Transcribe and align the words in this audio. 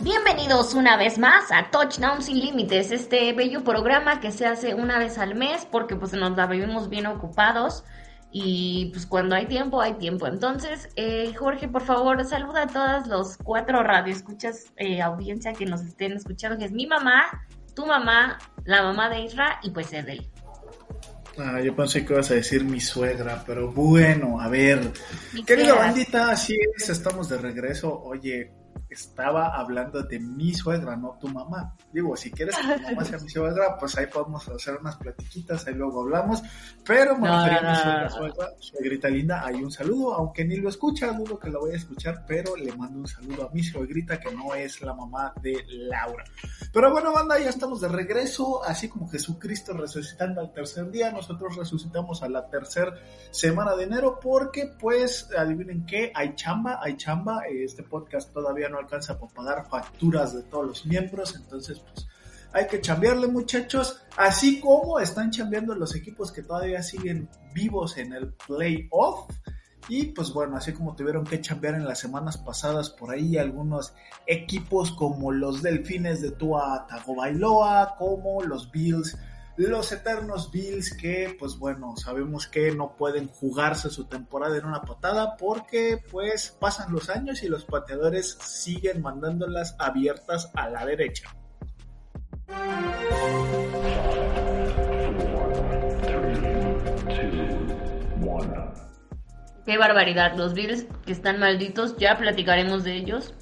Bienvenidos 0.00 0.74
una 0.74 0.96
vez 0.96 1.18
más 1.18 1.52
a 1.52 1.70
Touchdown 1.70 2.22
sin 2.22 2.40
Límites, 2.40 2.90
este 2.90 3.32
bello 3.32 3.62
programa 3.64 4.20
que 4.20 4.32
se 4.32 4.46
hace 4.46 4.74
una 4.74 4.98
vez 4.98 5.18
al 5.18 5.34
mes 5.34 5.66
porque 5.70 5.96
pues 5.96 6.12
nos 6.12 6.36
la 6.36 6.46
vivimos 6.46 6.88
bien 6.88 7.06
ocupados 7.06 7.84
y 8.32 8.90
pues 8.92 9.06
cuando 9.06 9.34
hay 9.34 9.46
tiempo, 9.46 9.80
hay 9.80 9.94
tiempo. 9.94 10.26
Entonces, 10.26 10.88
eh, 10.96 11.32
Jorge, 11.34 11.68
por 11.68 11.82
favor, 11.82 12.24
saluda 12.24 12.62
a 12.62 12.66
todos 12.66 13.06
los 13.08 13.36
cuatro 13.36 13.82
radioescuchas, 13.82 14.72
eh, 14.76 15.02
audiencia 15.02 15.52
que 15.52 15.66
nos 15.66 15.82
estén 15.82 16.12
escuchando, 16.12 16.58
que 16.58 16.64
es 16.64 16.72
mi 16.72 16.86
mamá, 16.86 17.44
tu 17.74 17.86
mamá, 17.86 18.38
la 18.64 18.82
mamá 18.82 19.08
de 19.08 19.20
Isra 19.20 19.58
y 19.62 19.70
pues 19.70 19.92
Edel. 19.92 20.30
Ah, 21.42 21.60
yo 21.60 21.74
pensé 21.74 22.04
que 22.04 22.12
ibas 22.12 22.30
a 22.30 22.34
decir 22.34 22.64
mi 22.64 22.80
suegra, 22.80 23.42
pero 23.46 23.72
bueno, 23.72 24.40
a 24.40 24.48
ver. 24.48 24.92
Querida 25.46 25.74
bandita, 25.74 26.30
así 26.30 26.56
es, 26.76 26.88
estamos 26.90 27.28
de 27.28 27.38
regreso. 27.38 28.00
Oye, 28.02 28.52
estaba 28.90 29.56
hablando 29.56 30.02
de 30.02 30.18
mi 30.18 30.52
suegra, 30.52 30.96
no 30.96 31.16
tu 31.20 31.28
mamá. 31.28 31.74
Digo, 31.92 32.16
si 32.16 32.30
quieres 32.30 32.56
que 32.56 32.62
tu 32.62 32.82
mamá 32.90 33.04
sea 33.04 33.18
mi 33.18 33.28
suegra, 33.28 33.78
pues 33.78 33.96
ahí 33.96 34.06
podemos 34.06 34.48
hacer 34.48 34.76
unas 34.80 34.96
platiquitas, 34.96 35.66
ahí 35.66 35.74
luego 35.74 36.02
hablamos. 36.02 36.42
Pero 36.84 37.16
me 37.16 37.28
refería 37.28 37.58
a 37.58 37.70
mi 37.70 37.76
suegra, 37.76 38.10
suegra, 38.10 38.48
suegrita 38.58 39.08
linda, 39.08 39.46
hay 39.46 39.62
un 39.62 39.70
saludo, 39.70 40.14
aunque 40.14 40.44
ni 40.44 40.56
lo 40.56 40.68
escucha, 40.68 41.12
dudo 41.12 41.38
que 41.38 41.50
lo 41.50 41.60
voy 41.60 41.72
a 41.72 41.76
escuchar, 41.76 42.24
pero 42.26 42.56
le 42.56 42.72
mando 42.72 42.98
un 42.98 43.06
saludo 43.06 43.48
a 43.48 43.50
mi 43.52 43.62
suegrita, 43.62 44.18
que 44.18 44.32
no 44.34 44.54
es 44.54 44.80
la 44.82 44.94
mamá 44.94 45.32
de 45.40 45.64
Laura. 45.68 46.24
Pero 46.72 46.90
bueno, 46.90 47.12
banda, 47.12 47.38
ya 47.38 47.50
estamos 47.50 47.80
de 47.80 47.88
regreso, 47.88 48.64
así 48.64 48.88
como 48.88 49.08
Jesucristo 49.08 49.72
resucitando 49.72 50.40
al 50.40 50.52
tercer 50.52 50.90
día, 50.90 51.12
nosotros 51.12 51.56
resucitamos 51.56 52.22
a 52.22 52.28
la 52.28 52.48
tercera 52.48 52.94
semana 53.30 53.76
de 53.76 53.84
enero, 53.84 54.18
porque 54.20 54.72
pues, 54.78 55.28
adivinen 55.36 55.86
qué, 55.86 56.12
hay 56.14 56.34
chamba, 56.34 56.80
hay 56.82 56.96
chamba, 56.96 57.42
este 57.48 57.82
podcast 57.82 58.32
todavía 58.32 58.68
no 58.68 58.79
alcanza 58.80 59.18
para 59.18 59.32
pagar 59.32 59.68
facturas 59.68 60.34
de 60.34 60.42
todos 60.42 60.66
los 60.66 60.86
miembros, 60.86 61.34
entonces 61.36 61.78
pues 61.80 62.06
hay 62.52 62.66
que 62.66 62.80
chambearle 62.80 63.28
muchachos, 63.28 64.02
así 64.16 64.60
como 64.60 64.98
están 64.98 65.30
chambeando 65.30 65.74
los 65.74 65.94
equipos 65.94 66.32
que 66.32 66.42
todavía 66.42 66.82
siguen 66.82 67.28
vivos 67.54 67.96
en 67.96 68.12
el 68.12 68.32
playoff. 68.32 69.30
Y 69.88 70.06
pues 70.06 70.32
bueno, 70.32 70.56
así 70.56 70.72
como 70.72 70.94
tuvieron 70.94 71.24
que 71.24 71.40
chambear 71.40 71.74
en 71.74 71.84
las 71.84 71.98
semanas 71.98 72.36
pasadas 72.36 72.90
por 72.90 73.12
ahí 73.12 73.38
algunos 73.38 73.92
equipos 74.26 74.92
como 74.92 75.32
los 75.32 75.62
Delfines 75.62 76.20
de 76.20 76.32
Tua 76.32 76.86
Tagovailoa, 76.88 77.96
como 77.98 78.42
los 78.42 78.70
Bills 78.70 79.16
los 79.68 79.92
eternos 79.92 80.50
Bills 80.50 80.94
que 80.94 81.36
pues 81.38 81.58
bueno 81.58 81.94
sabemos 81.96 82.46
que 82.46 82.70
no 82.72 82.96
pueden 82.96 83.28
jugarse 83.28 83.90
su 83.90 84.04
temporada 84.04 84.56
en 84.56 84.64
una 84.64 84.82
patada 84.82 85.36
porque 85.36 86.02
pues 86.10 86.56
pasan 86.58 86.92
los 86.92 87.10
años 87.10 87.42
y 87.42 87.48
los 87.48 87.64
pateadores 87.64 88.38
siguen 88.42 89.02
mandándolas 89.02 89.76
abiertas 89.78 90.50
a 90.54 90.68
la 90.70 90.86
derecha. 90.86 91.34
Qué 99.66 99.78
barbaridad, 99.78 100.36
los 100.36 100.54
Bills 100.54 100.86
que 101.04 101.12
están 101.12 101.38
malditos, 101.38 101.96
ya 101.96 102.16
platicaremos 102.16 102.82
de 102.82 102.96
ellos. 102.96 103.34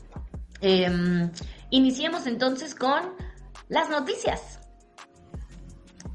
Em, 0.61 1.31
iniciemos 1.71 2.27
entonces 2.27 2.75
con 2.75 3.15
las 3.69 3.89
noticias. 3.89 4.58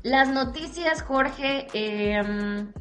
Las 0.04 0.28
noticias, 0.28 1.02
Jorge. 1.02 1.68
Em, 1.74 2.74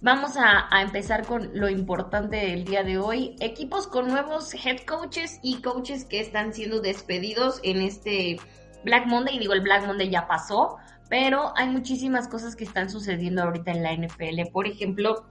vamos 0.00 0.38
a, 0.38 0.80
empezar 0.80 1.26
con 1.26 1.50
lo 1.52 1.68
importante 1.68 2.36
del 2.38 2.64
día 2.64 2.82
de 2.82 2.96
hoy. 2.96 3.36
Equipos 3.40 3.86
con 3.86 4.08
nuevos 4.08 4.54
head 4.54 4.78
coaches 4.86 5.38
y 5.42 5.60
coaches 5.60 6.06
que 6.06 6.18
están 6.18 6.54
siendo 6.54 6.80
despedidos 6.80 7.60
en 7.62 7.82
este 7.82 8.38
Black 8.86 9.06
Monday. 9.06 9.36
Y 9.36 9.40
digo, 9.40 9.52
el 9.52 9.60
Black 9.60 9.86
Monday 9.86 10.08
ya 10.08 10.26
pasó, 10.26 10.78
pero 11.10 11.52
hay 11.56 11.68
muchísimas 11.68 12.26
cosas 12.26 12.56
que 12.56 12.64
están 12.64 12.88
sucediendo 12.88 13.42
ahorita 13.42 13.70
en 13.70 13.82
la 13.82 13.92
NFL. 13.92 14.50
Por 14.50 14.66
ejemplo, 14.66 15.26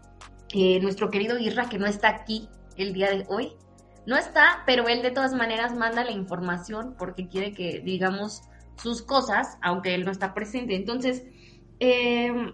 eh, 0.53 0.80
nuestro 0.80 1.09
querido 1.09 1.40
Irra, 1.40 1.69
que 1.69 1.80
no 1.80 1.88
está 1.88 2.09
aquí 2.09 2.50
el 2.78 2.94
día 2.94 3.09
de 3.09 3.25
hoy. 3.30 3.53
No 4.06 4.16
está, 4.16 4.62
pero 4.68 4.88
él 4.88 5.01
de 5.01 5.09
todas 5.09 5.34
maneras 5.34 5.75
manda 5.75 6.03
la 6.03 6.12
información 6.12 6.94
porque 7.00 7.28
quiere 7.28 7.51
que 7.53 7.81
digamos 7.84 8.44
sus 8.81 9.02
cosas, 9.02 9.58
aunque 9.62 9.94
él 9.94 10.06
no 10.06 10.12
está 10.12 10.34
presente. 10.34 10.75
Entonces, 10.75 11.24
em, 11.80 12.53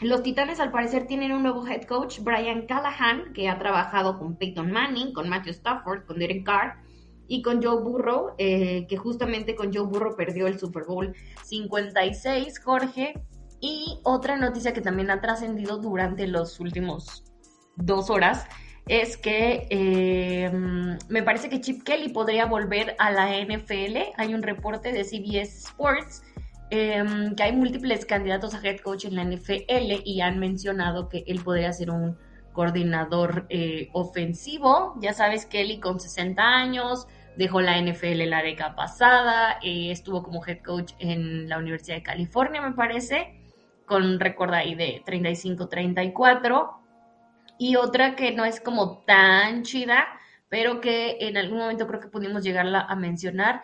los 0.00 0.22
Titanes 0.22 0.60
al 0.60 0.70
parecer 0.70 1.06
tienen 1.06 1.32
un 1.32 1.42
nuevo 1.42 1.66
head 1.66 1.82
coach, 1.82 2.20
Brian 2.20 2.66
Callahan, 2.66 3.32
que 3.32 3.48
ha 3.48 3.58
trabajado 3.58 4.18
con 4.18 4.36
Peyton 4.36 4.70
Manning, 4.70 5.12
con 5.12 5.28
Matthew 5.28 5.52
Stafford, 5.52 6.06
con 6.06 6.18
Derek 6.18 6.44
Carr 6.44 6.76
y 7.26 7.42
con 7.42 7.62
Joe 7.62 7.82
Burrow, 7.82 8.34
eh, 8.38 8.86
que 8.88 8.96
justamente 8.96 9.54
con 9.54 9.74
Joe 9.74 9.86
Burrow 9.86 10.16
perdió 10.16 10.46
el 10.46 10.58
Super 10.58 10.84
Bowl 10.84 11.14
56, 11.44 12.60
Jorge. 12.60 13.14
Y 13.60 13.98
otra 14.04 14.36
noticia 14.36 14.72
que 14.72 14.80
también 14.80 15.10
ha 15.10 15.20
trascendido 15.20 15.78
durante 15.78 16.28
los 16.28 16.60
últimos 16.60 17.24
dos 17.76 18.08
horas 18.08 18.46
es 18.88 19.18
que 19.18 19.66
eh, 19.68 20.50
me 21.08 21.22
parece 21.22 21.50
que 21.50 21.60
Chip 21.60 21.82
Kelly 21.82 22.08
podría 22.08 22.46
volver 22.46 22.96
a 22.98 23.10
la 23.10 23.28
NFL. 23.38 23.98
Hay 24.16 24.34
un 24.34 24.42
reporte 24.42 24.92
de 24.92 25.04
CBS 25.04 25.66
Sports 25.68 26.22
eh, 26.70 27.04
que 27.36 27.42
hay 27.42 27.52
múltiples 27.52 28.06
candidatos 28.06 28.54
a 28.54 28.60
head 28.66 28.80
coach 28.80 29.04
en 29.04 29.16
la 29.16 29.24
NFL 29.24 30.02
y 30.04 30.20
han 30.22 30.38
mencionado 30.38 31.08
que 31.08 31.24
él 31.26 31.40
podría 31.40 31.72
ser 31.72 31.90
un 31.90 32.16
coordinador 32.52 33.46
eh, 33.50 33.90
ofensivo. 33.92 34.94
Ya 35.00 35.12
sabes, 35.12 35.44
Kelly 35.44 35.80
con 35.80 36.00
60 36.00 36.42
años, 36.42 37.06
dejó 37.36 37.60
la 37.60 37.80
NFL 37.80 38.24
la 38.24 38.42
década 38.42 38.74
pasada, 38.74 39.58
estuvo 39.62 40.22
como 40.22 40.44
head 40.46 40.62
coach 40.64 40.92
en 40.98 41.48
la 41.48 41.58
Universidad 41.58 41.96
de 41.96 42.02
California, 42.02 42.62
me 42.62 42.72
parece, 42.72 43.38
con 43.86 44.18
récord 44.18 44.52
ahí 44.54 44.74
de 44.74 45.02
35-34 45.06 46.77
y 47.58 47.76
otra 47.76 48.16
que 48.16 48.32
no 48.32 48.44
es 48.44 48.60
como 48.60 48.98
tan 49.00 49.62
chida, 49.64 50.06
pero 50.48 50.80
que 50.80 51.18
en 51.20 51.36
algún 51.36 51.58
momento 51.58 51.86
creo 51.86 52.00
que 52.00 52.08
pudimos 52.08 52.42
llegarla 52.42 52.80
a 52.80 52.96
mencionar. 52.96 53.62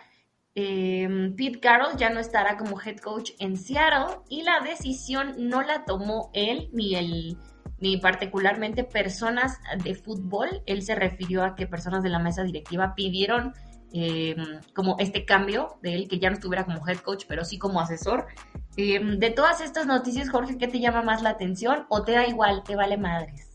Eh, 0.53 1.33
Pete 1.35 1.59
Carroll 1.59 1.97
ya 1.97 2.09
no 2.09 2.19
estará 2.19 2.57
como 2.57 2.79
head 2.79 2.97
coach 2.97 3.31
en 3.39 3.57
Seattle 3.57 4.19
y 4.29 4.43
la 4.43 4.61
decisión 4.61 5.49
no 5.49 5.61
la 5.61 5.83
tomó 5.83 6.29
él 6.33 6.69
ni 6.71 6.95
el 6.95 7.37
ni 7.77 7.97
particularmente 7.97 8.83
personas 8.83 9.59
de 9.83 9.95
fútbol. 9.95 10.63
Él 10.65 10.81
se 10.81 10.95
refirió 10.95 11.43
a 11.43 11.55
que 11.55 11.67
personas 11.67 12.03
de 12.03 12.09
la 12.09 12.19
mesa 12.19 12.43
directiva 12.43 12.95
pidieron 12.95 13.53
em, 13.91 14.61
como 14.73 14.95
este 14.99 15.25
cambio 15.25 15.77
de 15.81 15.95
él, 15.95 16.07
que 16.07 16.19
ya 16.19 16.29
no 16.29 16.35
estuviera 16.35 16.65
como 16.65 16.87
head 16.87 16.99
coach, 16.99 17.25
pero 17.27 17.43
sí 17.43 17.57
como 17.57 17.81
asesor. 17.81 18.27
Em, 18.77 19.19
de 19.19 19.29
todas 19.29 19.61
estas 19.61 19.85
noticias, 19.87 20.29
Jorge, 20.29 20.57
¿qué 20.57 20.67
te 20.67 20.79
llama 20.79 21.01
más 21.01 21.21
la 21.21 21.31
atención 21.31 21.85
o 21.89 22.03
te 22.03 22.13
da 22.13 22.27
igual, 22.27 22.63
te 22.63 22.75
vale 22.75 22.97
madres? 22.97 23.54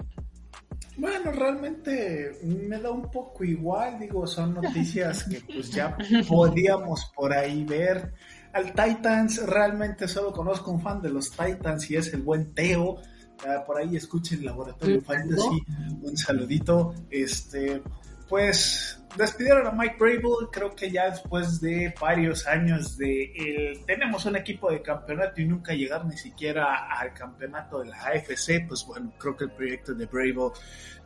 Bueno, 1.00 1.32
realmente 1.32 2.38
me 2.44 2.78
da 2.78 2.90
un 2.90 3.10
poco 3.10 3.42
igual, 3.42 3.98
digo, 3.98 4.26
son 4.26 4.54
noticias 4.62 5.24
que 5.24 5.40
pues 5.40 5.70
ya 5.70 5.96
podíamos 6.28 7.10
por 7.16 7.32
ahí 7.32 7.64
ver. 7.64 8.12
Al 8.52 8.66
Titans 8.72 9.46
realmente 9.46 10.06
solo 10.08 10.32
conozco 10.32 10.70
un 10.70 10.80
fan 10.80 11.00
de 11.00 11.08
los 11.08 11.30
Titans 11.30 11.90
y 11.90 11.96
es 11.96 12.12
el 12.12 12.22
buen 12.22 12.52
Teo. 12.52 12.98
Ah, 13.46 13.64
por 13.64 13.78
ahí 13.78 13.96
escuchen 13.96 14.44
Laboratorio 14.44 15.00
Fantasy, 15.00 15.64
un 16.02 16.16
saludito. 16.16 16.94
Este, 17.08 17.80
pues 18.30 18.96
despidieron 19.16 19.66
a 19.66 19.72
Mike 19.72 19.96
Brable, 19.98 20.46
creo 20.52 20.70
que 20.70 20.88
ya 20.88 21.10
después 21.10 21.60
de 21.60 21.92
varios 22.00 22.46
años 22.46 22.96
de 22.96 23.32
el, 23.34 23.84
tenemos 23.84 24.24
un 24.24 24.36
equipo 24.36 24.70
de 24.70 24.82
campeonato 24.82 25.40
y 25.40 25.46
nunca 25.46 25.74
llegar 25.74 26.06
ni 26.06 26.16
siquiera 26.16 26.86
al 26.88 27.12
campeonato 27.12 27.80
de 27.80 27.88
la 27.88 27.96
AFC, 27.96 28.68
pues 28.68 28.86
bueno, 28.86 29.12
creo 29.18 29.36
que 29.36 29.46
el 29.46 29.50
proyecto 29.50 29.94
de 29.94 30.06
Brable 30.06 30.52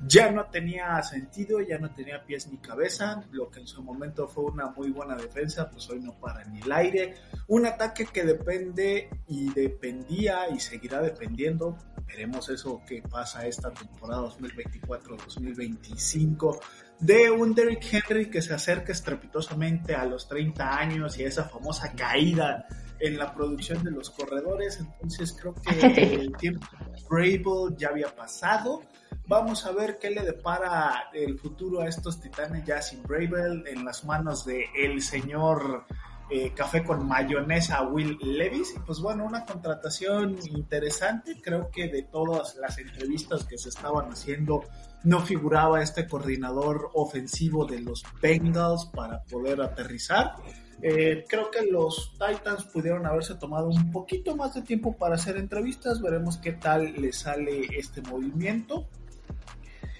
ya 0.06 0.30
no 0.30 0.44
tenía 0.50 1.02
sentido, 1.02 1.62
ya 1.62 1.78
no 1.78 1.94
tenía 1.94 2.22
pies 2.22 2.46
ni 2.48 2.58
cabeza, 2.58 3.24
lo 3.32 3.50
que 3.50 3.60
en 3.60 3.66
su 3.66 3.82
momento 3.82 4.28
fue 4.28 4.44
una 4.44 4.66
muy 4.66 4.90
buena 4.90 5.16
defensa, 5.16 5.70
pues 5.70 5.88
hoy 5.88 6.00
no 6.00 6.12
para 6.20 6.44
ni 6.44 6.60
el 6.60 6.72
aire, 6.72 7.14
un 7.48 7.64
ataque 7.64 8.04
que 8.04 8.24
depende 8.24 9.08
y 9.28 9.50
dependía 9.54 10.50
y 10.50 10.60
seguirá 10.60 11.00
dependiendo, 11.00 11.78
veremos 12.06 12.50
eso 12.50 12.82
que 12.86 13.00
pasa 13.00 13.46
esta 13.46 13.72
temporada 13.72 14.28
2024-2025 14.28 16.60
de 17.00 17.30
un 17.30 17.54
Derrick 17.54 17.84
Henry 17.92 18.30
que 18.30 18.40
se 18.40 18.54
acerca 18.54 18.92
estrepitosamente 18.92 19.94
a 19.94 20.04
los 20.04 20.28
30 20.28 20.78
años 20.78 21.18
y 21.18 21.24
esa 21.24 21.44
famosa 21.44 21.92
caída 21.92 22.66
en 23.00 23.18
la 23.18 23.34
producción 23.34 23.82
de 23.82 23.90
los 23.90 24.10
corredores. 24.10 24.78
Entonces 24.78 25.36
creo 25.38 25.54
que 25.54 26.14
el 26.14 26.36
tiempo 26.36 26.66
Brable 27.08 27.76
ya 27.76 27.88
había 27.88 28.14
pasado. 28.14 28.82
Vamos 29.26 29.64
a 29.64 29.72
ver 29.72 29.98
qué 29.98 30.10
le 30.10 30.22
depara 30.22 31.10
el 31.12 31.38
futuro 31.38 31.80
a 31.80 31.88
estos 31.88 32.20
titanes 32.20 32.64
ya 32.64 32.80
sin 32.82 33.02
Brable 33.02 33.70
en 33.70 33.84
las 33.84 34.04
manos 34.04 34.44
de 34.44 34.66
el 34.76 35.00
señor 35.00 35.84
eh, 36.30 36.52
café 36.54 36.82
con 36.82 37.06
mayonesa 37.06 37.82
Will 37.82 38.18
Levis. 38.20 38.74
Y 38.76 38.80
pues 38.80 39.00
bueno, 39.00 39.24
una 39.24 39.44
contratación 39.44 40.38
interesante. 40.46 41.40
Creo 41.42 41.70
que 41.70 41.88
de 41.88 42.02
todas 42.02 42.56
las 42.56 42.78
entrevistas 42.78 43.44
que 43.44 43.58
se 43.58 43.68
estaban 43.68 44.10
haciendo, 44.10 44.62
no 45.04 45.20
figuraba 45.20 45.82
este 45.82 46.08
coordinador 46.08 46.90
ofensivo 46.94 47.66
de 47.66 47.80
los 47.80 48.02
Bengals 48.20 48.86
para 48.86 49.22
poder 49.22 49.60
aterrizar. 49.60 50.34
Eh, 50.82 51.24
creo 51.28 51.50
que 51.50 51.66
los 51.70 52.12
Titans 52.12 52.64
pudieron 52.64 53.06
haberse 53.06 53.34
tomado 53.36 53.68
un 53.68 53.90
poquito 53.90 54.34
más 54.36 54.54
de 54.54 54.62
tiempo 54.62 54.96
para 54.96 55.14
hacer 55.14 55.36
entrevistas. 55.36 56.00
Veremos 56.00 56.38
qué 56.38 56.52
tal 56.52 56.94
le 57.00 57.12
sale 57.12 57.66
este 57.78 58.02
movimiento. 58.02 58.88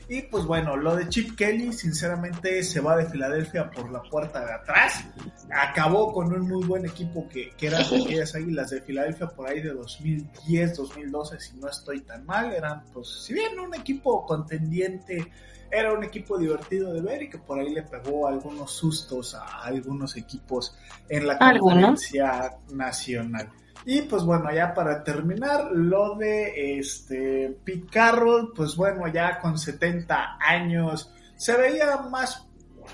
Y 0.08 0.22
pues 0.22 0.44
bueno, 0.44 0.76
lo 0.76 0.96
de 0.96 1.08
Chip 1.08 1.36
Kelly, 1.36 1.72
sinceramente, 1.72 2.62
se 2.62 2.80
va 2.80 2.96
de 2.96 3.06
Filadelfia 3.06 3.70
por 3.70 3.90
la 3.90 4.02
puerta 4.02 4.44
de 4.44 4.52
atrás. 4.52 5.04
Acabó 5.50 6.12
con 6.12 6.32
un 6.32 6.46
muy 6.46 6.64
buen 6.66 6.84
equipo 6.84 7.26
que, 7.28 7.50
que 7.56 7.68
eran 7.68 7.82
aquellas 7.82 8.34
águilas 8.34 8.70
de 8.70 8.82
Filadelfia 8.82 9.28
por 9.28 9.48
ahí 9.48 9.62
de 9.62 9.70
2010, 9.72 10.76
2012, 10.76 11.40
si 11.40 11.56
no 11.56 11.68
estoy 11.68 12.02
tan 12.02 12.26
mal. 12.26 12.52
Eran, 12.52 12.84
pues, 12.92 13.08
si 13.24 13.32
bien 13.32 13.58
un 13.58 13.74
equipo 13.74 14.26
contendiente, 14.26 15.32
era 15.74 15.92
un 15.92 16.04
equipo 16.04 16.38
divertido 16.38 16.92
de 16.92 17.00
ver 17.00 17.22
y 17.22 17.28
que 17.28 17.38
por 17.38 17.58
ahí 17.58 17.70
le 17.70 17.82
pegó 17.82 18.28
algunos 18.28 18.70
sustos 18.72 19.34
a 19.34 19.64
algunos 19.64 20.16
equipos 20.16 20.76
en 21.08 21.26
la 21.26 21.38
conferencia 21.38 22.56
nacional. 22.72 23.50
Y 23.86 24.02
pues 24.02 24.24
bueno, 24.24 24.50
ya 24.52 24.72
para 24.72 25.02
terminar, 25.02 25.70
lo 25.72 26.14
de 26.16 26.78
este 26.78 27.58
Pete 27.64 27.86
Carroll, 27.90 28.52
pues 28.54 28.76
bueno, 28.76 29.06
ya 29.08 29.38
con 29.40 29.58
70 29.58 30.38
años, 30.40 31.12
se 31.36 31.56
veía 31.56 31.96
más 31.98 32.46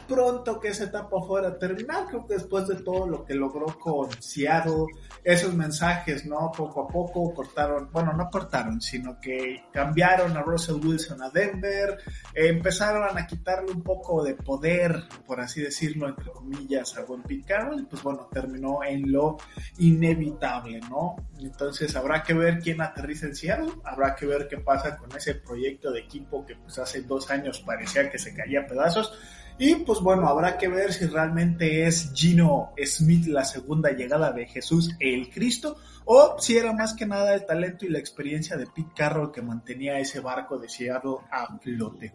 pronto 0.08 0.58
que 0.60 0.68
esa 0.68 0.84
etapa 0.84 1.20
fuera 1.26 1.48
a 1.48 1.58
terminar. 1.58 2.06
Creo 2.08 2.26
que 2.26 2.34
después 2.34 2.66
de 2.68 2.76
todo 2.76 3.06
lo 3.06 3.24
que 3.24 3.34
logró 3.34 3.66
con 3.78 4.10
Seattle, 4.20 4.86
esos 5.22 5.54
mensajes, 5.54 6.26
¿no? 6.26 6.50
Poco 6.56 6.82
a 6.84 6.88
poco 6.88 7.32
cortaron, 7.32 7.90
bueno, 7.92 8.12
no 8.12 8.28
cortaron, 8.30 8.80
sino 8.80 9.18
que 9.20 9.64
cambiaron 9.72 10.36
a 10.36 10.42
Russell 10.42 10.84
Wilson 10.84 11.22
a 11.22 11.30
Denver, 11.30 11.98
empezaron 12.34 13.16
a 13.16 13.26
quitarle 13.26 13.72
un 13.72 13.82
poco 13.82 14.22
de 14.22 14.34
poder, 14.34 15.04
por 15.26 15.40
así 15.40 15.60
decirlo, 15.62 16.08
entre 16.08 16.30
comillas, 16.30 16.96
a 16.96 17.02
buen 17.02 17.22
Carroll, 17.46 17.80
y 17.80 17.84
pues 17.84 18.02
bueno, 18.02 18.28
terminó 18.32 18.82
en 18.82 19.10
lo 19.10 19.36
inevitable, 19.78 20.80
¿no? 20.88 21.16
Entonces 21.38 21.94
habrá 21.96 22.22
que 22.22 22.34
ver 22.34 22.58
quién 22.58 22.80
aterriza 22.80 23.26
en 23.26 23.34
Seattle, 23.34 23.72
habrá 23.84 24.14
que 24.14 24.26
ver 24.26 24.48
qué 24.48 24.58
pasa 24.58 24.96
con 24.96 25.14
ese 25.16 25.34
proyecto 25.34 25.90
de 25.90 26.00
equipo 26.00 26.44
que 26.44 26.56
pues 26.56 26.78
hace 26.78 27.02
dos 27.02 27.30
años 27.30 27.60
parecía 27.60 28.10
que 28.10 28.18
se 28.18 28.34
caía 28.34 28.60
a 28.60 28.66
pedazos 28.66 29.12
y 29.60 29.74
pues 29.74 30.00
bueno, 30.00 30.26
habrá 30.26 30.56
que 30.56 30.68
ver 30.68 30.90
si 30.90 31.04
realmente 31.04 31.86
es 31.86 32.12
Gino 32.14 32.72
Smith 32.82 33.26
la 33.26 33.44
segunda 33.44 33.90
llegada 33.90 34.32
de 34.32 34.46
Jesús 34.46 34.96
el 34.98 35.28
Cristo 35.28 35.76
o 36.06 36.36
si 36.38 36.56
era 36.56 36.72
más 36.72 36.94
que 36.94 37.04
nada 37.04 37.34
el 37.34 37.44
talento 37.44 37.84
y 37.84 37.90
la 37.90 37.98
experiencia 37.98 38.56
de 38.56 38.64
Pete 38.66 38.88
Carroll 38.96 39.30
que 39.30 39.42
mantenía 39.42 39.98
ese 39.98 40.20
barco 40.20 40.56
de 40.56 40.66
Seattle 40.66 41.18
a 41.30 41.58
flote. 41.58 42.10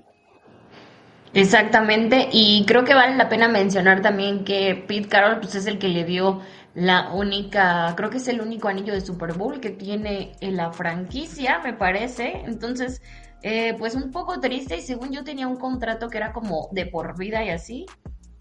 Exactamente, 1.35 2.29
y 2.31 2.65
creo 2.65 2.83
que 2.83 2.95
vale 2.95 3.15
la 3.15 3.29
pena 3.29 3.47
mencionar 3.47 4.01
también 4.01 4.43
que 4.43 4.83
Pete 4.87 5.07
Carroll 5.07 5.39
pues, 5.39 5.53
es 5.53 5.67
el 5.67 5.77
que 5.77 5.89
le 5.89 6.03
dio 6.03 6.41
la 6.73 7.13
única, 7.13 7.93
creo 7.95 8.09
que 8.09 8.17
es 8.17 8.27
el 8.27 8.41
único 8.41 8.69
anillo 8.69 8.93
de 8.93 9.01
Super 9.01 9.33
Bowl 9.33 9.59
que 9.59 9.69
tiene 9.69 10.31
en 10.41 10.57
la 10.57 10.71
franquicia, 10.71 11.59
me 11.59 11.73
parece. 11.73 12.41
Entonces, 12.45 13.01
eh, 13.47 13.75
pues 13.77 13.93
un 13.93 14.09
poco 14.09 14.39
triste 14.39 14.75
y 14.75 14.81
según 14.81 15.11
yo 15.11 15.23
tenía 15.23 15.47
un 15.47 15.57
contrato 15.57 16.09
que 16.09 16.17
era 16.17 16.33
como 16.33 16.67
de 16.71 16.87
por 16.87 17.15
vida 17.15 17.43
y 17.43 17.49
así. 17.49 17.85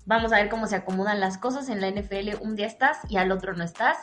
Vamos 0.07 0.33
a 0.33 0.37
ver 0.37 0.49
cómo 0.49 0.67
se 0.67 0.77
acomodan 0.77 1.21
las 1.21 1.37
cosas 1.37 1.69
en 1.69 1.83
la 1.83 1.91
NFL. 1.91 2.41
Un 2.41 2.57
día 2.57 2.67
estás 2.67 3.01
y 3.11 3.19
al 3.19 3.31
otro 3.31 3.53
no 3.53 3.65
estás. 3.65 3.99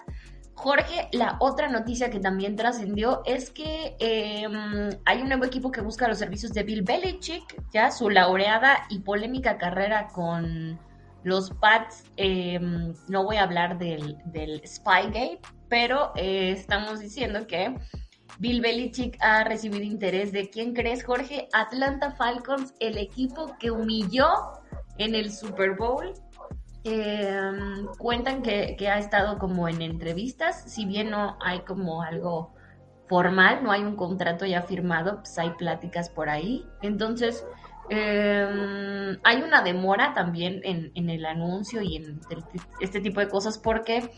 Jorge, 0.53 1.09
la 1.11 1.37
otra 1.39 1.69
noticia 1.69 2.11
que 2.11 2.19
también 2.19 2.55
trascendió 2.55 3.23
es 3.25 3.49
que 3.49 3.95
em, 3.97 4.91
hay 5.05 5.23
un 5.23 5.29
nuevo 5.29 5.43
equipo 5.43 5.71
que 5.71 5.81
busca 5.81 6.07
los 6.07 6.19
servicios 6.19 6.53
de 6.53 6.61
Bill 6.61 6.83
Belichick, 6.83 7.55
ya 7.73 7.89
su 7.89 8.11
laureada 8.11 8.85
y 8.89 8.99
polémica 8.99 9.57
carrera 9.57 10.07
con 10.09 10.79
los 11.23 11.49
Pats. 11.49 12.03
Em, 12.15 12.93
no 13.07 13.23
voy 13.23 13.37
a 13.37 13.43
hablar 13.43 13.79
del, 13.79 14.19
del 14.25 14.61
Spygate, 14.67 15.39
pero 15.67 16.11
eh, 16.15 16.51
estamos 16.51 16.99
diciendo 16.99 17.47
que 17.47 17.75
Bill 18.39 18.61
Belichick 18.61 19.17
ha 19.21 19.43
recibido 19.43 19.83
interés 19.83 20.31
de 20.31 20.49
quién 20.49 20.73
crees, 20.73 21.03
Jorge, 21.03 21.47
Atlanta 21.53 22.11
Falcons, 22.11 22.73
el 22.79 22.97
equipo 22.97 23.55
que 23.59 23.71
humilló 23.71 24.27
en 24.97 25.15
el 25.15 25.31
Super 25.31 25.75
Bowl. 25.75 26.13
Em, 26.83 27.85
cuentan 27.99 28.41
que, 28.41 28.75
ha 28.89 28.97
estado 28.97 29.37
como 29.37 29.67
en 29.67 29.81
entrevistas, 29.81 30.63
si 30.65 30.85
bien 30.85 31.11
no 31.11 31.37
hay 31.39 31.59
como 31.59 32.01
algo 32.01 32.53
formal, 33.07 33.63
no 33.63 33.71
hay 33.71 33.83
un 33.83 33.95
contrato 33.95 34.45
ya 34.45 34.63
firmado, 34.63 35.17
pues 35.17 35.37
hay 35.37 35.51
pláticas 35.51 36.09
por 36.09 36.29
ahí. 36.29 36.65
Entonces, 36.81 37.45
em, 37.89 39.19
hay 39.23 39.41
una 39.43 39.61
demora 39.61 40.13
también 40.13 40.61
en, 40.63 40.91
en, 40.95 41.09
el 41.09 41.25
anuncio 41.25 41.81
y 41.81 41.97
en 41.97 42.19
este 42.79 42.99
tipo 43.01 43.19
de 43.19 43.27
cosas 43.27 43.59
porque 43.59 44.09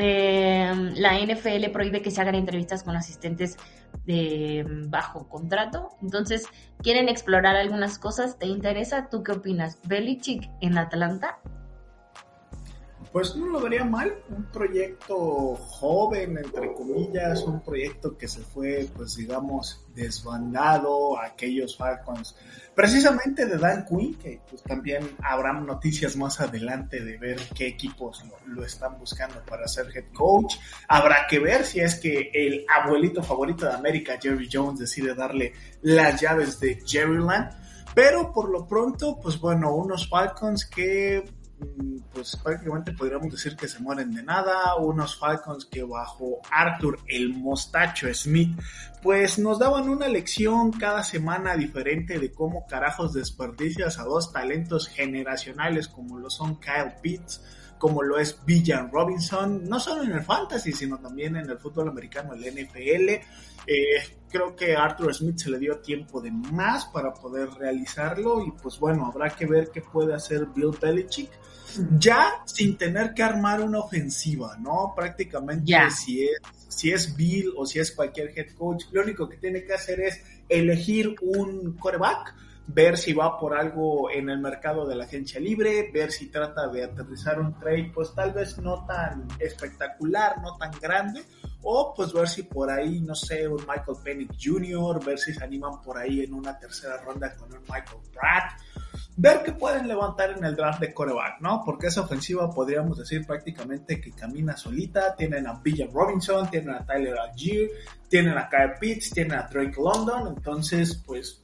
eh, 0.00 0.72
la 0.96 1.18
NFL 1.18 1.70
prohíbe 1.72 2.02
que 2.02 2.10
se 2.10 2.20
hagan 2.20 2.34
entrevistas 2.34 2.82
con 2.82 2.96
asistentes 2.96 3.56
de 4.06 4.64
bajo 4.88 5.28
contrato. 5.28 5.90
Entonces, 6.02 6.46
quieren 6.82 7.08
explorar 7.08 7.56
algunas 7.56 7.98
cosas. 7.98 8.38
¿Te 8.38 8.46
interesa? 8.46 9.08
¿Tú 9.10 9.22
qué 9.22 9.32
opinas? 9.32 9.78
¿Belichick 9.86 10.50
en 10.60 10.78
Atlanta? 10.78 11.38
Pues 13.12 13.34
no 13.34 13.46
lo 13.46 13.60
vería 13.60 13.84
mal, 13.84 14.14
un 14.28 14.44
proyecto 14.52 15.56
joven, 15.56 16.38
entre 16.38 16.72
comillas, 16.72 17.42
un 17.42 17.60
proyecto 17.60 18.16
que 18.16 18.28
se 18.28 18.40
fue, 18.40 18.88
pues 18.94 19.16
digamos, 19.16 19.84
desbandado 19.94 21.18
a 21.18 21.26
aquellos 21.26 21.76
Falcons, 21.76 22.36
precisamente 22.72 23.46
de 23.46 23.58
Dan 23.58 23.84
Quinn, 23.84 24.14
que 24.14 24.40
pues 24.48 24.62
también 24.62 25.16
habrá 25.24 25.52
noticias 25.52 26.16
más 26.16 26.40
adelante 26.40 27.02
de 27.02 27.18
ver 27.18 27.40
qué 27.52 27.66
equipos 27.66 28.24
lo, 28.46 28.64
están 28.64 28.96
buscando 28.96 29.42
para 29.44 29.66
ser 29.66 29.86
head 29.92 30.12
coach. 30.14 30.54
Habrá 30.86 31.26
que 31.28 31.40
ver 31.40 31.64
si 31.64 31.80
es 31.80 31.96
que 31.96 32.30
el 32.32 32.64
abuelito 32.68 33.24
favorito 33.24 33.66
de 33.66 33.72
América, 33.72 34.18
Jerry 34.22 34.48
Jones, 34.50 34.78
decide 34.78 35.16
darle 35.16 35.52
las 35.82 36.20
llaves 36.20 36.60
de 36.60 36.80
Jerryland. 36.86 37.58
Pero 37.92 38.32
por 38.32 38.50
lo 38.50 38.68
pronto, 38.68 39.18
pues 39.20 39.40
bueno, 39.40 39.74
unos 39.74 40.08
Falcons 40.08 40.64
que 40.64 41.24
pues 42.12 42.36
prácticamente 42.36 42.92
podríamos 42.92 43.30
decir 43.30 43.56
que 43.56 43.68
se 43.68 43.78
mueren 43.80 44.12
de 44.12 44.22
nada, 44.22 44.74
unos 44.76 45.16
Falcons 45.16 45.64
que 45.64 45.82
bajo 45.82 46.40
Arthur 46.50 46.98
el 47.06 47.34
mostacho 47.34 48.12
Smith, 48.12 48.58
pues 49.02 49.38
nos 49.38 49.58
daban 49.58 49.88
una 49.88 50.08
lección 50.08 50.72
cada 50.72 51.02
semana 51.02 51.56
diferente 51.56 52.18
de 52.18 52.32
cómo 52.32 52.66
carajos 52.66 53.12
desperdicias 53.12 53.98
a 53.98 54.04
dos 54.04 54.32
talentos 54.32 54.88
generacionales 54.88 55.88
como 55.88 56.18
lo 56.18 56.30
son 56.30 56.60
Kyle 56.60 56.94
Pitts, 57.00 57.40
como 57.80 58.02
lo 58.02 58.18
es 58.18 58.38
Villan 58.44 58.92
Robinson, 58.92 59.64
no 59.64 59.80
solo 59.80 60.02
en 60.04 60.12
el 60.12 60.22
fantasy, 60.22 60.70
sino 60.70 60.98
también 60.98 61.34
en 61.36 61.48
el 61.48 61.58
fútbol 61.58 61.88
americano, 61.88 62.34
el 62.34 62.42
NFL. 62.42 63.08
Eh, 63.66 63.84
creo 64.30 64.54
que 64.54 64.76
Arthur 64.76 65.14
Smith 65.14 65.38
se 65.38 65.50
le 65.50 65.58
dio 65.58 65.78
tiempo 65.78 66.20
de 66.20 66.30
más 66.30 66.84
para 66.86 67.14
poder 67.14 67.48
realizarlo 67.50 68.44
y 68.44 68.50
pues 68.52 68.78
bueno, 68.78 69.06
habrá 69.06 69.30
que 69.30 69.46
ver 69.46 69.70
qué 69.72 69.80
puede 69.80 70.14
hacer 70.14 70.46
Bill 70.54 70.76
Belichick 70.78 71.30
ya 71.98 72.42
sin 72.44 72.76
tener 72.76 73.14
que 73.14 73.22
armar 73.22 73.62
una 73.62 73.78
ofensiva, 73.78 74.56
¿no? 74.58 74.92
Prácticamente 74.94 75.72
si 75.90 76.24
es 76.24 76.38
si 76.68 76.90
es 76.92 77.16
Bill 77.16 77.52
o 77.56 77.64
si 77.64 77.78
es 77.78 77.92
cualquier 77.92 78.38
head 78.38 78.54
coach, 78.56 78.84
lo 78.92 79.02
único 79.02 79.28
que 79.28 79.38
tiene 79.38 79.64
que 79.64 79.72
hacer 79.72 80.00
es 80.00 80.22
elegir 80.48 81.14
un 81.22 81.76
coreback 81.78 82.34
ver 82.66 82.96
si 82.96 83.12
va 83.12 83.38
por 83.38 83.56
algo 83.56 84.10
en 84.10 84.30
el 84.30 84.38
mercado 84.38 84.86
de 84.86 84.94
la 84.94 85.04
agencia 85.04 85.40
libre, 85.40 85.90
ver 85.92 86.12
si 86.12 86.30
trata 86.30 86.68
de 86.68 86.84
aterrizar 86.84 87.40
un 87.40 87.58
trade, 87.58 87.90
pues 87.94 88.14
tal 88.14 88.32
vez 88.32 88.58
no 88.58 88.84
tan 88.86 89.26
espectacular, 89.38 90.40
no 90.40 90.56
tan 90.56 90.70
grande, 90.80 91.24
o 91.62 91.92
pues 91.94 92.12
ver 92.12 92.28
si 92.28 92.44
por 92.44 92.70
ahí, 92.70 93.00
no 93.00 93.14
sé, 93.14 93.48
un 93.48 93.60
Michael 93.60 93.98
Penix 94.02 94.36
Jr., 94.40 95.04
ver 95.04 95.18
si 95.18 95.34
se 95.34 95.44
animan 95.44 95.80
por 95.82 95.98
ahí 95.98 96.22
en 96.22 96.34
una 96.34 96.58
tercera 96.58 96.98
ronda 96.98 97.34
con 97.36 97.52
un 97.52 97.60
Michael 97.62 98.00
Pratt, 98.12 98.52
ver 99.16 99.42
qué 99.44 99.52
pueden 99.52 99.86
levantar 99.88 100.30
en 100.30 100.44
el 100.44 100.56
draft 100.56 100.80
de 100.80 100.94
coreback, 100.94 101.40
¿no? 101.40 101.62
Porque 101.64 101.88
esa 101.88 102.02
ofensiva 102.02 102.50
podríamos 102.50 102.98
decir 102.98 103.26
prácticamente 103.26 104.00
que 104.00 104.12
camina 104.12 104.56
solita, 104.56 105.14
tienen 105.16 105.46
a 105.46 105.60
Villa 105.60 105.86
Robinson, 105.92 106.48
tienen 106.48 106.70
a 106.70 106.86
Tyler 106.86 107.18
Algier, 107.18 107.70
tienen 108.08 108.38
a 108.38 108.48
Kyle 108.48 108.74
Pitts, 108.80 109.10
tienen 109.10 109.38
a 109.38 109.42
Drake 109.42 109.76
London, 109.76 110.34
entonces 110.36 111.02
pues 111.04 111.39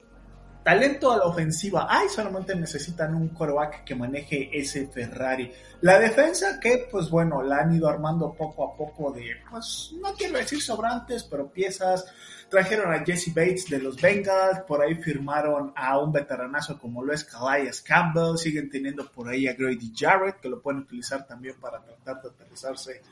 talento 0.66 1.12
a 1.12 1.18
la 1.18 1.26
ofensiva. 1.26 1.86
Ay, 1.88 2.08
solamente 2.08 2.52
necesitan 2.56 3.14
un 3.14 3.28
coreback 3.28 3.84
que 3.84 3.94
maneje 3.94 4.50
ese 4.52 4.88
Ferrari. 4.88 5.52
La 5.82 5.96
defensa 5.96 6.58
que, 6.58 6.88
pues 6.90 7.08
bueno, 7.08 7.40
la 7.40 7.58
han 7.58 7.76
ido 7.76 7.88
armando 7.88 8.32
poco 8.32 8.64
a 8.64 8.76
poco 8.76 9.12
de, 9.12 9.30
pues 9.48 9.92
no 10.02 10.12
quiero 10.14 10.38
decir 10.38 10.60
sobrantes, 10.60 11.22
pero 11.22 11.48
piezas. 11.52 12.04
Trajeron 12.50 12.92
a 12.92 13.04
Jesse 13.04 13.32
Bates 13.32 13.70
de 13.70 13.78
los 13.78 14.00
Bengals, 14.00 14.60
por 14.66 14.82
ahí 14.82 14.96
firmaron 14.96 15.72
a 15.76 16.00
un 16.00 16.10
veteranazo 16.10 16.80
como 16.80 17.04
lo 17.04 17.12
es 17.12 17.22
Calais 17.22 17.80
Campbell, 17.82 18.36
siguen 18.36 18.68
teniendo 18.68 19.08
por 19.12 19.28
ahí 19.28 19.46
a 19.46 19.54
Grady 19.54 19.92
Jarrett, 19.94 20.40
que 20.40 20.48
lo 20.48 20.60
pueden 20.60 20.80
utilizar 20.80 21.28
también 21.28 21.54
para 21.60 21.80
tratar 21.80 22.20
de 22.22 22.28
aterrizarse 22.30 23.02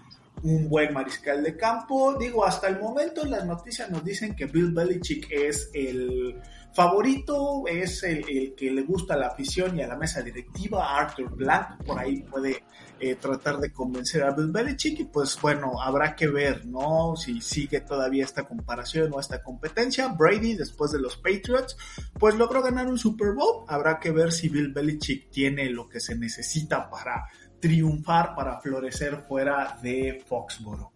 un 0.43 0.69
buen 0.69 0.93
mariscal 0.93 1.41
de 1.43 1.57
campo. 1.57 2.17
Digo, 2.19 2.45
hasta 2.45 2.67
el 2.67 2.81
momento 2.81 3.25
las 3.25 3.47
noticias 3.47 3.89
nos 3.91 4.05
dicen 4.05 4.35
que 4.35 4.47
Bill 4.47 4.73
Belichick 4.73 5.31
es 5.31 5.71
el 5.73 6.41
favorito, 6.75 7.65
es 7.67 8.03
el, 8.03 8.55
que 8.55 8.71
le 8.71 8.83
gusta 8.83 9.15
a 9.15 9.17
la 9.17 9.29
afición 9.29 9.79
y 9.79 9.83
a 9.83 9.87
la 9.87 9.97
mesa 9.97 10.23
directiva. 10.23 10.99
Arthur 10.99 11.35
Blank 11.37 11.85
por 11.85 11.99
ahí 11.99 12.23
puede 12.23 12.65
eh, 13.01 13.15
tratar 13.17 13.59
de 13.59 13.73
convencer 13.73 14.23
a 14.25 14.33
Bill 14.33 14.51
Belichick 14.51 15.01
y 15.01 15.05
pues 15.05 15.39
bueno, 15.41 15.81
habrá 15.81 16.17
que 16.17 16.27
ver, 16.27 16.67
¿no? 16.67 17.15
Si 17.17 17.41
sigue 17.41 17.81
todavía 17.81 18.25
esta 18.25 18.45
comparación 18.45 19.13
o 19.13 19.21
esta 19.21 19.43
competencia. 19.43 20.09
Brady, 20.09 20.55
después 20.55 20.91
de 20.91 21.01
los 21.01 21.17
Patriots, 21.17 21.77
pues 22.19 22.35
logró 22.35 22.63
ganar 22.63 22.87
un 22.87 22.99
Super 22.99 23.33
Bowl. 23.33 23.65
Habrá 23.69 24.01
que 24.01 24.11
ver 24.11 24.33
si 24.33 24.49
Bill 24.49 24.73
Belichick 24.73 25.31
tiene 25.31 25.71
lo 25.71 25.89
que 25.89 26.01
se 26.01 26.17
necesita 26.17 26.91
para 26.91 27.27
triunfar, 27.61 28.35
para 28.35 28.61
florecer 28.61 29.23
fuera 29.23 29.79
de 29.83 30.23
Foxborough. 30.27 30.94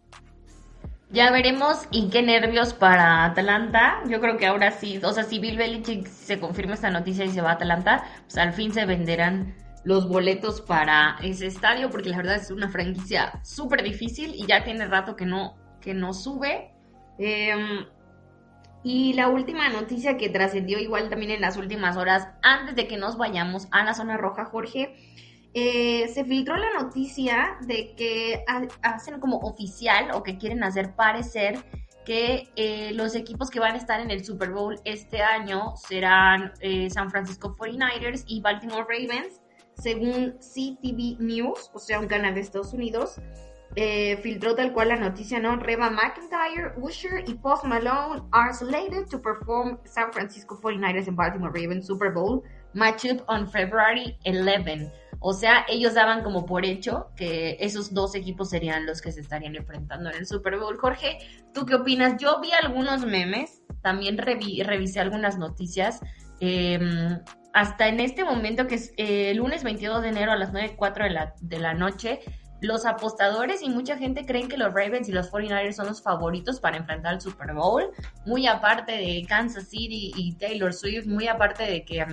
Ya 1.10 1.30
veremos 1.30 1.88
y 1.90 2.10
qué 2.10 2.22
nervios 2.22 2.74
para 2.74 3.24
Atlanta. 3.24 4.02
Yo 4.08 4.20
creo 4.20 4.36
que 4.36 4.46
ahora 4.46 4.70
sí, 4.72 5.00
o 5.02 5.12
sea, 5.12 5.24
si 5.24 5.38
Bill 5.38 5.56
Belichick 5.56 6.06
se 6.06 6.38
confirma 6.38 6.74
esta 6.74 6.90
noticia 6.90 7.24
y 7.24 7.30
se 7.30 7.40
va 7.40 7.50
a 7.50 7.54
Atlanta, 7.54 8.04
pues 8.24 8.36
al 8.36 8.52
fin 8.52 8.74
se 8.74 8.84
venderán 8.84 9.54
los 9.84 10.06
boletos 10.06 10.60
para 10.60 11.16
ese 11.22 11.46
estadio, 11.46 11.88
porque 11.88 12.10
la 12.10 12.18
verdad 12.18 12.34
es 12.36 12.50
una 12.50 12.68
franquicia 12.68 13.40
súper 13.42 13.82
difícil 13.82 14.34
y 14.34 14.46
ya 14.46 14.64
tiene 14.64 14.86
rato 14.86 15.16
que 15.16 15.24
no, 15.24 15.56
que 15.80 15.94
no 15.94 16.12
sube. 16.12 16.74
Em, 17.18 17.86
y 18.84 19.14
la 19.14 19.28
última 19.28 19.70
noticia 19.70 20.18
que 20.18 20.28
trascendió 20.28 20.78
igual 20.78 21.08
también 21.08 21.30
en 21.30 21.40
las 21.40 21.56
últimas 21.56 21.96
horas, 21.96 22.28
antes 22.42 22.76
de 22.76 22.86
que 22.86 22.98
nos 22.98 23.16
vayamos 23.16 23.66
a 23.70 23.82
la 23.82 23.94
zona 23.94 24.18
roja, 24.18 24.44
Jorge, 24.44 24.94
eh, 25.54 26.08
se 26.08 26.24
filtró 26.24 26.56
la 26.56 26.72
noticia 26.80 27.56
de 27.62 27.94
que 27.96 28.44
hacen 28.82 29.18
como 29.18 29.38
oficial 29.38 30.10
o 30.12 30.22
que 30.22 30.36
quieren 30.36 30.62
hacer 30.62 30.94
parecer 30.94 31.64
que 32.04 32.50
eh, 32.56 32.92
los 32.94 33.14
equipos 33.14 33.50
que 33.50 33.60
van 33.60 33.74
a 33.74 33.78
estar 33.78 34.00
en 34.00 34.10
el 34.10 34.24
Super 34.24 34.50
Bowl 34.50 34.78
este 34.84 35.22
año 35.22 35.74
serán 35.76 36.52
eh, 36.60 36.88
San 36.90 37.10
Francisco 37.10 37.54
49ers 37.54 38.24
y 38.26 38.40
Baltimore 38.40 38.86
Ravens, 38.88 39.42
según 39.74 40.36
CTV 40.38 41.20
News, 41.20 41.70
o 41.74 41.78
sea, 41.78 42.00
un 42.00 42.08
canal 42.08 42.34
de 42.34 42.40
Estados 42.40 42.72
Unidos. 42.72 43.20
filtró 44.22 44.54
tal 44.54 44.72
cual 44.72 44.88
la 44.88 44.96
noticia, 44.96 45.38
¿no? 45.38 45.56
Reba 45.56 45.90
McIntyre, 45.90 46.72
Usher 46.80 47.28
y 47.28 47.34
Post 47.34 47.64
Malone 47.64 48.22
are 48.32 48.52
slated 48.52 49.08
to 49.10 49.20
perform 49.20 49.78
San 49.84 50.12
Francisco 50.12 50.58
49ers 50.60 51.08
and 51.08 51.16
Baltimore 51.16 51.52
Ravens 51.52 51.86
Super 51.86 52.10
Bowl 52.10 52.42
matchup 52.74 53.22
on 53.28 53.46
February 53.46 54.16
11. 54.24 54.90
O 55.20 55.32
sea, 55.32 55.64
ellos 55.68 55.94
daban 55.94 56.22
como 56.22 56.46
por 56.46 56.64
hecho 56.64 57.08
que 57.16 57.56
esos 57.60 57.92
dos 57.92 58.14
equipos 58.14 58.50
serían 58.50 58.86
los 58.86 59.00
que 59.00 59.10
se 59.10 59.20
estarían 59.20 59.56
enfrentando 59.56 60.10
en 60.10 60.16
el 60.16 60.26
Super 60.26 60.58
Bowl. 60.58 60.78
Jorge, 60.78 61.18
¿tú 61.52 61.66
qué 61.66 61.74
opinas? 61.74 62.20
Yo 62.20 62.40
vi 62.40 62.52
algunos 62.52 63.04
memes, 63.04 63.62
también 63.82 64.16
revisé 64.18 65.00
algunas 65.00 65.38
noticias. 65.38 66.00
Em, 66.40 67.18
hasta 67.52 67.88
en 67.88 67.98
este 68.00 68.24
momento, 68.24 68.66
que 68.66 68.76
es 68.76 68.92
eh, 68.96 69.30
el 69.30 69.38
lunes 69.38 69.64
22 69.64 70.02
de 70.02 70.08
enero 70.08 70.32
a 70.32 70.36
las 70.36 70.52
9.04 70.52 71.02
de 71.02 71.10
la, 71.10 71.34
de 71.40 71.58
la 71.58 71.74
noche, 71.74 72.20
los 72.60 72.86
apostadores 72.86 73.62
y 73.62 73.68
mucha 73.68 73.96
gente 73.96 74.26
creen 74.26 74.48
que 74.48 74.56
los 74.56 74.72
Ravens 74.74 75.08
y 75.08 75.12
los 75.12 75.30
49ers 75.30 75.74
son 75.74 75.86
los 75.86 76.02
favoritos 76.02 76.60
para 76.60 76.76
enfrentar 76.76 77.14
al 77.14 77.20
Super 77.20 77.54
Bowl. 77.54 77.90
Muy 78.26 78.46
aparte 78.46 78.92
de 78.92 79.24
Kansas 79.28 79.68
City 79.68 80.12
y 80.16 80.34
Taylor 80.34 80.72
Swift, 80.72 81.06
muy 81.06 81.28
aparte 81.28 81.64
de 81.64 81.84
que... 81.84 82.04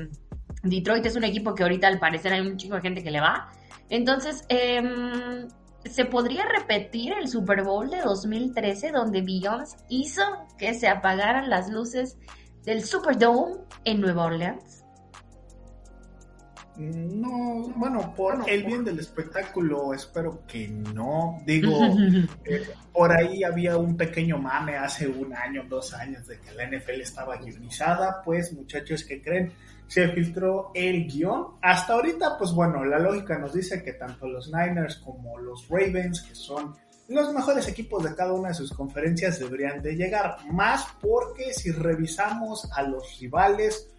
Detroit 0.65 1.05
es 1.05 1.15
un 1.15 1.23
equipo 1.23 1.53
que 1.53 1.63
ahorita 1.63 1.87
al 1.87 1.99
parecer 1.99 2.33
hay 2.33 2.41
un 2.41 2.57
chico 2.57 2.75
de 2.75 2.81
gente 2.81 3.03
que 3.03 3.11
le 3.11 3.21
va. 3.21 3.49
Entonces, 3.89 4.43
em, 4.49 5.47
¿se 5.83 6.05
podría 6.05 6.45
repetir 6.45 7.13
el 7.13 7.27
Super 7.27 7.63
Bowl 7.63 7.89
de 7.89 8.01
2013 8.01 8.91
donde 8.91 9.21
Beyoncé 9.21 9.77
hizo 9.89 10.23
que 10.57 10.73
se 10.73 10.87
apagaran 10.87 11.49
las 11.49 11.69
luces 11.69 12.17
del 12.63 12.83
Superdome 12.83 13.57
en 13.83 14.01
Nueva 14.01 14.25
Orleans? 14.25 14.85
No, 16.77 17.71
bueno, 17.77 18.13
por 18.15 18.49
el 18.49 18.63
bien 18.63 18.83
del 18.83 18.99
espectáculo, 18.99 19.93
espero 19.93 20.45
que 20.45 20.67
no. 20.67 21.41
Digo, 21.45 21.71
eh, 22.43 22.67
por 22.91 23.13
ahí 23.13 23.43
había 23.43 23.77
un 23.77 23.95
pequeño 23.95 24.37
mame 24.37 24.75
hace 24.75 25.07
un 25.07 25.33
año, 25.33 25.63
dos 25.69 25.93
años 25.93 26.27
de 26.27 26.39
que 26.39 26.51
la 26.51 26.67
NFL 26.67 26.99
estaba 27.01 27.37
guionizada. 27.37 28.21
Pues, 28.23 28.51
muchachos, 28.51 29.05
que 29.05 29.21
creen? 29.21 29.53
Se 29.87 30.09
filtró 30.09 30.71
el 30.73 31.07
guion. 31.07 31.57
Hasta 31.61 31.93
ahorita, 31.93 32.37
pues 32.37 32.51
bueno, 32.51 32.83
la 32.83 32.99
lógica 32.99 33.37
nos 33.37 33.53
dice 33.53 33.83
que 33.83 33.93
tanto 33.93 34.27
los 34.27 34.51
Niners 34.51 34.97
como 34.97 35.37
los 35.39 35.67
Ravens, 35.69 36.21
que 36.21 36.35
son 36.35 36.75
los 37.07 37.33
mejores 37.33 37.67
equipos 37.67 38.03
de 38.03 38.15
cada 38.15 38.33
una 38.33 38.49
de 38.49 38.55
sus 38.55 38.73
conferencias, 38.73 39.39
deberían 39.39 39.81
de 39.81 39.95
llegar. 39.95 40.37
Más 40.51 40.87
porque 41.01 41.53
si 41.53 41.71
revisamos 41.71 42.69
a 42.73 42.83
los 42.83 43.19
rivales, 43.19 43.94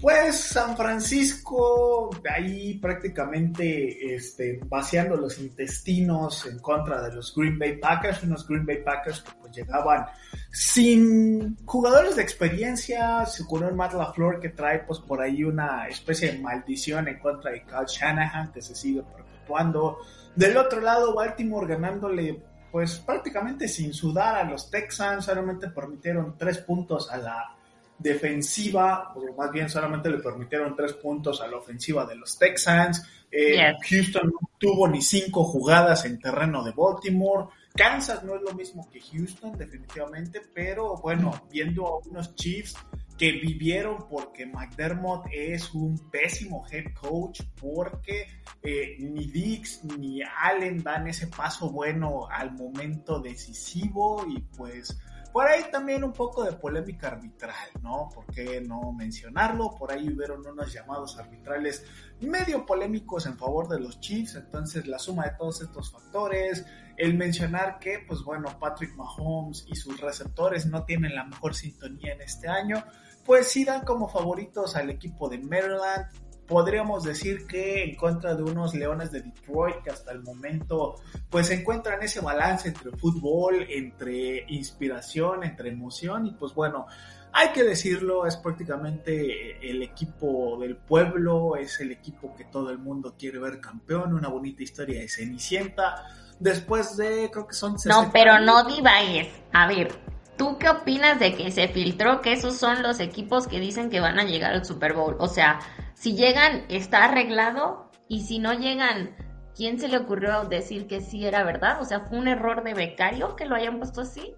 pues 0.00 0.40
San 0.40 0.76
Francisco, 0.76 2.10
ahí 2.30 2.78
prácticamente 2.78 4.14
este, 4.14 4.58
vaciando 4.66 5.16
los 5.16 5.38
intestinos 5.38 6.46
en 6.46 6.58
contra 6.58 7.02
de 7.02 7.14
los 7.14 7.34
Green 7.34 7.58
Bay 7.58 7.76
Packers, 7.76 8.22
unos 8.22 8.48
Green 8.48 8.64
Bay 8.64 8.82
Packers 8.82 9.20
que 9.20 9.32
pues 9.40 9.52
llegaban 9.54 10.06
sin 10.50 11.56
jugadores 11.66 12.16
de 12.16 12.22
experiencia, 12.22 13.26
se 13.26 13.42
un 13.42 13.76
Matt 13.76 13.92
LaFleur 13.92 14.40
que 14.40 14.48
trae 14.48 14.80
pues 14.80 15.00
por 15.00 15.20
ahí 15.20 15.44
una 15.44 15.86
especie 15.88 16.32
de 16.32 16.38
maldición 16.38 17.08
en 17.08 17.18
contra 17.18 17.50
de 17.50 17.62
Kyle 17.64 17.86
Shanahan 17.86 18.52
que 18.52 18.62
se 18.62 18.74
sigue 18.74 19.02
preocupando. 19.02 19.98
Del 20.34 20.56
otro 20.56 20.80
lado, 20.80 21.14
Baltimore 21.14 21.66
ganándole 21.66 22.42
pues 22.72 23.00
prácticamente 23.00 23.68
sin 23.68 23.92
sudar 23.92 24.36
a 24.36 24.44
los 24.44 24.70
Texans, 24.70 25.24
solamente 25.24 25.68
permitieron 25.68 26.38
tres 26.38 26.58
puntos 26.58 27.10
a 27.10 27.18
la 27.18 27.56
defensiva, 28.00 29.12
o 29.14 29.34
más 29.36 29.52
bien 29.52 29.68
solamente 29.68 30.10
le 30.10 30.18
permitieron 30.18 30.74
tres 30.74 30.94
puntos 30.94 31.40
a 31.40 31.46
la 31.46 31.58
ofensiva 31.58 32.06
de 32.06 32.16
los 32.16 32.38
Texans. 32.38 33.04
Eh, 33.30 33.74
Houston 33.88 34.26
no 34.26 34.50
tuvo 34.58 34.88
ni 34.88 35.02
cinco 35.02 35.44
jugadas 35.44 36.04
en 36.04 36.18
terreno 36.18 36.64
de 36.64 36.72
Baltimore. 36.72 37.48
Kansas 37.74 38.24
no 38.24 38.34
es 38.34 38.42
lo 38.42 38.52
mismo 38.52 38.88
que 38.90 39.00
Houston, 39.00 39.56
definitivamente, 39.56 40.40
pero 40.52 40.96
bueno, 40.96 41.46
viendo 41.50 41.86
a 41.86 41.98
unos 41.98 42.34
Chiefs 42.34 42.74
que 43.16 43.32
vivieron 43.32 44.08
porque 44.08 44.46
McDermott 44.46 45.26
es 45.30 45.72
un 45.74 46.10
pésimo 46.10 46.66
head 46.70 46.94
coach, 46.98 47.42
porque 47.60 48.26
eh, 48.62 48.96
ni 48.98 49.26
Dix 49.26 49.84
ni 49.84 50.22
Allen 50.22 50.82
dan 50.82 51.06
ese 51.06 51.26
paso 51.26 51.70
bueno 51.70 52.26
al 52.30 52.52
momento 52.52 53.20
decisivo 53.20 54.24
y 54.26 54.40
pues 54.56 54.98
por 55.32 55.46
ahí 55.46 55.64
también 55.70 56.04
un 56.04 56.12
poco 56.12 56.44
de 56.44 56.52
polémica 56.52 57.08
arbitral, 57.08 57.54
¿no? 57.82 58.08
¿Por 58.14 58.26
qué 58.26 58.60
no 58.60 58.92
mencionarlo? 58.92 59.74
Por 59.78 59.92
ahí 59.92 60.08
hubieron 60.08 60.46
unos 60.46 60.72
llamados 60.72 61.18
arbitrales 61.18 61.84
medio 62.20 62.66
polémicos 62.66 63.26
en 63.26 63.38
favor 63.38 63.68
de 63.68 63.80
los 63.80 64.00
Chiefs, 64.00 64.34
entonces 64.34 64.86
la 64.86 64.98
suma 64.98 65.24
de 65.24 65.36
todos 65.38 65.62
estos 65.62 65.90
factores, 65.90 66.66
el 66.96 67.16
mencionar 67.16 67.78
que, 67.78 68.04
pues 68.06 68.22
bueno, 68.22 68.58
Patrick 68.58 68.94
Mahomes 68.94 69.64
y 69.66 69.74
sus 69.74 70.00
receptores 70.00 70.66
no 70.66 70.84
tienen 70.84 71.14
la 71.14 71.24
mejor 71.24 71.54
sintonía 71.54 72.12
en 72.12 72.20
este 72.20 72.48
año, 72.48 72.84
pues 73.24 73.48
sí 73.48 73.64
dan 73.64 73.84
como 73.84 74.08
favoritos 74.08 74.76
al 74.76 74.90
equipo 74.90 75.28
de 75.28 75.38
Maryland, 75.38 76.06
podríamos 76.50 77.04
decir 77.04 77.46
que 77.46 77.84
en 77.84 77.94
contra 77.94 78.34
de 78.34 78.42
unos 78.42 78.74
Leones 78.74 79.12
de 79.12 79.22
Detroit 79.22 79.76
que 79.84 79.90
hasta 79.90 80.10
el 80.10 80.20
momento 80.20 80.96
pues 81.30 81.48
encuentran 81.50 82.02
ese 82.02 82.20
balance 82.20 82.68
entre 82.68 82.90
fútbol, 82.90 83.64
entre 83.70 84.44
inspiración, 84.48 85.44
entre 85.44 85.68
emoción 85.68 86.26
y 86.26 86.32
pues 86.32 86.52
bueno, 86.52 86.86
hay 87.32 87.50
que 87.50 87.62
decirlo, 87.62 88.26
es 88.26 88.36
prácticamente 88.36 89.70
el 89.70 89.80
equipo 89.84 90.58
del 90.60 90.76
pueblo, 90.76 91.54
es 91.54 91.78
el 91.80 91.92
equipo 91.92 92.34
que 92.34 92.44
todo 92.46 92.70
el 92.70 92.78
mundo 92.78 93.14
quiere 93.16 93.38
ver 93.38 93.60
campeón, 93.60 94.12
una 94.12 94.28
bonita 94.28 94.64
historia 94.64 95.00
de 95.00 95.08
Cenicienta. 95.08 96.04
Después 96.40 96.96
de, 96.96 97.30
creo 97.30 97.46
que 97.46 97.54
son... 97.54 97.76
No, 97.84 98.10
pero 98.12 98.40
no 98.40 98.64
divagues. 98.64 99.28
A 99.52 99.68
ver, 99.68 99.92
¿tú 100.36 100.58
qué 100.58 100.68
opinas 100.68 101.20
de 101.20 101.36
que 101.36 101.52
se 101.52 101.68
filtró 101.68 102.20
que 102.20 102.32
esos 102.32 102.56
son 102.56 102.82
los 102.82 102.98
equipos 102.98 103.46
que 103.46 103.60
dicen 103.60 103.88
que 103.88 104.00
van 104.00 104.18
a 104.18 104.24
llegar 104.24 104.52
al 104.52 104.64
Super 104.64 104.94
Bowl? 104.94 105.14
O 105.20 105.28
sea, 105.28 105.60
si 106.00 106.14
llegan, 106.14 106.64
está 106.70 107.04
arreglado. 107.04 107.90
Y 108.08 108.22
si 108.22 108.38
no 108.38 108.54
llegan, 108.54 109.14
¿quién 109.54 109.78
se 109.78 109.86
le 109.86 109.98
ocurrió 109.98 110.44
decir 110.44 110.86
que 110.86 111.00
sí 111.00 111.26
era 111.26 111.44
verdad? 111.44 111.80
O 111.80 111.84
sea, 111.84 112.00
¿fue 112.00 112.18
un 112.18 112.26
error 112.26 112.64
de 112.64 112.74
becario 112.74 113.36
que 113.36 113.44
lo 113.44 113.54
hayan 113.54 113.78
puesto 113.78 114.00
así? 114.00 114.34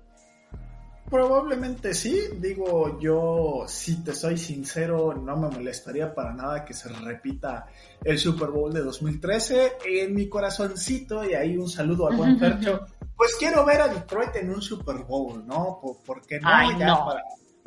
Probablemente 1.08 1.94
sí, 1.94 2.20
digo 2.38 2.98
yo, 2.98 3.64
si 3.68 4.02
te 4.02 4.14
soy 4.14 4.38
sincero, 4.38 5.14
no 5.14 5.36
me 5.36 5.48
molestaría 5.50 6.12
para 6.12 6.32
nada 6.32 6.64
que 6.64 6.74
se 6.74 6.88
repita 6.88 7.66
el 8.02 8.18
Super 8.18 8.48
Bowl 8.48 8.72
de 8.72 8.80
2013 8.80 9.74
en 9.84 10.14
mi 10.14 10.28
corazoncito 10.28 11.24
y 11.24 11.34
ahí 11.34 11.56
un 11.56 11.68
saludo 11.68 12.10
a 12.10 12.16
Juan 12.16 12.38
Fercho. 12.40 12.86
Pues 13.14 13.36
quiero 13.38 13.64
ver 13.64 13.82
a 13.82 13.88
Detroit 13.88 14.34
en 14.36 14.50
un 14.50 14.62
Super 14.62 15.04
Bowl, 15.04 15.46
¿no? 15.46 15.80
Porque 16.04 16.40
no, 16.40 16.78
ya 16.78 17.04
para 17.04 17.22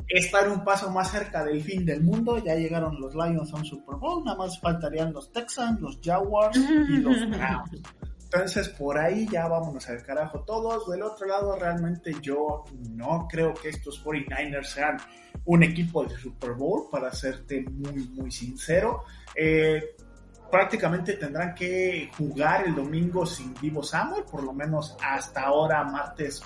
estar 0.08 0.50
un 0.50 0.64
paso 0.64 0.92
más 0.92 1.12
cerca 1.12 1.44
del 1.44 1.62
fin 1.62 1.86
del 1.86 2.02
mundo, 2.02 2.38
ya 2.38 2.56
llegaron 2.56 3.00
los 3.00 3.14
Lions 3.16 3.54
a 3.54 3.58
un 3.58 3.66
Super 3.66 3.96
Bowl, 3.96 4.24
nada 4.24 4.38
más 4.38 4.60
faltarían 4.60 5.14
los 5.14 5.32
Texans, 5.32 5.80
los 5.82 6.00
Jaguars 6.04 6.58
y 6.58 6.98
los 6.98 7.30
Browns. 7.30 7.82
Entonces, 8.26 8.70
por 8.70 8.98
ahí 8.98 9.28
ya 9.32 9.48
vámonos 9.48 9.88
al 9.88 10.04
carajo 10.04 10.42
todos. 10.42 10.90
Del 10.90 11.04
otro 11.04 11.28
lado, 11.28 11.56
realmente 11.56 12.14
yo 12.22 12.66
no 12.90 13.28
creo 13.30 13.54
que 13.54 13.70
estos 13.70 14.04
49ers 14.04 14.66
sean 14.66 14.98
un 15.46 15.64
equipo 15.64 16.04
de 16.04 16.18
Super 16.18 16.52
Bowl, 16.52 16.90
para 16.92 17.14
serte 17.14 17.62
muy, 17.62 18.08
muy 18.10 18.32
sincero. 18.32 19.04
Eh, 19.36 19.96
prácticamente 20.52 21.14
tendrán 21.14 21.54
que 21.54 22.10
jugar 22.18 22.68
el 22.68 22.76
domingo 22.76 23.26
sin 23.26 23.54
Divo 23.56 23.84
Samuel, 23.84 24.24
por 24.24 24.44
lo 24.44 24.54
menos 24.54 24.98
hasta 25.02 25.44
ahora, 25.44 25.84
martes, 25.84 26.42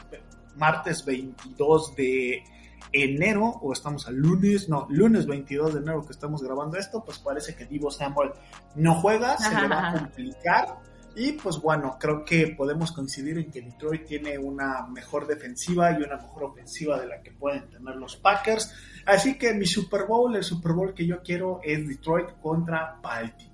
martes 0.56 1.04
22 1.06 1.96
de 1.96 2.44
enero, 2.92 3.46
o 3.62 3.74
estamos 3.74 4.08
al 4.08 4.16
lunes, 4.16 4.70
no, 4.70 4.88
lunes 4.90 5.26
22 5.26 5.74
de 5.74 5.80
enero 5.82 6.06
que 6.06 6.12
estamos 6.12 6.42
grabando 6.42 6.78
esto, 6.78 7.04
pues 7.04 7.20
parece 7.20 7.56
que 7.56 7.66
Divo 7.66 7.92
Samuel 7.92 8.32
no 8.76 8.96
juega, 8.96 9.38
se 9.38 9.54
le 9.54 9.68
va 9.68 9.90
a 9.90 9.94
complicar 9.94 10.78
y 11.16 11.34
pues 11.34 11.60
bueno, 11.62 11.98
creo 12.00 12.24
que 12.24 12.56
podemos 12.56 12.92
coincidir 12.92 13.38
en 13.40 13.52
que 13.52 13.62
Detroit 13.62 14.06
tiene 14.06 14.38
una 14.38 14.86
mejor 14.88 15.28
defensiva 15.28 15.92
y 15.92 16.02
una 16.02 16.18
mejor 16.18 16.44
ofensiva 16.44 17.00
de 17.00 17.08
la 17.08 17.22
que 17.22 17.32
pueden 17.32 17.70
tener 17.70 17.96
los 17.96 18.16
Packers. 18.16 18.74
Así 19.06 19.38
que 19.38 19.54
mi 19.54 19.66
Super 19.66 20.06
Bowl, 20.06 20.36
el 20.36 20.44
Super 20.44 20.74
Bowl 20.74 20.94
que 20.94 21.06
yo 21.06 21.22
quiero 21.22 21.60
es 21.64 21.86
Detroit 21.88 22.40
contra 22.42 22.98
Baltimore. 23.02 23.50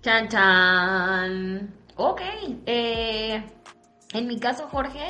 Chan 0.00 0.28
chan. 0.28 1.74
Ok. 1.96 2.20
Eh, 2.66 3.44
en 4.14 4.26
mi 4.26 4.38
caso, 4.38 4.68
Jorge, 4.68 5.08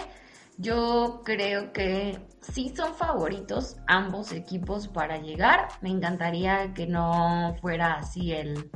yo 0.58 1.22
creo 1.24 1.72
que 1.72 2.18
sí 2.40 2.72
son 2.76 2.94
favoritos 2.94 3.76
ambos 3.86 4.32
equipos 4.32 4.88
para 4.88 5.18
llegar. 5.18 5.68
Me 5.80 5.90
encantaría 5.90 6.72
que 6.74 6.86
no 6.86 7.56
fuera 7.60 7.94
así 7.94 8.32
el 8.32 8.70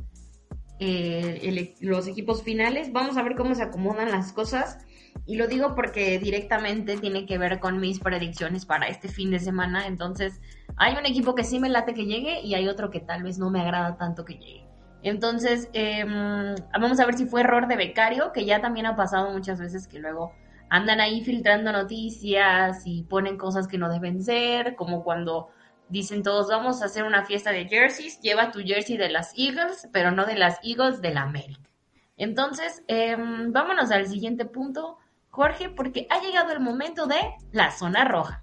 eh, 0.79 1.75
los 1.81 2.07
equipos 2.07 2.43
finales. 2.43 2.93
Vamos 2.93 3.17
a 3.17 3.23
ver 3.23 3.35
cómo 3.35 3.55
se 3.55 3.63
acomodan 3.63 4.11
las 4.11 4.33
cosas. 4.33 4.79
Y 5.25 5.37
lo 5.37 5.49
digo 5.49 5.75
porque 5.75 6.19
directamente 6.19 6.99
tiene 6.99 7.27
que 7.27 7.39
ver 7.39 7.59
con 7.59 7.81
mis 7.81 7.99
predicciones 7.99 8.67
para 8.67 8.87
este 8.87 9.09
fin 9.09 9.31
de 9.31 9.39
semana. 9.39 9.87
Entonces, 9.87 10.41
hay 10.77 10.95
un 10.97 11.07
equipo 11.07 11.35
que 11.35 11.45
sí 11.45 11.59
me 11.59 11.69
late 11.69 11.95
que 11.95 12.05
llegue 12.05 12.43
y 12.43 12.55
hay 12.55 12.69
otro 12.69 12.91
que 12.91 13.01
tal 13.01 13.23
vez 13.23 13.39
no 13.39 13.51
me 13.51 13.61
agrada 13.61 13.97
tanto 13.97 14.25
que 14.25 14.35
llegue. 14.35 14.67
Entonces, 15.03 15.71
em, 15.73 16.55
vamos 16.73 17.01
a 17.01 17.07
ver 17.07 17.17
si 17.17 17.27
fue 17.27 17.41
error 17.41 17.69
de 17.69 17.77
becario, 17.77 18.33
que 18.33 18.45
ya 18.45 18.61
también 18.61 18.87
ha 18.87 18.97
pasado 18.97 19.31
muchas 19.31 19.59
veces 19.59 19.89
que 19.89 19.99
luego 19.99 20.33
andan 20.69 21.01
ahí 21.01 21.25
filtrando 21.25 21.73
noticias 21.73 22.83
y 22.85 23.05
ponen 23.05 23.37
cosas 23.37 23.69
que 23.69 23.79
no 23.79 23.89
deben 23.89 24.23
ser, 24.23 24.75
como 24.77 25.05
cuando 25.05 25.49
dicen 25.89 26.23
todos, 26.23 26.49
vamos 26.49 26.83
a 26.83 26.87
hacer 26.87 27.05
una 27.05 27.25
fiesta 27.25 27.53
de 27.53 27.67
jerseys, 27.67 28.21
lleva 28.21 28.51
tu 28.51 28.61
jersey 28.61 28.97
de 28.97 29.09
las 29.09 29.33
Eagles, 29.37 29.89
pero 29.93 30.11
no 30.11 30.27
de 30.27 30.37
las 30.37 30.59
Eagles 30.63 31.01
de 31.01 31.15
la 31.15 31.23
América. 31.23 31.71
Entonces, 32.17 32.83
em, 32.89 33.53
vámonos 33.53 33.91
al 33.91 34.07
siguiente 34.07 34.47
punto, 34.47 34.99
Jorge, 35.31 35.69
porque 35.69 36.07
ha 36.11 36.21
llegado 36.21 36.53
el 36.53 36.61
momento 36.61 37.07
de 37.07 37.21
la 37.53 37.71
zona 37.71 38.05
roja. 38.05 38.43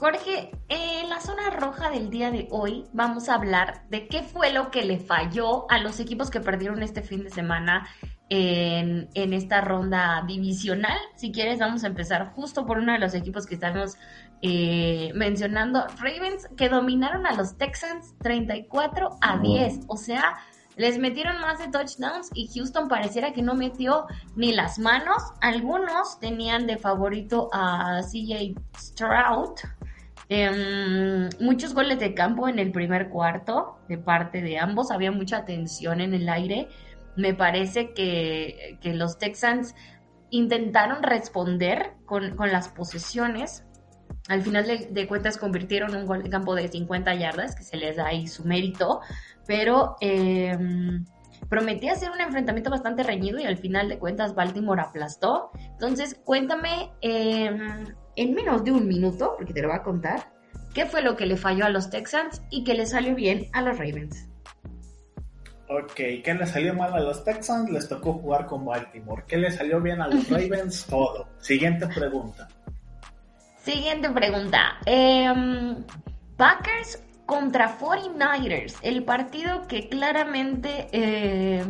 Jorge, 0.00 0.50
en 0.70 1.10
la 1.10 1.20
zona 1.20 1.50
roja 1.50 1.90
del 1.90 2.08
día 2.08 2.30
de 2.30 2.48
hoy 2.50 2.86
vamos 2.94 3.28
a 3.28 3.34
hablar 3.34 3.82
de 3.90 4.08
qué 4.08 4.22
fue 4.22 4.50
lo 4.50 4.70
que 4.70 4.82
le 4.82 4.98
falló 4.98 5.70
a 5.70 5.76
los 5.76 6.00
equipos 6.00 6.30
que 6.30 6.40
perdieron 6.40 6.82
este 6.82 7.02
fin 7.02 7.22
de 7.22 7.28
semana 7.28 7.86
en, 8.30 9.10
esta 9.14 9.60
ronda 9.60 10.24
divisional. 10.26 10.96
Si 11.16 11.32
quieres, 11.32 11.58
vamos 11.58 11.84
a 11.84 11.88
empezar 11.88 12.32
justo 12.32 12.64
por 12.64 12.78
uno 12.78 12.94
de 12.94 12.98
los 12.98 13.12
equipos 13.12 13.44
que 13.44 13.56
estamos 13.56 13.98
eh, 14.40 15.12
mencionando. 15.14 15.86
Ravens, 15.98 16.48
que 16.56 16.70
dominaron 16.70 17.26
a 17.26 17.34
los 17.34 17.58
Texans 17.58 18.14
34 18.22 19.18
a 19.20 19.36
10. 19.36 19.80
O 19.86 19.98
sea, 19.98 20.38
les 20.76 20.98
metieron 20.98 21.42
más 21.42 21.58
de 21.58 21.68
touchdowns 21.68 22.30
y 22.32 22.48
Houston 22.54 22.88
pareciera 22.88 23.34
que 23.34 23.42
no 23.42 23.54
metió 23.54 24.06
ni 24.34 24.54
las 24.54 24.78
manos. 24.78 25.22
Algunos 25.42 26.18
tenían 26.20 26.66
de 26.66 26.78
favorito 26.78 27.50
a 27.52 28.00
CJ 28.00 28.54
Stroud 28.78 29.60
Em, 30.32 31.28
muchos 31.40 31.74
goles 31.74 31.98
de 31.98 32.14
campo 32.14 32.46
en 32.46 32.60
el 32.60 32.70
primer 32.70 33.08
cuarto 33.08 33.80
de 33.88 33.98
parte 33.98 34.40
de 34.40 34.60
ambos. 34.60 34.92
Había 34.92 35.10
mucha 35.10 35.44
tensión 35.44 36.00
en 36.00 36.14
el 36.14 36.28
aire. 36.28 36.68
Me 37.16 37.34
parece 37.34 37.92
que, 37.92 38.78
los 38.84 39.18
Texans 39.18 39.74
intentaron 40.30 41.02
responder 41.02 41.94
con, 42.06 42.36
las 42.38 42.68
posesiones. 42.68 43.64
Al 44.28 44.42
final 44.42 44.66
de, 44.68 45.08
cuentas 45.08 45.36
convirtieron 45.36 45.96
un 45.96 46.06
gol 46.06 46.22
de 46.22 46.30
campo 46.30 46.54
de 46.54 46.68
50 46.68 47.12
yardas, 47.16 47.56
que 47.56 47.64
se 47.64 47.76
les 47.76 47.96
da 47.96 48.06
ahí 48.06 48.28
su 48.28 48.44
mérito, 48.44 49.00
pero 49.48 49.96
em, 50.00 51.04
prometía 51.48 51.96
ser 51.96 52.12
un 52.12 52.20
enfrentamiento 52.20 52.70
bastante 52.70 53.02
reñido 53.02 53.40
y 53.40 53.46
al 53.46 53.56
final 53.56 53.88
de 53.88 53.98
cuentas 53.98 54.36
Baltimore 54.36 54.80
aplastó. 54.80 55.50
Entonces, 55.72 56.20
cuéntame, 56.24 56.92
em, 57.00 57.96
en 58.16 58.34
menos 58.34 58.64
de 58.64 58.72
un 58.72 58.86
minuto, 58.86 59.34
porque 59.36 59.52
te 59.52 59.62
lo 59.62 59.68
voy 59.68 59.76
a 59.76 59.82
contar, 59.82 60.32
qué 60.74 60.86
fue 60.86 61.02
lo 61.02 61.16
que 61.16 61.26
le 61.26 61.36
falló 61.36 61.64
a 61.64 61.70
los 61.70 61.90
Texans 61.90 62.42
y 62.50 62.64
qué 62.64 62.74
le 62.74 62.86
salió 62.86 63.14
bien 63.14 63.46
a 63.52 63.62
los 63.62 63.78
Ravens. 63.78 64.28
Ok, 65.68 65.94
¿qué 65.94 66.34
le 66.36 66.46
salió 66.46 66.74
mal 66.74 66.92
a 66.92 67.00
los 67.00 67.22
Texans? 67.22 67.70
Les 67.70 67.88
tocó 67.88 68.14
jugar 68.14 68.46
con 68.46 68.64
Baltimore. 68.64 69.22
¿Qué 69.28 69.36
le 69.36 69.52
salió 69.52 69.80
bien 69.80 70.00
a 70.00 70.08
los 70.08 70.28
Ravens? 70.30 70.84
Todo. 70.86 71.28
Siguiente 71.38 71.86
pregunta. 71.86 72.48
Siguiente 73.62 74.10
pregunta. 74.10 74.78
Em, 74.84 75.84
Packers 76.36 77.00
contra 77.24 77.78
49ers. 77.78 78.78
El 78.82 79.04
partido 79.04 79.68
que 79.68 79.88
claramente 79.88 80.88
eh, 80.90 81.64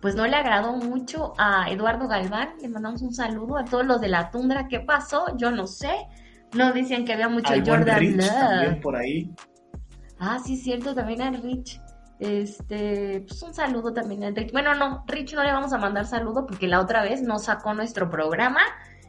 pues 0.00 0.14
no 0.14 0.26
le 0.26 0.36
agradó 0.36 0.76
mucho 0.76 1.34
a 1.38 1.70
Eduardo 1.70 2.08
Galván. 2.08 2.50
Le 2.60 2.68
mandamos 2.68 3.02
un 3.02 3.12
saludo 3.12 3.56
a 3.56 3.64
todos 3.64 3.84
los 3.84 4.00
de 4.00 4.08
la 4.08 4.30
tundra. 4.30 4.68
¿Qué 4.68 4.80
pasó? 4.80 5.36
Yo 5.36 5.50
no 5.50 5.66
sé. 5.66 6.06
No 6.54 6.72
decían 6.72 7.04
que 7.04 7.12
había 7.12 7.28
mucho 7.28 7.52
Jordan 7.64 7.98
Rich 7.98 8.26
también 8.26 8.80
por 8.80 8.96
ahí. 8.96 9.30
Ah, 10.18 10.38
sí, 10.44 10.56
cierto, 10.56 10.94
también 10.94 11.22
a 11.22 11.30
Rich. 11.30 11.80
Este, 12.18 13.24
pues 13.28 13.42
un 13.42 13.54
saludo 13.54 13.92
también 13.92 14.24
a 14.24 14.30
Rich. 14.30 14.52
Bueno, 14.52 14.74
no, 14.74 15.04
Rich 15.06 15.34
no 15.34 15.44
le 15.44 15.52
vamos 15.52 15.72
a 15.72 15.78
mandar 15.78 16.06
saludo 16.06 16.46
porque 16.46 16.66
la 16.66 16.80
otra 16.80 17.02
vez 17.02 17.22
nos 17.22 17.44
sacó 17.44 17.74
nuestro 17.74 18.08
programa 18.08 18.60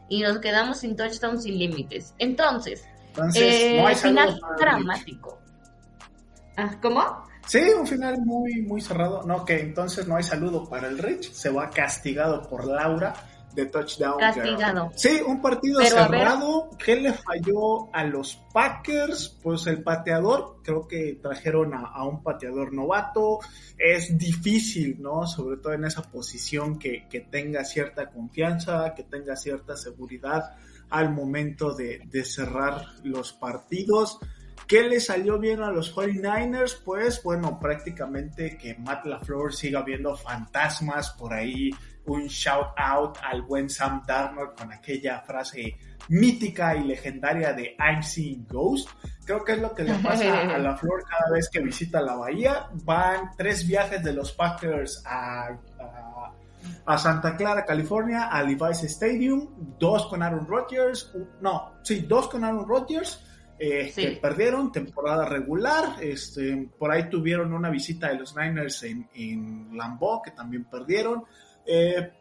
y 0.10 0.22
nos 0.22 0.40
quedamos 0.40 0.80
sin 0.80 0.96
touchdown 0.96 1.42
sin 1.42 1.58
límites. 1.58 2.14
Entonces, 2.18 2.86
eh, 3.36 3.84
final 3.96 4.40
dramático. 4.60 5.40
Ah, 6.58 6.76
¿Cómo? 6.82 7.24
Sí, 7.48 7.60
un 7.78 7.88
final 7.88 8.20
muy, 8.24 8.62
muy 8.62 8.82
cerrado. 8.82 9.24
No, 9.24 9.44
que 9.44 9.60
entonces 9.60 10.08
no 10.08 10.16
hay 10.16 10.24
saludo 10.24 10.70
para 10.70 10.88
el 10.88 10.98
Rich. 10.98 11.32
Se 11.32 11.50
va 11.50 11.70
castigado 11.70 12.48
por 12.48 12.66
Laura 12.66 13.14
de 13.54 13.66
touchdown. 13.66 14.20
Castigado. 14.20 14.92
Sí, 14.96 15.22
un 15.26 15.42
partido 15.42 15.82
cerrado. 15.82 16.70
¿Qué 16.84 16.96
le 16.96 17.14
falló 17.14 17.94
a 17.94 18.04
los 18.04 18.36
Packers? 18.54 19.38
Pues 19.42 19.66
el 19.68 19.84
pateador, 19.84 20.58
creo 20.64 20.88
que 20.88 21.20
trajeron 21.22 21.74
a, 21.74 22.06
un 22.06 22.22
pateador 22.24 22.74
novato. 22.74 23.40
Es 23.78 24.18
difícil, 24.18 25.02
¿no? 25.02 25.26
Sobre 25.26 25.58
todo 25.58 25.74
en 25.74 25.86
esa 25.86 26.04
posición 26.04 26.78
que, 26.78 27.08
que 27.10 27.22
tenga 27.22 27.64
cierta 27.64 28.10
confianza, 28.10 28.94
que 28.96 29.04
tenga 29.04 29.36
cierta 29.36 29.76
seguridad 29.76 30.56
al 30.90 31.12
momento 31.14 31.74
de, 31.74 32.02
de 32.06 32.24
cerrar 32.24 32.86
los 33.04 33.34
partidos. 33.34 34.20
¿Qué 34.70 34.88
le 34.88 35.00
salió 35.00 35.40
bien 35.40 35.64
a 35.64 35.72
los 35.72 35.96
49ers? 35.96 36.84
Pues 36.86 37.24
bueno, 37.24 37.60
prácticamente 37.60 38.56
que 38.56 38.76
Matt 38.76 39.04
LaFleur 39.04 39.52
siga 39.52 39.82
viendo 39.82 40.16
fantasmas 40.16 41.10
por 41.10 41.34
ahí. 41.34 41.72
Un 42.06 42.28
shout 42.28 42.68
out 42.78 43.18
al 43.24 43.42
buen 43.42 43.68
Sam 43.68 44.04
Darnold 44.06 44.54
con 44.56 44.72
aquella 44.72 45.22
frase 45.22 45.76
mítica 46.10 46.76
y 46.76 46.84
legendaria 46.84 47.52
de 47.52 47.76
I'm 47.80 48.04
seeing 48.04 48.46
ghosts. 48.48 48.94
Creo 49.26 49.44
que 49.44 49.54
es 49.54 49.60
lo 49.60 49.74
que 49.74 49.86
le 49.86 49.96
pasa 49.96 50.40
a 50.54 50.60
LaFleur 50.60 51.04
cada 51.04 51.32
vez 51.32 51.50
que 51.50 51.62
visita 51.62 52.00
la 52.00 52.14
bahía. 52.14 52.68
Van 52.84 53.32
tres 53.36 53.66
viajes 53.66 54.04
de 54.04 54.14
los 54.14 54.34
Packers 54.34 55.02
a, 55.04 55.50
a 56.86 56.98
Santa 57.00 57.36
Clara, 57.36 57.66
California, 57.66 58.28
a 58.28 58.44
Levi's 58.44 58.84
Stadium, 58.84 59.48
dos 59.80 60.06
con 60.06 60.22
Aaron 60.22 60.46
Rodgers, 60.46 61.12
no, 61.42 61.72
sí, 61.82 62.02
dos 62.02 62.28
con 62.28 62.44
Aaron 62.44 62.68
Rodgers 62.68 63.26
que 63.60 64.20
perdieron 64.22 64.72
temporada 64.72 65.26
regular. 65.26 65.98
Este, 66.02 66.70
por 66.78 66.92
ahí 66.92 67.10
tuvieron 67.10 67.54
una 67.54 67.70
visita 67.70 68.10
de 68.10 68.20
los 68.20 68.36
Niners 68.36 68.84
en, 68.84 69.08
en 69.14 69.78
Lambeau, 69.78 70.22
que 70.22 70.32
también 70.32 70.64
perdieron. 70.66 71.26
Eh, 71.66 72.14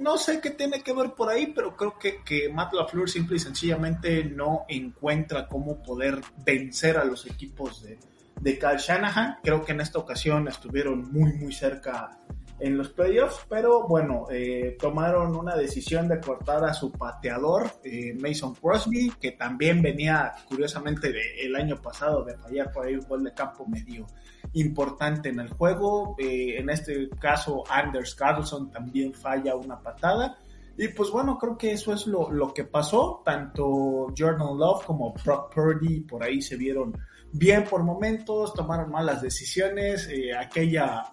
no 0.00 0.16
sé 0.16 0.40
qué 0.40 0.50
tiene 0.50 0.82
que 0.82 0.94
ver 0.94 1.12
por 1.12 1.28
ahí, 1.28 1.52
pero 1.54 1.76
creo 1.76 1.98
que, 1.98 2.22
que 2.24 2.48
Matt 2.48 2.72
LaFleur 2.72 3.08
simple 3.08 3.36
y 3.36 3.40
sencillamente 3.40 4.24
no 4.24 4.64
encuentra 4.68 5.46
cómo 5.46 5.82
poder 5.82 6.20
vencer 6.44 6.96
a 6.96 7.04
los 7.04 7.26
equipos 7.26 7.82
de, 7.82 7.98
de 8.40 8.58
Kyle 8.58 8.78
Shanahan. 8.78 9.38
Creo 9.42 9.64
que 9.64 9.72
en 9.72 9.80
esta 9.80 9.98
ocasión 9.98 10.48
estuvieron 10.48 11.12
muy, 11.12 11.34
muy 11.34 11.52
cerca 11.52 12.18
en 12.62 12.78
los 12.78 12.90
playoffs, 12.90 13.44
pero 13.48 13.88
bueno, 13.88 14.26
eh, 14.30 14.76
tomaron 14.78 15.34
una 15.34 15.56
decisión 15.56 16.06
de 16.06 16.20
cortar 16.20 16.64
a 16.64 16.72
su 16.72 16.92
pateador, 16.92 17.68
eh, 17.82 18.14
Mason 18.14 18.54
Crosby, 18.54 19.12
que 19.20 19.32
también 19.32 19.82
venía 19.82 20.32
curiosamente 20.48 21.12
el 21.44 21.56
año 21.56 21.82
pasado 21.82 22.24
de 22.24 22.36
fallar 22.36 22.70
por 22.70 22.86
ahí 22.86 22.94
un 22.94 23.04
gol 23.08 23.24
de 23.24 23.34
campo 23.34 23.66
medio 23.66 24.06
importante 24.52 25.30
en 25.30 25.40
el 25.40 25.48
juego. 25.48 26.14
Eh, 26.20 26.58
en 26.58 26.70
este 26.70 27.10
caso, 27.20 27.64
Anders 27.68 28.14
Carlson 28.14 28.70
también 28.70 29.12
falla 29.12 29.56
una 29.56 29.80
patada. 29.80 30.38
Y 30.78 30.86
pues 30.86 31.10
bueno, 31.10 31.38
creo 31.38 31.58
que 31.58 31.72
eso 31.72 31.92
es 31.92 32.06
lo, 32.06 32.30
lo 32.30 32.54
que 32.54 32.62
pasó. 32.62 33.22
Tanto 33.24 34.14
Jordan 34.16 34.56
Love 34.56 34.84
como 34.84 35.12
Brock 35.24 35.52
Purdy 35.52 36.02
por 36.02 36.22
ahí 36.22 36.40
se 36.40 36.56
vieron 36.56 36.96
bien 37.32 37.64
por 37.64 37.82
momentos, 37.82 38.54
tomaron 38.54 38.92
malas 38.92 39.20
decisiones. 39.20 40.08
aquella 40.38 41.12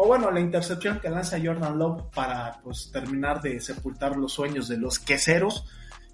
o 0.00 0.06
bueno, 0.06 0.30
la 0.30 0.38
intercepción 0.38 1.00
que 1.00 1.10
lanza 1.10 1.40
Jordan 1.42 1.76
Love 1.76 2.04
para 2.14 2.60
pues 2.62 2.88
terminar 2.92 3.42
de 3.42 3.60
sepultar 3.60 4.16
los 4.16 4.32
sueños 4.32 4.68
de 4.68 4.76
los 4.76 5.00
queseros. 5.00 5.64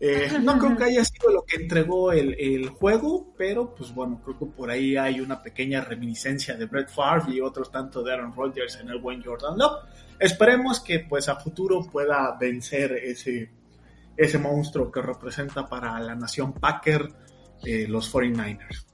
Eh, 0.01 0.39
no 0.43 0.59
creo 0.59 0.75
que 0.75 0.85
haya 0.85 1.05
sido 1.05 1.31
lo 1.31 1.43
que 1.43 1.57
entregó 1.57 2.11
el, 2.11 2.67
juego, 2.71 3.35
pero 3.37 3.75
pues 3.75 3.95
bueno, 3.95 4.23
creo 4.25 4.39
que 4.39 4.47
por 4.47 4.71
ahí 4.71 4.97
hay 4.97 5.21
una 5.21 5.43
pequeña 5.43 5.83
reminiscencia 5.83 6.57
de 6.57 6.65
Brett 6.65 6.89
Favre 6.89 7.35
y 7.35 7.43
otros 7.43 7.71
tanto 7.71 8.03
de 8.03 8.15
Aaron 8.15 8.35
Rodgers 8.35 8.77
en 8.77 8.89
el 8.89 9.01
buen 9.01 9.23
Jordan 9.23 9.59
Love. 9.59 9.85
Esperemos 10.19 10.81
que 10.81 11.01
pues 11.01 11.29
a 11.29 11.37
futuro 11.37 11.83
pueda 11.83 12.35
vencer 12.41 12.93
ese, 12.93 13.51
ese 14.17 14.39
monstruo 14.39 14.91
que 14.91 15.03
representa 15.03 15.69
para 15.69 16.01
la 16.01 16.15
nación 16.15 16.55
Packer 16.55 17.07
eh, 17.63 17.87
los 17.87 18.11
49ers. 18.11 18.94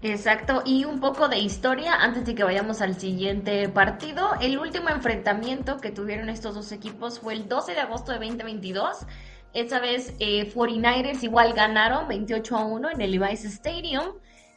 Exacto, 0.00 0.62
y 0.64 0.84
un 0.84 1.00
poco 1.00 1.28
de 1.28 1.38
historia 1.38 1.94
antes 1.94 2.24
de 2.24 2.36
que 2.36 2.44
vayamos 2.44 2.80
al 2.80 2.94
siguiente 3.00 3.68
partido. 3.68 4.30
El 4.40 4.58
último 4.58 4.90
enfrentamiento 4.90 5.78
que 5.78 5.90
tuvieron 5.90 6.28
estos 6.28 6.54
dos 6.54 6.70
equipos 6.70 7.18
fue 7.18 7.34
el 7.34 7.48
12 7.48 7.72
de 7.72 7.80
agosto 7.80 8.12
de 8.12 8.18
2022. 8.18 9.06
Esta 9.54 9.80
vez 9.80 10.14
eh, 10.20 10.52
49ers 10.54 11.24
igual 11.24 11.52
ganaron 11.52 12.06
28 12.06 12.56
a 12.56 12.64
1 12.64 12.90
en 12.90 13.00
el 13.00 13.10
Levi's 13.10 13.44
Stadium. 13.44 14.12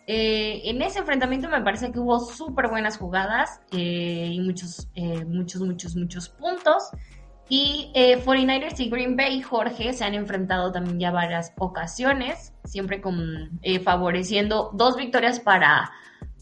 Eh, 0.06 0.62
en 0.66 0.82
ese 0.82 1.00
enfrentamiento 1.00 1.48
me 1.50 1.62
parece 1.62 1.92
que 1.92 2.00
hubo 2.00 2.20
súper 2.20 2.68
buenas 2.70 2.98
jugadas 2.98 3.62
eh, 3.72 4.30
y 4.32 4.40
muchos, 4.42 4.90
eh, 4.96 5.26
muchos, 5.26 5.62
muchos, 5.62 5.96
muchos 5.96 6.30
puntos. 6.30 6.90
Y 7.50 7.92
49ers 7.94 8.80
y 8.80 8.90
Green 8.90 9.18
Bay, 9.18 9.42
Jorge, 9.42 9.92
se 9.94 10.06
han 10.06 10.14
enfrentado 10.14 10.72
también 10.72 11.00
ya 11.00 11.12
varias 11.12 11.54
ocasiones, 11.58 12.54
siempre 12.64 13.02
eh, 13.62 13.80
favoreciendo 13.80 14.72
dos 14.74 14.96
victorias 14.96 15.42
para, 15.42 15.92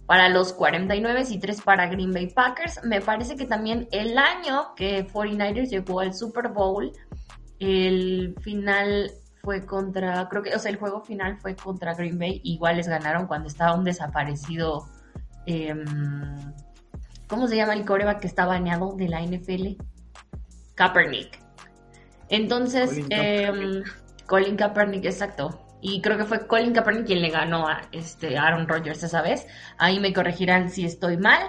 para 0.06 0.30
los 0.30 0.54
49 0.54 1.24
y 1.30 1.40
tres 1.40 1.62
para 1.62 1.88
Green 1.88 2.12
Bay 2.12 2.28
Packers. 2.28 2.84
Me 2.84 3.02
parece 3.02 3.36
que 3.36 3.46
también 3.46 3.88
el 3.92 4.18
año 4.18 4.76
que 4.76 5.08
49ers 5.08 5.70
llegó 5.70 6.02
al 6.02 6.14
Super 6.14 6.50
Bowl, 6.50 6.92
el 7.60 8.36
final 8.42 9.12
fue 9.42 9.66
contra, 9.66 10.28
creo 10.30 10.44
que, 10.44 10.56
o 10.56 10.60
sea, 10.60 10.72
el 10.72 10.78
juego 10.78 11.02
final 11.02 11.38
fue 11.38 11.56
contra 11.56 11.94
Green 11.94 12.20
Bay, 12.20 12.42
igual 12.44 12.78
les 12.78 12.88
ganaron 12.88 13.28
cuando 13.28 13.48
estaba 13.48 13.76
un 13.76 13.84
desaparecido, 13.84 14.88
em, 15.46 15.86
¿cómo 17.28 17.48
se 17.48 17.56
llama 17.56 17.74
el 17.74 17.86
coreback 17.86 18.20
que 18.20 18.28
está 18.28 18.46
baneado 18.46 18.96
de 18.96 19.10
la 19.10 19.22
NFL? 19.22 19.82
Kaepernick. 20.80 21.38
Entonces, 22.30 23.02
Colin, 23.10 23.84
Colin 24.26 24.56
Kaepernick, 24.56 25.04
exacto. 25.04 25.60
Y 25.82 26.02
creo 26.02 26.18
que 26.18 26.24
fue 26.24 26.48
Colin 26.48 26.72
Kaepernick 26.72 27.06
quien 27.06 27.22
le 27.22 27.30
ganó 27.30 27.68
a 27.68 27.82
este 27.92 28.38
Aaron 28.38 28.66
Rodgers 28.66 29.04
esa 29.04 29.22
vez. 29.22 29.46
Ahí 29.78 30.00
me 30.00 30.14
corregirán 30.14 30.70
si 30.70 30.86
estoy 30.86 31.18
mal. 31.18 31.42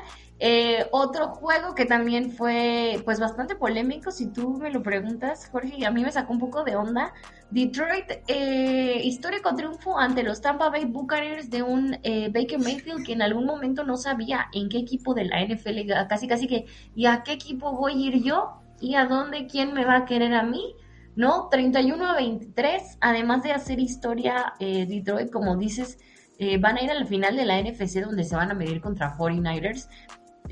Eh, 0.42 0.86
otro 0.90 1.28
juego 1.28 1.74
que 1.74 1.84
también 1.84 2.32
fue 2.32 3.00
pues 3.04 3.20
bastante 3.20 3.54
polémico, 3.54 4.10
si 4.10 4.32
tú 4.32 4.56
me 4.58 4.70
lo 4.70 4.82
preguntas, 4.82 5.48
Jorge, 5.52 5.74
y 5.76 5.84
a 5.84 5.90
mí 5.90 6.02
me 6.02 6.10
sacó 6.10 6.32
un 6.32 6.40
poco 6.40 6.64
de 6.64 6.74
onda. 6.74 7.12
Detroit, 7.50 8.10
eh, 8.26 9.00
histórico 9.04 9.54
triunfo 9.54 9.98
ante 9.98 10.22
los 10.24 10.40
Tampa 10.40 10.70
Bay 10.70 10.86
Buccaneers 10.86 11.50
de 11.50 11.62
un 11.62 11.98
eh, 12.02 12.30
Baker 12.32 12.58
Mayfield 12.58 13.04
que 13.04 13.12
en 13.12 13.22
algún 13.22 13.44
momento 13.44 13.84
no 13.84 13.96
sabía 13.96 14.46
en 14.54 14.70
qué 14.70 14.78
equipo 14.78 15.14
de 15.14 15.26
la 15.26 15.44
NFL, 15.44 16.08
casi 16.08 16.26
casi 16.26 16.48
que, 16.48 16.64
¿y 16.96 17.04
a 17.06 17.22
qué 17.22 17.32
equipo 17.32 17.76
voy 17.76 17.92
a 17.92 18.08
ir 18.08 18.22
yo? 18.24 18.59
¿Y 18.80 18.94
a 18.94 19.04
dónde 19.04 19.46
quién 19.46 19.74
me 19.74 19.84
va 19.84 19.96
a 19.96 20.04
querer 20.06 20.34
a 20.34 20.42
mí? 20.42 20.74
¿No? 21.14 21.48
31 21.50 22.06
a 22.06 22.14
23, 22.16 22.98
además 23.00 23.42
de 23.42 23.52
hacer 23.52 23.78
historia, 23.78 24.54
eh, 24.58 24.86
Detroit, 24.86 25.30
como 25.30 25.56
dices, 25.56 25.98
eh, 26.38 26.58
van 26.58 26.78
a 26.78 26.82
ir 26.82 26.90
al 26.90 27.06
final 27.06 27.36
de 27.36 27.44
la 27.44 27.60
NFC 27.60 28.00
donde 28.00 28.24
se 28.24 28.36
van 28.36 28.50
a 28.50 28.54
medir 28.54 28.80
contra 28.80 29.16
49ers. 29.16 29.88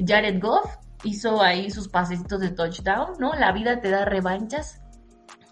Jared 0.05 0.41
Goff 0.43 0.77
hizo 1.05 1.43
ahí 1.43 1.71
sus 1.71 1.89
pasecitos 1.89 2.41
de 2.41 2.51
touchdown, 2.51 3.15
¿no? 3.19 3.33
La 3.35 3.53
vida 3.53 3.81
te 3.81 3.89
da 3.89 4.05
revanchas. 4.05 4.83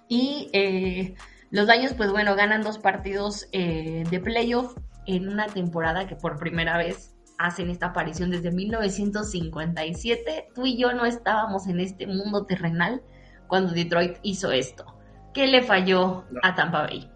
Y 0.08 0.50
eh, 0.52 1.14
los 1.50 1.66
Daños, 1.66 1.94
pues 1.94 2.10
bueno, 2.10 2.36
ganan 2.36 2.62
dos 2.62 2.78
partidos 2.78 3.48
de 3.50 4.20
playoff 4.22 4.76
en 5.06 5.28
una 5.28 5.46
temporada 5.46 6.06
que 6.06 6.16
por 6.16 6.38
primera 6.38 6.76
vez 6.76 7.15
hacen 7.38 7.70
esta 7.70 7.86
aparición 7.86 8.30
desde 8.30 8.50
1957. 8.50 10.48
Tú 10.54 10.66
y 10.66 10.76
yo 10.76 10.92
no 10.92 11.04
estábamos 11.04 11.66
en 11.66 11.80
este 11.80 12.06
mundo 12.06 12.46
terrenal 12.46 13.02
cuando 13.46 13.72
Detroit 13.72 14.18
hizo 14.22 14.50
esto. 14.52 14.84
¿Qué 15.32 15.46
le 15.46 15.62
falló 15.62 16.24
a 16.42 16.54
Tampa 16.54 16.82
Bay? 16.82 17.10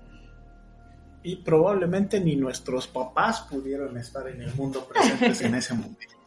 Y 1.22 1.36
probablemente 1.36 2.20
ni 2.20 2.36
nuestros 2.36 2.86
papás 2.86 3.42
pudieron 3.42 3.96
estar 3.98 4.26
en 4.28 4.42
el 4.42 4.54
mundo 4.54 4.86
presentes 4.86 5.40
en 5.42 5.54
ese 5.54 5.74
momento. 5.74 6.20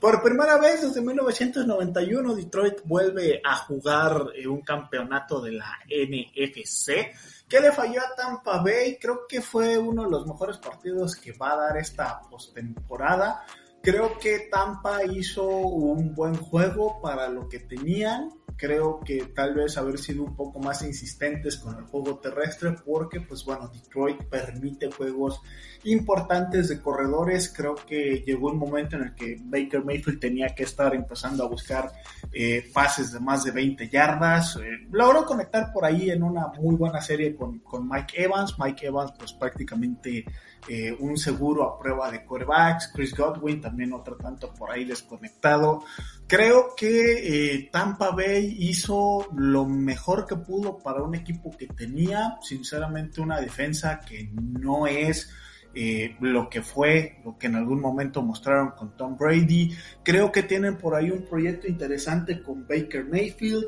Por 0.00 0.22
primera 0.22 0.58
vez 0.58 0.82
desde 0.82 1.02
1991 1.02 2.34
Detroit 2.34 2.78
vuelve 2.84 3.40
a 3.44 3.56
jugar 3.56 4.26
un 4.48 4.62
campeonato 4.62 5.40
de 5.40 5.52
la 5.52 5.78
NFC 5.86 7.12
¿Qué 7.50 7.60
le 7.60 7.72
falló 7.72 8.00
a 8.00 8.14
Tampa 8.14 8.62
Bay? 8.62 8.96
Creo 9.00 9.26
que 9.28 9.42
fue 9.42 9.76
uno 9.76 10.04
de 10.04 10.10
los 10.10 10.24
mejores 10.24 10.58
partidos 10.58 11.16
que 11.16 11.32
va 11.32 11.54
a 11.54 11.56
dar 11.56 11.76
esta 11.78 12.20
postemporada. 12.30 13.44
Creo 13.82 14.16
que 14.20 14.48
Tampa 14.48 15.02
hizo 15.02 15.44
un 15.48 16.14
buen 16.14 16.36
juego 16.36 17.00
para 17.00 17.28
lo 17.28 17.48
que 17.48 17.58
tenían 17.58 18.30
creo 18.60 19.00
que 19.00 19.24
tal 19.34 19.54
vez 19.54 19.78
haber 19.78 19.98
sido 19.98 20.22
un 20.22 20.36
poco 20.36 20.60
más 20.60 20.82
insistentes 20.82 21.56
con 21.56 21.78
el 21.78 21.84
juego 21.84 22.18
terrestre 22.18 22.76
porque 22.84 23.22
pues 23.22 23.42
bueno 23.42 23.68
Detroit 23.68 24.22
permite 24.24 24.90
juegos 24.90 25.40
importantes 25.84 26.68
de 26.68 26.80
corredores. 26.80 27.52
Creo 27.56 27.74
que 27.74 28.22
llegó 28.26 28.50
un 28.50 28.58
momento 28.58 28.96
en 28.96 29.04
el 29.04 29.14
que 29.14 29.38
Baker 29.40 29.82
Mayfield 29.82 30.20
tenía 30.20 30.48
que 30.48 30.64
estar 30.64 30.94
empezando 30.94 31.44
a 31.44 31.48
buscar 31.48 31.90
eh, 32.32 32.68
pases 32.72 33.12
de 33.12 33.20
más 33.20 33.44
de 33.44 33.52
20 33.52 33.88
yardas. 33.88 34.56
Eh, 34.56 34.86
logró 34.90 35.24
conectar 35.24 35.72
por 35.72 35.86
ahí 35.86 36.10
en 36.10 36.22
una 36.22 36.48
muy 36.48 36.76
buena 36.76 37.00
serie 37.00 37.34
con, 37.34 37.60
con 37.60 37.88
Mike 37.88 38.24
Evans. 38.24 38.56
Mike 38.58 38.86
Evans 38.86 39.12
pues 39.18 39.32
prácticamente 39.32 40.26
eh, 40.68 40.94
un 40.98 41.16
seguro 41.16 41.64
a 41.64 41.78
prueba 41.78 42.10
de 42.10 42.24
quarterbacks, 42.24 42.90
Chris 42.94 43.14
Godwin 43.14 43.60
también 43.60 43.92
otro 43.92 44.16
tanto 44.16 44.52
por 44.52 44.70
ahí 44.70 44.84
desconectado. 44.84 45.84
Creo 46.26 46.74
que 46.76 47.54
eh, 47.54 47.68
Tampa 47.72 48.10
Bay 48.10 48.56
hizo 48.58 49.28
lo 49.34 49.66
mejor 49.66 50.26
que 50.26 50.36
pudo 50.36 50.78
para 50.78 51.02
un 51.02 51.14
equipo 51.14 51.50
que 51.56 51.66
tenía, 51.66 52.36
sinceramente, 52.42 53.20
una 53.20 53.40
defensa 53.40 54.00
que 54.00 54.30
no 54.34 54.86
es 54.86 55.30
eh, 55.74 56.16
lo 56.20 56.48
que 56.48 56.62
fue, 56.62 57.20
lo 57.24 57.38
que 57.38 57.46
en 57.46 57.56
algún 57.56 57.80
momento 57.80 58.22
mostraron 58.22 58.72
con 58.72 58.96
Tom 58.96 59.16
Brady. 59.16 59.70
Creo 60.02 60.32
que 60.32 60.42
tienen 60.42 60.76
por 60.76 60.94
ahí 60.94 61.10
un 61.10 61.24
proyecto 61.24 61.68
interesante 61.68 62.42
con 62.42 62.66
Baker 62.66 63.06
Mayfield. 63.06 63.64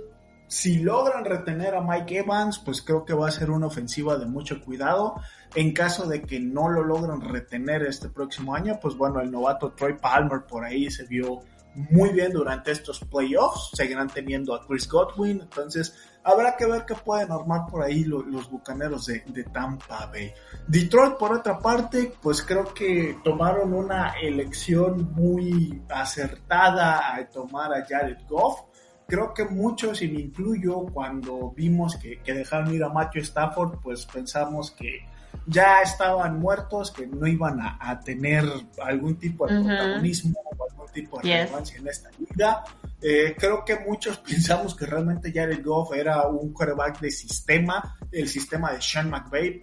Si 0.52 0.80
logran 0.80 1.24
retener 1.24 1.74
a 1.74 1.80
Mike 1.80 2.18
Evans, 2.18 2.58
pues 2.58 2.82
creo 2.82 3.06
que 3.06 3.14
va 3.14 3.26
a 3.26 3.30
ser 3.30 3.50
una 3.50 3.68
ofensiva 3.68 4.18
de 4.18 4.26
mucho 4.26 4.60
cuidado. 4.60 5.14
En 5.54 5.72
caso 5.72 6.06
de 6.06 6.20
que 6.20 6.40
no 6.40 6.68
lo 6.68 6.84
logren 6.84 7.22
retener 7.22 7.84
este 7.84 8.10
próximo 8.10 8.54
año, 8.54 8.78
pues 8.78 8.94
bueno, 8.94 9.20
el 9.20 9.30
novato 9.30 9.72
Troy 9.72 9.96
Palmer 9.96 10.42
por 10.42 10.62
ahí 10.62 10.90
se 10.90 11.06
vio 11.06 11.40
muy 11.74 12.10
bien 12.10 12.32
durante 12.32 12.70
estos 12.70 13.00
playoffs. 13.00 13.70
Seguirán 13.72 14.08
teniendo 14.08 14.54
a 14.54 14.66
Chris 14.66 14.86
Godwin. 14.86 15.40
Entonces, 15.40 15.94
habrá 16.22 16.54
que 16.54 16.66
ver 16.66 16.84
qué 16.84 16.96
pueden 16.96 17.32
armar 17.32 17.62
por 17.70 17.82
ahí 17.82 18.04
los, 18.04 18.50
bucaneros 18.50 19.06
de, 19.06 19.24
de, 19.28 19.44
Tampa 19.44 20.04
Bay. 20.12 20.34
Detroit, 20.68 21.14
por 21.14 21.32
otra 21.32 21.58
parte, 21.60 22.12
pues 22.20 22.42
creo 22.42 22.74
que 22.74 23.20
tomaron 23.24 23.72
una 23.72 24.16
elección 24.20 25.14
muy 25.14 25.82
acertada 25.88 27.10
al 27.14 27.30
tomar 27.30 27.72
a 27.72 27.86
Jared 27.86 28.18
Goff 28.28 28.71
creo 29.12 29.34
que 29.34 29.44
muchos, 29.44 30.00
y 30.00 30.08
me 30.08 30.20
incluyo, 30.20 30.86
cuando 30.86 31.52
vimos 31.54 31.96
que, 31.96 32.22
que 32.22 32.32
dejaron 32.32 32.72
ir 32.72 32.82
a 32.82 32.88
Matthew 32.88 33.20
Stafford, 33.24 33.78
pues 33.82 34.06
pensamos 34.06 34.70
que 34.70 35.06
ya 35.46 35.82
estaban 35.82 36.38
muertos, 36.38 36.90
que 36.90 37.06
no 37.06 37.26
iban 37.26 37.60
a, 37.60 38.00
tener 38.00 38.44
algún 38.82 39.16
tipo 39.16 39.46
de 39.46 39.60
protagonismo 39.60 40.40
o 40.56 40.70
algún 40.70 40.88
tipo 40.94 41.20
de 41.20 41.24
relevancia 41.24 41.78
en 41.78 41.88
esta 41.88 42.08
liga. 42.18 42.64
Eh, 43.02 43.36
creo 43.38 43.62
que 43.66 43.80
muchos 43.80 44.16
pensamos 44.30 44.74
que 44.74 44.86
realmente 44.86 45.30
Jared 45.30 45.62
Goff 45.62 45.92
era 45.92 46.26
un 46.28 46.50
quarterback 46.54 46.98
de 47.00 47.10
sistema, 47.10 47.98
el 48.10 48.28
sistema 48.28 48.72
de 48.72 48.80
Sean 48.80 49.10
McVay, 49.10 49.60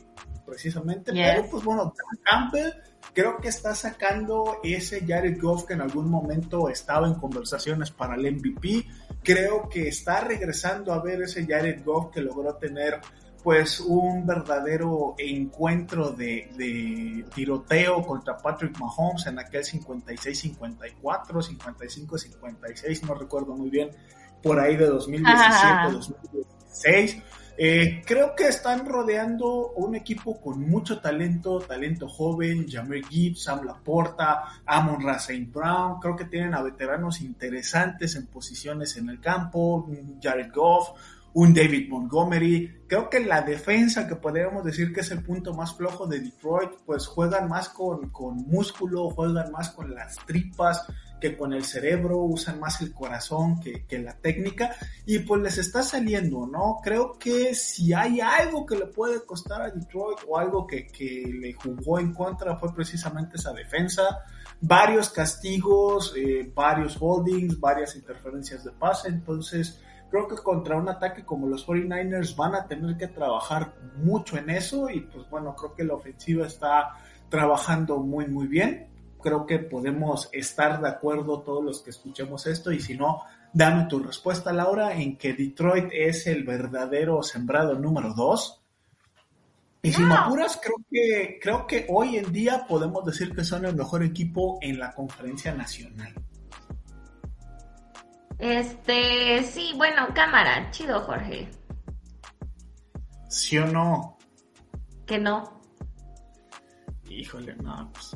precisamente, 0.49 1.13
pero 1.13 1.45
pues 1.49 1.63
bueno, 1.63 1.93
Campbell 2.23 2.73
creo 3.13 3.38
que 3.38 3.49
está 3.49 3.75
sacando 3.75 4.57
ese 4.63 5.05
Jared 5.05 5.39
Goff 5.39 5.65
que 5.65 5.73
en 5.73 5.81
algún 5.81 6.09
momento 6.09 6.69
estaba 6.69 7.07
en 7.07 7.15
conversaciones 7.15 7.91
para 7.91 8.15
el 8.15 8.35
MVP. 8.35 8.85
Creo 9.23 9.69
que 9.69 9.88
está 9.88 10.21
regresando 10.21 10.93
a 10.93 11.01
ver 11.01 11.21
ese 11.21 11.45
Jared 11.45 11.83
Goff 11.83 12.12
que 12.13 12.21
logró 12.21 12.55
tener 12.55 12.99
pues 13.43 13.79
un 13.79 14.25
verdadero 14.25 15.15
encuentro 15.17 16.09
de, 16.12 17.25
tiroteo 17.33 18.05
contra 18.05 18.35
Patrick 18.38 18.77
Mahomes 18.77 19.27
en 19.27 19.39
aquel 19.39 19.63
56-54, 19.63 20.99
55-56, 21.01 23.03
no 23.03 23.13
recuerdo 23.13 23.55
muy 23.55 23.69
bien, 23.69 23.91
por 24.43 24.59
ahí 24.59 24.75
de 24.75 24.91
2017-2016. 24.91 27.23
Eh, 27.62 28.04
creo 28.06 28.38
que 28.38 28.48
están 28.48 28.86
rodeando 28.86 29.72
un 29.72 29.93
equipo 29.93 30.39
con 30.39 30.62
mucho 30.62 31.02
talento, 31.02 31.60
talento 31.60 32.08
joven, 32.08 32.65
Jamir 32.69 33.06
Gibbs, 33.06 33.43
Sam 33.43 33.65
Laporta, 33.65 34.45
Amon 34.65 35.04
Rasain 35.04 35.52
Brown, 35.52 36.00
creo 36.00 36.15
que 36.15 36.24
tienen 36.24 36.54
a 36.54 36.62
veteranos 36.62 37.19
interesantes 37.19 38.15
en 38.15 38.28
posiciones 38.28 38.95
en 38.95 39.10
el 39.10 39.19
campo, 39.19 39.89
Jared 40.24 40.54
Goff, 40.54 40.91
un 41.34 41.54
David 41.54 41.89
Montgomery. 41.89 42.84
Creo 42.88 43.10
que 43.10 43.19
la 43.19 43.41
defensa, 43.41 44.08
que 44.08 44.15
podríamos 44.15 44.63
decir 44.63 44.93
que 44.93 45.02
es 45.02 45.12
el 45.12 45.22
punto 45.22 45.54
más 45.54 45.76
flojo 45.76 46.08
de 46.08 46.22
Detroit, 46.22 46.72
pues 46.86 47.08
juegan 47.08 47.50
más 47.50 47.67
con, 47.67 48.10
con 48.10 48.38
músculo, 48.48 49.10
juegan 49.10 49.52
más 49.52 49.72
con 49.72 49.93
las 49.93 50.15
tripas 50.26 50.86
que 51.19 51.38
con 51.38 51.53
el 51.53 51.63
cerebro, 51.63 52.17
usan 52.19 52.60
más 52.60 52.82
el 52.82 52.93
corazón 52.93 53.60
que, 53.60 53.86
que, 53.86 53.99
la 53.99 54.13
técnica 54.13 54.75
y 55.05 55.19
pues 55.19 55.41
les 55.41 55.58
está 55.58 55.84
saliendo, 55.84 56.47
¿no? 56.47 56.79
Creo 56.84 57.17
que 57.19 57.53
si 57.53 57.93
hay 57.93 58.21
algo 58.21 58.65
que 58.65 58.77
le 58.77 58.86
puede 58.88 59.25
costar 59.25 59.62
a 59.62 59.69
Detroit 59.69 60.19
o 60.27 60.38
algo 60.38 60.65
que, 60.65 60.88
que 60.88 61.23
le 61.27 61.53
jugó 61.53 61.99
en 61.99 62.13
contra 62.13 62.58
fue 62.58 62.73
precisamente 62.73 63.38
esa 63.38 63.53
defensa, 63.53 64.23
varios 64.62 65.10
castigos, 65.10 66.13
eh, 66.15 66.51
varios 66.53 66.97
holdings, 66.99 67.60
varias 67.60 67.95
interferencias 67.95 68.63
de 68.63 68.71
pase, 68.71 69.10
entonces 69.10 69.79
creo 70.10 70.27
que 70.27 70.36
contra 70.36 70.75
un 70.75 70.89
ataque 70.89 71.23
como 71.23 71.47
los 71.47 71.65
49ers 71.67 72.36
van 72.36 72.55
a 72.55 72.67
tener 72.67 72.97
que 72.97 73.08
trabajar 73.08 73.73
mucho 73.97 74.38
en 74.38 74.49
eso 74.49 74.89
y 74.89 75.01
pues 75.01 75.29
bueno, 75.29 75.55
creo 75.55 75.75
que 75.75 75.84
la 75.84 75.93
ofensiva 75.93 76.47
está 76.47 76.95
trabajando 77.29 77.99
muy 77.99 78.27
muy 78.27 78.47
bien. 78.47 78.88
Creo 79.21 79.45
que 79.45 79.60
podemos 79.60 80.29
estar 80.32 80.82
de 80.82 80.89
acuerdo 80.89 81.41
todos 81.41 81.63
los 81.63 81.82
que 81.82 81.89
escuchemos 81.89 82.47
esto 82.47 82.71
y 82.71 82.79
si 82.79 82.97
no, 82.97 83.23
dame 83.53 83.86
tu 83.86 83.99
respuesta 83.99 84.53
Laura 84.53 84.93
en 84.93 85.17
que 85.17 85.34
Detroit 85.34 85.89
es 85.91 86.27
el 86.27 86.43
verdadero 86.43 87.21
sembrado 87.23 87.75
número 87.75 88.13
2. 88.13 88.62
Y 89.82 89.93
si 89.93 90.01
me 90.01 90.13
apuras, 90.13 90.60
creo 90.62 90.75
que, 90.89 91.39
creo 91.41 91.65
que 91.65 91.86
hoy 91.89 92.17
en 92.17 92.32
día 92.34 92.65
podemos 92.67 93.05
decir 93.05 93.34
que 93.34 93.43
son 93.43 93.65
el 93.65 93.75
mejor 93.75 94.03
equipo 94.03 94.58
en 94.62 94.77
la 94.77 94.93
conferencia 94.93 95.53
nacional. 95.53 96.13
Este, 98.38 99.43
sí, 99.43 99.73
bueno, 99.75 100.08
cámara, 100.13 100.69
chido, 100.71 101.01
Jorge. 101.01 101.49
¿Sí 103.27 103.58
o 103.58 103.65
no? 103.67 104.17
Que 105.05 105.17
no. 105.17 105.62
Híjole, 107.10 107.55
no, 107.55 107.91
pues. 107.93 108.15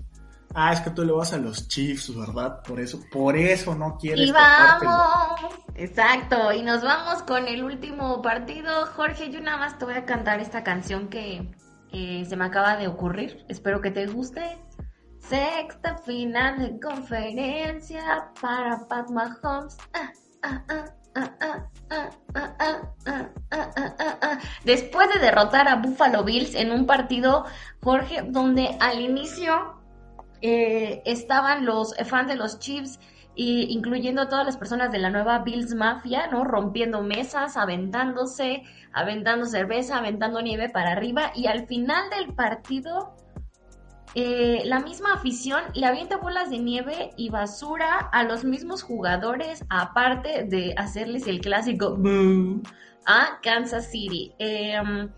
Ah, 0.55 0.71
es 0.71 0.81
que 0.81 0.91
tú 0.91 1.03
le 1.03 1.11
vas 1.11 1.33
a 1.33 1.37
los 1.37 1.67
Chiefs, 1.67 2.15
¿verdad? 2.15 2.61
Por 2.61 2.79
eso, 2.79 2.99
por 3.11 3.35
eso 3.35 3.73
no 3.75 3.97
quieres. 3.97 4.27
Y 4.27 4.31
vamos, 4.31 5.51
exacto, 5.75 6.51
y 6.51 6.61
nos 6.61 6.83
vamos 6.83 7.23
con 7.23 7.47
el 7.47 7.63
último 7.63 8.21
partido. 8.21 8.85
Jorge, 8.95 9.31
yo 9.31 9.41
nada 9.41 9.57
más 9.57 9.79
te 9.79 9.85
voy 9.85 9.95
a 9.95 10.05
cantar 10.05 10.39
esta 10.39 10.63
canción 10.63 11.07
que 11.07 11.51
se 11.91 12.35
me 12.35 12.45
acaba 12.45 12.75
de 12.77 12.87
ocurrir. 12.87 13.45
Espero 13.49 13.81
que 13.81 13.91
te 13.91 14.05
guste. 14.05 14.57
Sexta 15.19 15.97
final 15.99 16.59
de 16.59 16.79
conferencia 16.79 18.31
para 18.41 18.87
Pat 18.87 19.09
Mahomes. 19.09 19.77
Después 24.65 25.13
de 25.13 25.19
derrotar 25.19 25.67
a 25.67 25.77
Buffalo 25.77 26.23
Bills 26.23 26.55
en 26.55 26.71
un 26.71 26.85
partido, 26.85 27.45
Jorge, 27.81 28.23
donde 28.27 28.75
al 28.79 28.99
inicio 28.99 29.81
estaban 30.43 31.65
los 31.65 31.95
fans 32.05 32.27
de 32.27 32.35
los 32.35 32.59
Chiefs, 32.59 32.99
incluyendo 33.35 34.21
a 34.21 34.29
todas 34.29 34.45
las 34.45 34.57
personas 34.57 34.91
de 34.91 34.99
la 34.99 35.09
nueva 35.09 35.39
Bills 35.39 35.73
Mafia, 35.73 36.27
¿no? 36.27 36.43
Rompiendo 36.43 37.01
mesas, 37.01 37.57
aventándose, 37.57 38.63
aventando 38.91 39.45
cerveza, 39.45 39.97
aventando 39.97 40.41
nieve 40.41 40.69
para 40.69 40.91
arriba, 40.91 41.31
y 41.33 41.47
al 41.47 41.65
final 41.67 42.09
del 42.09 42.35
partido 42.35 43.15
eh, 44.15 44.61
la 44.65 44.79
misma 44.79 45.13
afición 45.13 45.63
le 45.73 45.87
avienta 45.87 46.17
bolas 46.17 46.51
de 46.51 46.59
nieve 46.59 47.11
y 47.17 47.29
basura 47.29 47.97
a 48.11 48.23
los 48.23 48.43
mismos 48.43 48.83
jugadores, 48.83 49.65
aparte 49.69 50.43
de 50.43 50.75
hacerles 50.77 51.25
el 51.25 51.41
clásico 51.41 51.97
a 53.07 53.39
Kansas 53.41 53.89
City. 53.89 54.33
Em, 54.37 55.09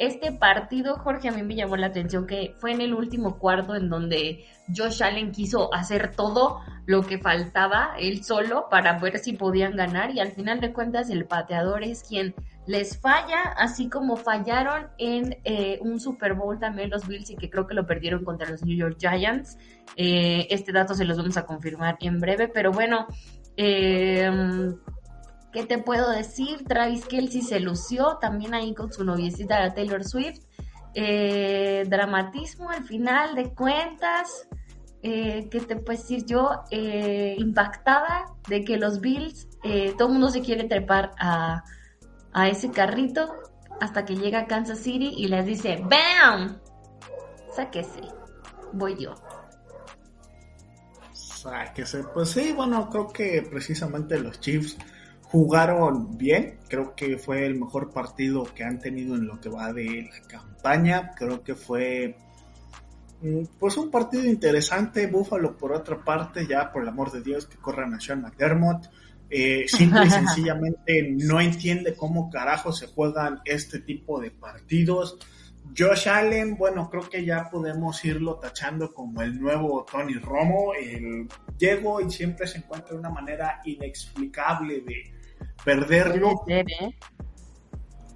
este 0.00 0.32
partido, 0.32 0.96
Jorge, 0.96 1.28
a 1.28 1.32
mí 1.32 1.42
me 1.42 1.54
llamó 1.54 1.76
la 1.76 1.88
atención 1.88 2.26
que 2.26 2.54
fue 2.58 2.72
en 2.72 2.80
el 2.80 2.94
último 2.94 3.38
cuarto 3.38 3.76
en 3.76 3.90
donde 3.90 4.46
Josh 4.74 5.02
Allen 5.02 5.30
quiso 5.30 5.72
hacer 5.74 6.16
todo 6.16 6.62
lo 6.86 7.02
que 7.02 7.18
faltaba 7.18 7.94
él 7.98 8.24
solo 8.24 8.68
para 8.70 8.98
ver 8.98 9.18
si 9.18 9.34
podían 9.34 9.76
ganar 9.76 10.10
y 10.10 10.20
al 10.20 10.32
final 10.32 10.58
de 10.58 10.72
cuentas 10.72 11.10
el 11.10 11.26
pateador 11.26 11.84
es 11.84 12.02
quien 12.02 12.34
les 12.66 12.98
falla, 12.98 13.42
así 13.58 13.90
como 13.90 14.16
fallaron 14.16 14.86
en 14.96 15.36
eh, 15.44 15.78
un 15.82 16.00
Super 16.00 16.32
Bowl 16.32 16.58
también 16.58 16.88
los 16.88 17.06
Bills 17.06 17.28
y 17.30 17.36
que 17.36 17.50
creo 17.50 17.66
que 17.66 17.74
lo 17.74 17.86
perdieron 17.86 18.24
contra 18.24 18.48
los 18.48 18.62
New 18.62 18.76
York 18.76 18.96
Giants. 18.98 19.58
Eh, 19.96 20.46
este 20.48 20.72
dato 20.72 20.94
se 20.94 21.04
los 21.04 21.18
vamos 21.18 21.36
a 21.36 21.44
confirmar 21.44 21.98
en 22.00 22.20
breve, 22.20 22.48
pero 22.48 22.72
bueno, 22.72 23.06
em, 23.56 24.76
¿qué 25.52 25.64
te 25.64 25.78
puedo 25.78 26.10
decir? 26.10 26.64
Travis 26.66 27.04
Kelsey 27.06 27.42
se 27.42 27.60
lució 27.60 28.18
también 28.20 28.54
ahí 28.54 28.74
con 28.74 28.92
su 28.92 29.04
noviecita 29.04 29.72
Taylor 29.74 30.04
Swift. 30.04 30.40
Eh, 30.94 31.84
dramatismo 31.88 32.70
al 32.70 32.84
final 32.84 33.34
de 33.34 33.54
cuentas. 33.54 34.48
¿Qué 35.02 35.64
te 35.66 35.76
puedo 35.76 35.98
decir 35.98 36.26
yo? 36.26 36.62
impactada 36.70 38.26
de 38.48 38.64
que 38.64 38.76
los 38.76 39.00
Bills, 39.00 39.48
todo 39.96 40.08
el 40.08 40.12
mundo 40.12 40.28
se 40.28 40.42
quiere 40.42 40.64
trepar 40.64 41.12
a 41.18 41.64
a 42.32 42.48
ese 42.48 42.70
carrito 42.70 43.32
hasta 43.80 44.04
que 44.04 44.16
llega 44.16 44.40
a 44.40 44.46
Kansas 44.46 44.78
City 44.78 45.12
y 45.16 45.28
les 45.28 45.46
dice, 45.46 45.82
¡Bam! 45.82 46.58
Sáquese, 47.54 48.02
voy 48.72 48.96
yo. 48.98 49.14
Sáquese, 51.12 52.04
pues 52.14 52.30
sí, 52.30 52.52
bueno, 52.52 52.88
creo 52.90 53.08
que 53.08 53.46
precisamente 53.50 54.18
los 54.20 54.38
Chiefs 54.40 54.76
jugaron 55.30 56.18
bien, 56.18 56.58
creo 56.68 56.94
que 56.96 57.16
fue 57.16 57.46
el 57.46 57.58
mejor 57.58 57.92
partido 57.92 58.44
que 58.52 58.64
han 58.64 58.80
tenido 58.80 59.14
en 59.14 59.26
lo 59.28 59.40
que 59.40 59.48
va 59.48 59.72
de 59.72 60.10
la 60.10 60.28
campaña, 60.28 61.12
creo 61.16 61.44
que 61.44 61.54
fue 61.54 62.16
mm, 63.22 63.44
pues 63.58 63.76
un 63.76 63.92
partido 63.92 64.24
interesante, 64.24 65.06
Buffalo 65.06 65.56
por 65.56 65.72
otra 65.72 66.02
parte, 66.04 66.46
ya 66.48 66.72
por 66.72 66.82
el 66.82 66.88
amor 66.88 67.12
de 67.12 67.22
Dios 67.22 67.46
que 67.46 67.58
corran 67.58 67.94
a 67.94 68.00
Sean 68.00 68.22
McDermott, 68.22 68.90
eh, 69.30 69.66
simple 69.68 70.04
y 70.06 70.10
sencillamente 70.10 71.14
no 71.16 71.40
entiende 71.40 71.94
cómo 71.94 72.28
carajo 72.28 72.72
se 72.72 72.88
juegan 72.88 73.40
este 73.44 73.78
tipo 73.78 74.20
de 74.20 74.32
partidos. 74.32 75.16
Josh 75.78 76.08
Allen, 76.08 76.56
bueno, 76.56 76.90
creo 76.90 77.08
que 77.08 77.24
ya 77.24 77.48
podemos 77.48 78.04
irlo 78.04 78.34
tachando 78.40 78.92
como 78.92 79.22
el 79.22 79.40
nuevo 79.40 79.86
Tony 79.88 80.14
Romo. 80.14 80.72
El, 80.74 81.28
llego 81.56 82.00
y 82.00 82.10
siempre 82.10 82.48
se 82.48 82.58
encuentra 82.58 82.96
una 82.96 83.10
manera 83.10 83.60
inexplicable 83.64 84.80
de 84.80 85.19
perderlo. 85.64 86.42
¿eh? 86.46 86.64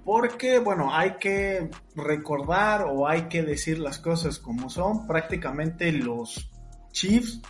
Porque, 0.03 0.59
bueno, 0.59 0.93
hay 0.93 1.15
que 1.15 1.69
recordar 1.95 2.85
o 2.87 3.07
hay 3.07 3.23
que 3.23 3.41
decir 3.43 3.79
las 3.79 3.97
cosas 3.99 4.39
como 4.39 4.69
son. 4.69 5.07
Prácticamente 5.07 5.91
los 5.91 6.51
Chiefs 6.91 7.41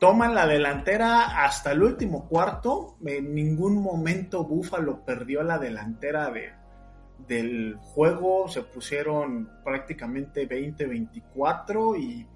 toman 0.00 0.34
la 0.34 0.46
delantera 0.46 1.44
hasta 1.44 1.72
el 1.72 1.82
último 1.82 2.28
cuarto. 2.28 2.96
En 3.04 3.34
ningún 3.34 3.80
momento 3.80 4.44
Buffalo 4.44 5.04
perdió 5.04 5.42
la 5.44 5.58
delantera 5.58 6.30
de, 6.30 6.52
del 7.28 7.76
juego. 7.76 8.48
Se 8.48 8.62
pusieron 8.62 9.48
prácticamente 9.62 10.48
20-24 10.48 12.00
y 12.00 12.26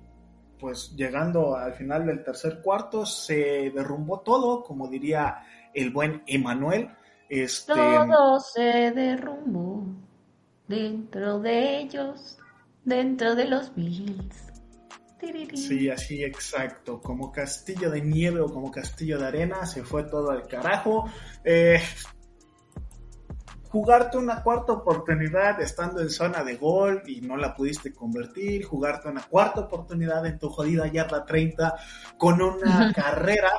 pues 0.58 0.94
llegando 0.96 1.56
al 1.56 1.74
final 1.74 2.06
del 2.06 2.22
tercer 2.22 2.62
cuarto 2.62 3.04
se 3.04 3.72
derrumbó 3.74 4.20
todo, 4.20 4.62
como 4.62 4.88
diría 4.88 5.42
el 5.74 5.90
buen 5.90 6.22
Emanuel. 6.26 6.90
Este... 7.28 7.74
Todo 7.74 8.40
se 8.40 8.92
derrumbó 8.92 9.84
dentro 10.68 11.40
de 11.40 11.78
ellos. 11.78 12.38
dentro 12.84 13.34
de 13.34 13.46
los 13.46 13.74
Bills. 13.74 14.44
Sí, 15.54 15.88
así 15.88 16.22
exacto. 16.22 17.00
Como 17.00 17.32
castillo 17.32 17.90
de 17.90 18.02
nieve 18.02 18.40
o 18.40 18.46
como 18.46 18.70
castillo 18.70 19.18
de 19.18 19.26
arena, 19.26 19.64
se 19.66 19.82
fue 19.82 20.04
todo 20.04 20.30
al 20.30 20.46
carajo. 20.46 21.08
Eh, 21.44 21.80
jugarte 23.70 24.18
una 24.18 24.42
cuarta 24.42 24.72
oportunidad 24.72 25.60
estando 25.60 26.00
en 26.00 26.10
zona 26.10 26.44
de 26.44 26.56
gol 26.56 27.02
y 27.06 27.20
no 27.20 27.36
la 27.36 27.54
pudiste 27.54 27.92
convertir, 27.92 28.64
jugarte 28.64 29.08
una 29.08 29.22
cuarta 29.22 29.60
oportunidad 29.60 30.24
en 30.26 30.38
tu 30.38 30.48
jodida 30.48 30.86
yarda 30.86 31.24
30 31.24 31.74
con 32.18 32.40
una 32.40 32.92
carrera 32.94 33.50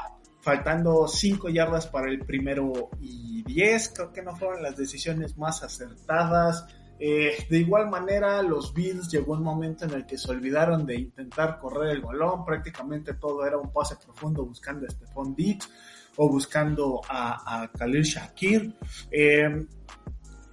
faltando 0.46 1.08
5 1.08 1.50
yardas 1.50 1.88
para 1.88 2.08
el 2.08 2.20
primero 2.20 2.92
y 3.02 3.42
10, 3.42 3.94
creo 3.96 4.14
que 4.14 4.22
no 4.22 4.36
fueron 4.36 4.62
las 4.62 4.78
decisiones 4.78 5.36
más 5.40 5.64
acertadas. 5.64 6.68
Eh, 7.00 7.48
de 7.50 7.58
igual 7.58 7.90
manera, 7.90 8.44
los 8.44 8.72
Bills 8.72 9.10
llegó 9.10 9.34
un 9.34 9.42
momento 9.42 9.86
en 9.86 9.92
el 9.96 10.06
que 10.06 10.20
se 10.20 10.30
olvidaron 10.30 10.86
de 10.86 10.98
intentar 10.98 11.58
correr 11.58 11.96
el 11.96 12.02
balón, 12.02 12.46
prácticamente 12.46 13.16
todo 13.16 13.44
era 13.44 13.58
un 13.58 13.74
pase 13.74 13.96
profundo 13.96 14.46
buscando 14.46 14.86
a 14.86 14.92
Stephon 14.92 15.34
Diggs 15.34 15.68
o 16.16 16.30
buscando 16.30 17.02
a, 17.10 17.68
Khalil 17.76 18.04
Shakir. 18.04 18.76
Eh, 19.10 19.66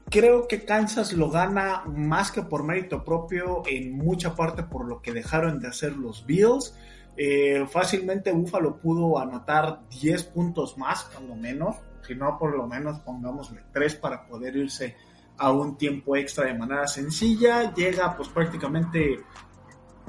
creo 0.08 0.48
que 0.48 0.64
Kansas 0.64 1.12
lo 1.12 1.28
gana 1.28 1.82
más 1.84 2.32
que 2.32 2.40
por 2.40 2.64
mérito 2.64 3.04
propio, 3.04 3.62
en 3.66 3.92
mucha 3.92 4.34
parte 4.34 4.62
por 4.62 4.88
lo 4.88 5.02
que 5.02 5.12
dejaron 5.12 5.60
de 5.60 5.68
hacer 5.68 5.98
los 5.98 6.24
Bills. 6.24 6.74
Eh, 7.16 7.66
fácilmente 7.70 8.32
Buffalo 8.32 8.78
pudo 8.78 9.18
anotar 9.18 9.80
10 9.88 10.24
puntos 10.24 10.78
más, 10.78 11.04
cuando 11.04 11.34
menos, 11.34 11.76
si 12.06 12.14
no 12.14 12.38
por 12.38 12.56
lo 12.56 12.66
menos 12.66 13.00
pongámosle 13.00 13.62
3 13.72 13.96
para 13.96 14.26
poder 14.26 14.56
irse 14.56 14.96
a 15.38 15.52
un 15.52 15.76
tiempo 15.76 16.16
extra 16.16 16.46
de 16.46 16.54
manera 16.54 16.86
sencilla. 16.86 17.72
Llega 17.74 18.16
pues 18.16 18.28
prácticamente 18.28 19.20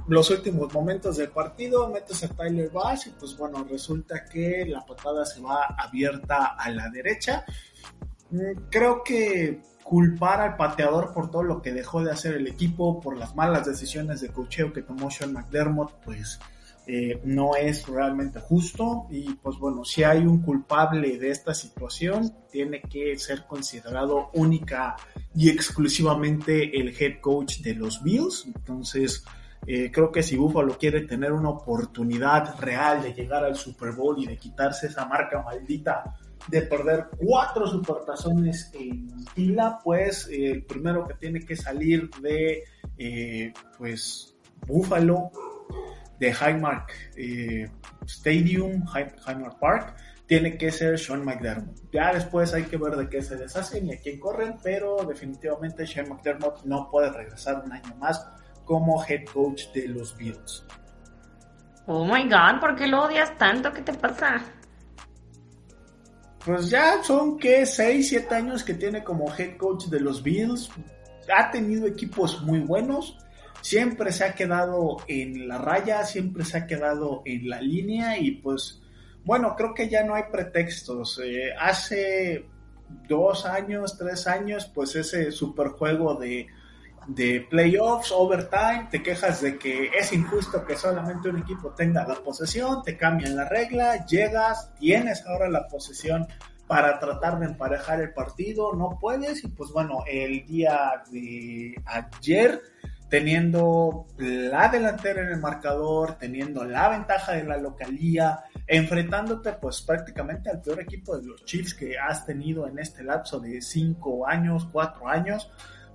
los 0.07 0.29
últimos 0.29 0.73
momentos 0.73 1.17
del 1.17 1.29
partido, 1.29 1.89
metes 1.89 2.23
a 2.23 2.27
Tyler 2.29 2.69
Bass 2.69 3.07
y 3.07 3.11
pues 3.11 3.37
bueno, 3.37 3.65
resulta 3.69 4.25
que 4.25 4.65
la 4.65 4.85
patada 4.85 5.25
se 5.25 5.41
va 5.41 5.75
abierta 5.77 6.55
a 6.57 6.69
la 6.69 6.89
derecha. 6.89 7.45
Mm, 8.31 8.69
creo 8.69 9.03
que 9.03 9.61
culpar 9.83 10.41
al 10.41 10.55
pateador 10.55 11.13
por 11.13 11.29
todo 11.29 11.43
lo 11.43 11.61
que 11.61 11.73
dejó 11.73 12.03
de 12.03 12.11
hacer 12.11 12.35
el 12.35 12.47
equipo, 12.47 12.99
por 13.01 13.17
las 13.17 13.35
malas 13.35 13.65
decisiones 13.65 14.21
de 14.21 14.29
cocheo 14.29 14.71
que 14.73 14.81
tomó 14.81 15.11
Sean 15.11 15.33
McDermott, 15.33 15.93
pues 16.03 16.39
eh, 16.86 17.22
no 17.24 17.56
es 17.56 17.88
realmente 17.88 18.41
justo 18.41 19.08
y 19.10 19.36
pues 19.36 19.58
bueno, 19.58 19.86
si 19.86 20.04
hay 20.04 20.19
un 20.19 20.41
culpable 20.41 21.17
de 21.17 21.30
esta 21.30 21.54
situación, 21.54 22.36
tiene 22.52 22.82
que 22.82 23.17
ser 23.17 23.46
considerado 23.46 24.30
única 24.34 24.98
y 25.34 25.50
exclusivamente 25.50 26.78
el 26.78 26.89
head 26.89 27.22
coach 27.22 27.60
de 27.60 27.76
los 27.76 28.04
Bills. 28.04 28.46
Entonces, 28.48 29.24
eh, 29.65 29.91
creo 29.93 30.12
que 30.12 30.24
si 30.24 30.36
Buffalo 30.36 30.78
quiere 30.78 31.02
tener 31.02 31.32
una 31.32 31.52
oportunidad 31.52 32.60
real 32.60 33.02
de 33.02 33.13
llegar 33.13 33.46
al 33.46 33.56
Super 33.56 33.93
Bowl 33.93 34.22
y 34.22 34.26
de 34.26 34.36
quitarse 34.36 34.88
esa 34.88 35.06
marca 35.06 35.41
maldita 35.41 36.17
de 36.50 36.63
perder 36.63 37.08
cuatro 37.17 37.65
supertazones 37.65 38.72
en 38.74 39.26
fila, 39.28 39.80
pues 39.82 40.28
eh, 40.28 40.52
el 40.52 40.65
primero 40.65 41.08
que 41.08 41.13
tiene 41.13 41.39
que 41.46 41.56
salir 41.56 42.10
de 42.22 42.63
pues 43.78 44.36
Buffalo, 44.67 45.32
de 46.19 46.30
Highmark 46.30 46.91
eh, 47.15 47.69
Stadium, 48.06 48.84
Highmark 48.88 49.60
Park, 49.60 49.95
tiene 50.26 50.58
que 50.58 50.71
ser 50.71 50.97
Sean 50.97 51.23
McDermott. 51.23 51.78
Ya 51.91 52.13
después 52.13 52.54
hay 52.54 52.63
que 52.63 52.78
ver 52.78 52.95
de 52.95 53.10
qué 53.10 53.21
se 53.21 53.36
deshacen 53.36 53.88
y 53.88 53.93
a 53.93 53.99
quién 53.99 54.19
corren, 54.19 54.56
pero 54.63 55.04
definitivamente 55.06 55.86
Sean 55.86 56.10
McDermott 56.10 56.63
no 56.63 56.89
puede 56.89 57.12
regresar 57.12 57.62
un 57.63 57.71
año 57.71 57.95
más 57.95 58.26
como 58.63 59.04
head 59.04 59.26
coach 59.34 59.67
de 59.73 59.89
los 59.89 60.15
Bills. 60.17 60.65
Oh 61.86 62.06
my 62.06 62.23
god, 62.23 62.62
¿por 62.62 62.76
qué 62.76 62.88
lo 62.88 63.04
odias 63.04 63.38
tanto? 63.38 63.71
¿Qué 63.73 63.82
te 63.82 63.93
pasa? 63.93 64.41
pues 66.45 66.69
ya 66.69 67.02
son 67.04 67.38
que 67.38 67.65
6, 67.65 68.10
7 68.10 68.36
años 68.36 68.63
que 68.63 68.73
tiene 68.73 69.04
como 69.04 69.34
head 69.34 69.58
coach 69.58 69.86
de 69.86 69.99
los 69.99 70.21
Bills. 70.21 70.69
Ha 71.36 71.52
tenido 71.52 71.88
equipos 71.88 72.41
muy 72.41 72.60
buenos. 72.60 73.17
Siempre 73.63 74.12
se 74.12 74.26
ha 74.26 74.36
quedado 74.36 74.97
en 75.08 75.47
la 75.47 75.58
raya, 75.58 76.06
siempre 76.06 76.45
se 76.45 76.58
ha 76.58 76.67
quedado 76.67 77.23
en 77.26 77.49
la 77.49 77.60
línea 77.60 78.19
y 78.19 78.32
pues 78.32 78.82
bueno, 79.26 79.56
creo 79.56 79.73
que 79.73 79.89
ya 79.89 80.04
no 80.04 80.15
hay 80.15 80.23
pretextos. 80.32 81.19
Eh, 81.23 81.52
hace 81.60 82.45
dos 83.08 83.45
años, 83.45 83.97
tres 83.97 84.28
años, 84.28 84.69
pues 84.71 84.95
ese 84.95 85.32
super 85.32 85.69
juego 85.69 86.15
de 86.15 86.47
de 87.08 87.45
playoffs, 87.49 88.12
overtime, 88.12 88.88
te 88.89 89.04
quejas 89.04 89.41
de 89.41 89.58
que 89.58 89.88
es 89.88 90.13
injusto 90.13 90.65
que 90.65 90.76
solamente 90.76 91.30
un 91.30 91.39
equipo 91.39 91.71
tenga 91.71 92.08
la 92.08 92.15
posesión, 92.15 92.84
te 92.84 92.97
cambian 92.97 93.36
la 93.36 93.47
regla, 93.49 94.06
llegas, 94.06 94.73
tienes 94.76 95.26
ahora 95.26 95.49
la 95.49 95.67
posesión 95.67 96.28
para 96.67 96.99
tratar 96.99 97.39
de 97.39 97.47
emparejar 97.47 98.02
el 98.02 98.13
partido, 98.13 98.73
no 98.73 98.97
puedes 98.99 99.43
y 99.43 99.49
pues 99.49 99.71
bueno, 99.71 100.04
el 100.08 100.45
día 100.45 101.04
de 101.12 101.76
ayer 101.86 102.62
teniendo 103.13 104.08
la 104.17 104.69
delantera 104.69 105.21
en 105.21 105.28
el 105.28 105.39
marcador, 105.39 106.17
teniendo 106.17 106.65
la 106.65 106.89
ventaja 106.89 107.34
de 107.34 107.43
la 107.43 107.58
localía, 107.58 108.39
enfrentándote 108.65 109.54
pues 109.54 109.84
prácticamente 109.84 110.49
al 110.49 110.62
peor 110.62 110.82
equipo 110.82 111.15
de 111.15 111.28
los 111.28 111.45
Chiefs 111.45 111.76
que 111.76 111.99
has 111.99 112.26
tenido 112.26 112.67
en 112.67 112.80
este 112.80 113.04
lapso 113.04 113.39
de 113.39 113.62
cinco 113.62 114.28
años, 114.28 114.67
cuatro 114.71 115.08
años, 115.08 115.52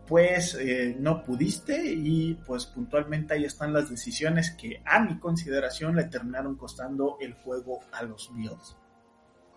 pues 0.07 0.54
eh, 0.61 0.94
no 0.96 1.24
pudiste 1.24 1.92
y 1.92 2.35
pues 2.46 2.66
puntualmente 2.66 3.35
ahí 3.35 3.44
están 3.44 3.72
las 3.72 3.90
decisiones 3.90 4.52
que 4.52 4.81
a 4.85 5.00
mi 5.00 5.18
consideración 5.18 5.96
le 5.96 6.04
terminaron 6.04 6.57
costando 6.57 7.16
el 7.20 7.35
juego 7.35 7.81
a 7.90 8.04
los 8.04 8.33
Bills. 8.33 8.76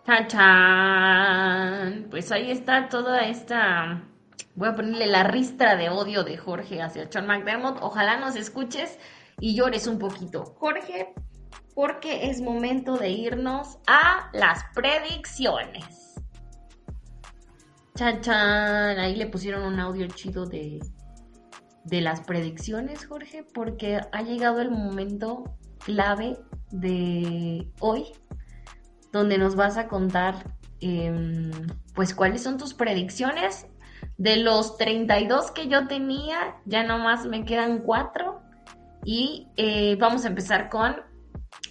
¡Tachán! 0.04 2.08
Pues 2.10 2.32
ahí 2.32 2.50
está 2.50 2.89
toda 2.89 3.28
esta... 3.28 4.08
Voy 4.56 4.69
a 4.69 4.75
ponerle 4.75 5.08
la 5.08 5.23
ristra 5.23 5.75
de 5.75 5.89
odio 5.89 6.23
de 6.23 6.38
Jorge 6.38 6.82
hacia 6.82 7.12
Sean 7.12 7.27
McDermott. 7.27 7.80
Ojalá 7.82 8.19
nos 8.19 8.36
escuches 8.36 8.99
y 9.39 9.56
llores 9.56 9.88
un 9.88 9.97
poquito. 9.97 10.56
Jorge, 10.58 11.13
porque 11.73 12.30
es 12.30 12.41
momento 12.41 12.97
de 12.97 13.10
irnos 13.10 13.80
a 13.88 14.30
las 14.34 14.63
predicciones. 14.73 16.15
Chan, 17.95 18.21
chan. 18.21 18.99
Ahí 18.99 19.15
le 19.15 19.27
pusieron 19.27 19.63
un 19.63 19.80
audio 19.80 20.08
chido 20.08 20.45
de, 20.45 20.80
de 21.86 22.01
las 22.01 22.21
predicciones, 22.21 23.06
Jorge, 23.06 23.43
porque 23.43 23.99
ha 24.12 24.21
llegado 24.21 24.62
el 24.62 24.71
momento 24.71 25.43
clave 25.80 26.38
de 26.71 27.67
hoy, 27.80 28.06
donde 29.12 29.38
nos 29.38 29.56
vas 29.56 29.77
a 29.77 29.88
contar, 29.88 30.56
em, 30.80 31.51
pues, 31.93 32.13
cuáles 32.15 32.43
son 32.43 32.58
tus 32.58 32.73
predicciones. 32.73 33.67
De 34.17 34.38
los 34.38 34.78
32 34.78 35.52
que 35.52 35.67
yo 35.67 35.88
tenía, 35.88 36.58
ya 36.65 36.84
nomás 36.84 37.26
me 37.26 37.45
quedan 37.45 37.80
4. 37.80 38.41
Y 39.04 39.47
eh, 39.58 39.95
vamos 40.00 40.26
a 40.26 40.28
empezar 40.28 40.69
con 40.69 40.95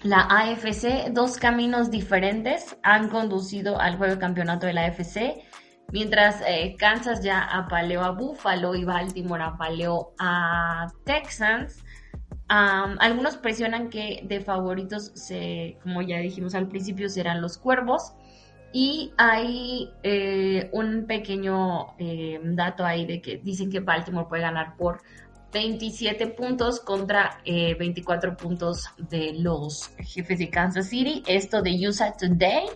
la 0.03 0.21
AFC. 0.23 1.11
Dos 1.13 1.37
caminos 1.39 1.91
diferentes 1.91 2.77
han 2.83 3.09
conducido 3.09 3.81
al 3.81 3.97
juego 3.97 4.15
de 4.15 4.21
campeonato 4.21 4.67
de 4.67 4.73
la 4.73 4.87
AFC. 4.87 5.45
Mientras 5.93 6.41
eh, 6.47 6.77
Kansas 6.79 7.23
ya 7.23 7.41
apaleó 7.43 8.03
a 8.03 8.11
Buffalo 8.11 8.75
y 8.75 8.85
Baltimore 8.85 9.43
apaleó 9.43 10.13
a 10.19 10.87
Texans, 11.05 11.83
algunos 12.51 13.37
presionan 13.37 13.91
que 13.91 14.23
de 14.25 14.41
favoritos, 14.41 15.13
se, 15.15 15.79
como 15.83 16.03
ya 16.03 16.19
dijimos 16.19 16.55
al 16.55 16.69
principio, 16.69 17.09
serán 17.09 17.41
los 17.41 17.59
cuervos. 17.59 18.13
Y 18.73 19.13
hay 19.17 19.93
eh, 20.03 20.71
un 20.73 21.07
pequeño 21.07 21.95
eh, 21.99 22.41
dato 22.43 22.85
ahí 22.85 23.05
de 23.05 23.21
que 23.21 23.39
dicen 23.39 23.71
que 23.71 23.81
Baltimore 23.81 24.29
puede 24.29 24.43
ganar 24.43 24.77
por 24.77 25.01
27 25.53 26.29
puntos 26.29 26.79
contra 26.79 27.41
24 27.45 28.37
puntos 28.37 28.85
de 28.97 29.35
los 29.37 29.91
jefes 29.99 30.39
de 30.39 30.49
Kansas 30.49 30.89
City. 30.89 31.25
Esto 31.27 31.61
de 31.61 31.89
USA 31.89 32.13
Today 32.13 32.69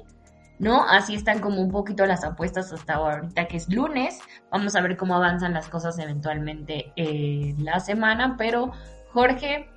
¿no? 0.59 0.85
Así 0.89 1.15
están 1.15 1.41
como 1.41 1.61
un 1.61 1.71
poquito 1.71 2.07
las 2.07 2.25
apuestas 2.25 2.73
hasta 2.73 2.95
ahorita 2.95 3.47
que 3.47 3.57
es 3.57 3.69
lunes. 3.73 4.21
Vamos 4.51 4.77
a 4.77 4.81
ver 4.81 4.97
cómo 4.97 5.15
avanzan 5.15 5.53
las 5.53 5.69
cosas 5.69 5.99
eventualmente 5.99 6.93
eh, 6.97 7.55
la 7.59 7.81
semana, 7.81 8.37
pero 8.39 8.73
Jorge, 9.13 9.69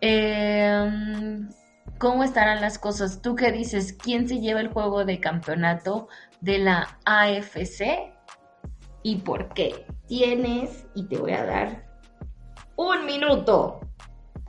em, 0.00 1.48
¿cómo 1.98 2.24
estarán 2.24 2.60
las 2.60 2.78
cosas? 2.78 3.22
¿Tú 3.22 3.34
qué 3.34 3.52
dices? 3.52 3.92
¿Quién 3.92 4.28
se 4.28 4.40
lleva 4.40 4.60
el 4.60 4.68
juego 4.68 5.04
de 5.04 5.20
campeonato 5.20 6.08
de 6.40 6.58
la 6.58 6.98
AFC? 7.04 8.12
¿Y 9.02 9.16
por 9.16 9.48
qué? 9.54 9.86
Tienes, 10.06 10.86
y 10.94 11.04
te 11.04 11.18
voy 11.18 11.32
a 11.32 11.44
dar 11.44 11.84
un 12.76 13.06
minuto. 13.06 13.80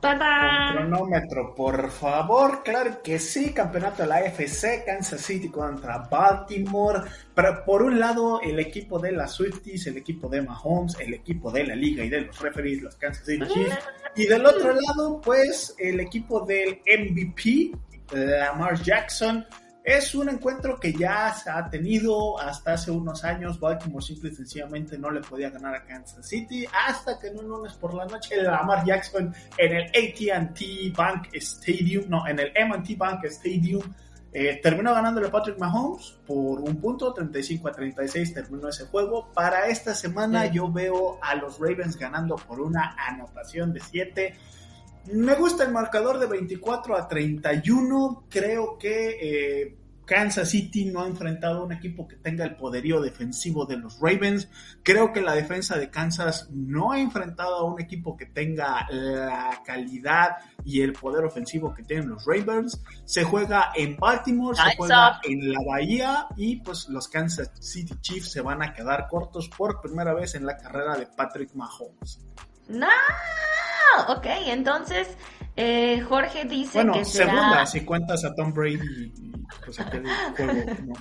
Con 0.00 0.18
cronómetro, 0.18 1.54
por 1.54 1.90
favor. 1.90 2.62
Claro 2.62 3.02
que 3.02 3.18
sí, 3.18 3.52
campeonato 3.52 4.02
de 4.02 4.08
la 4.08 4.16
AFC, 4.16 4.84
Kansas 4.84 5.20
City 5.20 5.48
contra 5.48 5.98
Baltimore. 5.98 7.00
Pero 7.34 7.64
por 7.64 7.82
un 7.82 7.98
lado, 7.98 8.40
el 8.40 8.58
equipo 8.60 8.98
de 8.98 9.12
las 9.12 9.32
Swifties, 9.32 9.86
el 9.86 9.96
equipo 9.96 10.28
de 10.28 10.42
Mahomes, 10.42 10.98
el 11.00 11.14
equipo 11.14 11.50
de 11.50 11.64
la 11.64 11.74
liga 11.74 12.04
y 12.04 12.08
de 12.08 12.22
los 12.22 12.38
referees, 12.40 12.82
los 12.82 12.96
Kansas 12.96 13.24
City 13.24 13.46
Chiefs. 13.52 13.78
Y 14.14 14.26
del 14.26 14.44
otro 14.46 14.74
lado, 14.74 15.20
pues, 15.20 15.74
el 15.78 16.00
equipo 16.00 16.44
del 16.44 16.80
MVP, 16.86 17.72
Lamar 18.12 18.80
Jackson 18.80 19.44
es 19.86 20.16
un 20.16 20.28
encuentro 20.28 20.80
que 20.80 20.92
ya 20.92 21.32
se 21.32 21.48
ha 21.48 21.70
tenido 21.70 22.40
hasta 22.40 22.72
hace 22.72 22.90
unos 22.90 23.22
años. 23.22 23.60
Baltimore 23.60 24.04
simple 24.04 24.30
y 24.30 24.34
sencillamente 24.34 24.98
no 24.98 25.12
le 25.12 25.20
podía 25.20 25.48
ganar 25.48 25.76
a 25.76 25.84
Kansas 25.84 26.28
City 26.28 26.66
hasta 26.72 27.20
que 27.20 27.28
en 27.28 27.38
un 27.38 27.48
lunes 27.48 27.74
por 27.74 27.94
la 27.94 28.04
noche 28.04 28.42
Lamar 28.42 28.84
Jackson 28.84 29.32
en 29.56 29.76
el 29.76 29.84
AT&T 29.84 30.92
Bank 30.92 31.28
Stadium, 31.34 32.06
no, 32.08 32.26
en 32.26 32.40
el 32.40 32.50
M&T 32.56 32.96
Bank 32.96 33.26
Stadium 33.26 33.94
eh, 34.32 34.58
terminó 34.60 34.92
ganándole 34.92 35.28
Patrick 35.28 35.56
Mahomes 35.56 36.18
por 36.26 36.60
un 36.60 36.80
punto, 36.80 37.14
35 37.14 37.68
a 37.68 37.72
36 37.72 38.34
terminó 38.34 38.68
ese 38.68 38.86
juego. 38.86 39.30
Para 39.32 39.68
esta 39.68 39.94
semana 39.94 40.46
yo 40.46 40.70
veo 40.70 41.20
a 41.22 41.36
los 41.36 41.60
Ravens 41.60 41.96
ganando 41.96 42.34
por 42.34 42.60
una 42.60 42.96
anotación 42.98 43.72
de 43.72 43.78
7. 43.78 44.34
Me 45.12 45.34
gusta 45.34 45.64
el 45.64 45.72
marcador 45.72 46.18
de 46.18 46.26
24 46.26 46.96
a 46.96 47.08
31. 47.08 48.26
Creo 48.28 48.78
que 48.78 49.18
eh, 49.20 49.76
Kansas 50.06 50.48
City 50.48 50.86
no 50.86 51.02
ha 51.02 51.06
enfrentado 51.06 51.58
a 51.58 51.64
un 51.64 51.72
equipo 51.72 52.06
que 52.06 52.16
tenga 52.16 52.44
el 52.44 52.56
poderío 52.56 53.00
defensivo 53.00 53.66
de 53.66 53.76
los 53.76 53.98
Ravens. 54.00 54.48
Creo 54.82 55.12
que 55.12 55.20
la 55.20 55.34
defensa 55.34 55.76
de 55.76 55.90
Kansas 55.90 56.48
no 56.50 56.92
ha 56.92 57.00
enfrentado 57.00 57.56
a 57.56 57.64
un 57.64 57.80
equipo 57.80 58.16
que 58.16 58.26
tenga 58.26 58.86
la 58.90 59.62
calidad 59.66 60.36
y 60.64 60.80
el 60.80 60.92
poder 60.92 61.24
ofensivo 61.24 61.74
que 61.74 61.82
tienen 61.82 62.08
los 62.08 62.24
Ravens. 62.24 62.80
Se 63.04 63.24
juega 63.24 63.72
en 63.74 63.96
Baltimore, 63.96 64.56
se 64.56 64.76
juega 64.76 65.20
en 65.24 65.52
la 65.52 65.60
Bahía 65.66 66.28
y 66.36 66.56
pues 66.56 66.88
los 66.88 67.08
Kansas 67.08 67.50
City 67.58 67.94
Chiefs 68.00 68.30
se 68.30 68.40
van 68.40 68.62
a 68.62 68.72
quedar 68.72 69.08
cortos 69.08 69.48
por 69.48 69.80
primera 69.80 70.14
vez 70.14 70.36
en 70.36 70.46
la 70.46 70.56
carrera 70.56 70.96
de 70.96 71.06
Patrick 71.06 71.52
Mahomes. 71.54 72.20
No, 72.68 72.88
ok, 74.08 74.26
entonces 74.46 75.16
eh, 75.56 76.00
Jorge 76.08 76.44
dice 76.44 76.78
bueno, 76.78 76.92
que 76.92 77.04
será... 77.04 77.32
segunda, 77.32 77.66
si 77.66 77.84
cuentas 77.84 78.24
a 78.24 78.34
Tom 78.34 78.52
Brady 78.52 79.12
pues 79.64 79.80
aquel 79.80 80.04
juego, 80.36 80.74
¿no? 80.86 80.94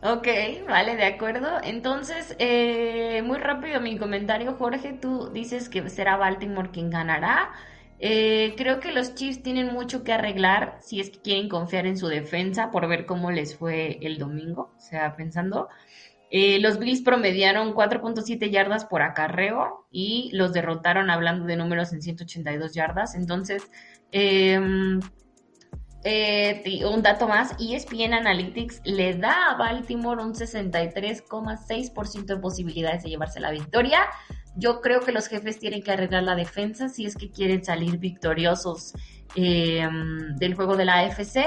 Ok, 0.00 0.28
vale, 0.68 0.94
de 0.94 1.06
acuerdo. 1.06 1.58
Entonces, 1.64 2.36
eh, 2.38 3.20
muy 3.24 3.38
rápido 3.38 3.80
mi 3.80 3.98
comentario, 3.98 4.54
Jorge. 4.54 4.92
Tú 4.92 5.30
dices 5.30 5.68
que 5.68 5.88
será 5.90 6.16
Baltimore 6.16 6.70
quien 6.70 6.88
ganará. 6.88 7.50
Eh, 7.98 8.54
creo 8.56 8.78
que 8.78 8.92
los 8.92 9.16
Chiefs 9.16 9.42
tienen 9.42 9.72
mucho 9.72 10.04
que 10.04 10.12
arreglar 10.12 10.78
si 10.80 11.00
es 11.00 11.10
que 11.10 11.20
quieren 11.20 11.48
confiar 11.48 11.84
en 11.86 11.98
su 11.98 12.06
defensa 12.06 12.70
por 12.70 12.86
ver 12.86 13.06
cómo 13.06 13.32
les 13.32 13.56
fue 13.56 13.98
el 14.00 14.18
domingo. 14.18 14.72
O 14.76 14.80
sea, 14.80 15.16
pensando, 15.16 15.68
eh, 16.30 16.58
los 16.60 16.78
Bills 16.78 17.00
promediaron 17.02 17.74
4.7 17.74 18.50
yardas 18.50 18.84
por 18.84 19.00
acarreo 19.02 19.86
y 19.90 20.30
los 20.34 20.52
derrotaron 20.52 21.10
hablando 21.10 21.46
de 21.46 21.56
números 21.56 21.92
en 21.92 22.02
182 22.02 22.74
yardas. 22.74 23.14
Entonces, 23.14 23.62
eh, 24.12 24.60
eh, 26.04 26.84
un 26.84 27.02
dato 27.02 27.28
más, 27.28 27.54
ESPN 27.58 28.12
Analytics 28.12 28.82
le 28.84 29.14
da 29.14 29.52
a 29.52 29.56
Baltimore 29.56 30.22
un 30.22 30.34
63,6% 30.34 32.26
de 32.26 32.36
posibilidades 32.36 33.02
de 33.04 33.10
llevarse 33.10 33.40
la 33.40 33.50
victoria. 33.50 34.00
Yo 34.54 34.80
creo 34.82 35.00
que 35.00 35.12
los 35.12 35.28
jefes 35.28 35.58
tienen 35.58 35.82
que 35.82 35.92
arreglar 35.92 36.24
la 36.24 36.34
defensa 36.34 36.90
si 36.90 37.06
es 37.06 37.16
que 37.16 37.30
quieren 37.30 37.64
salir 37.64 37.98
victoriosos 37.98 38.92
del 39.34 40.54
juego 40.54 40.76
de 40.76 40.84
la 40.84 41.00
AFC. 41.00 41.38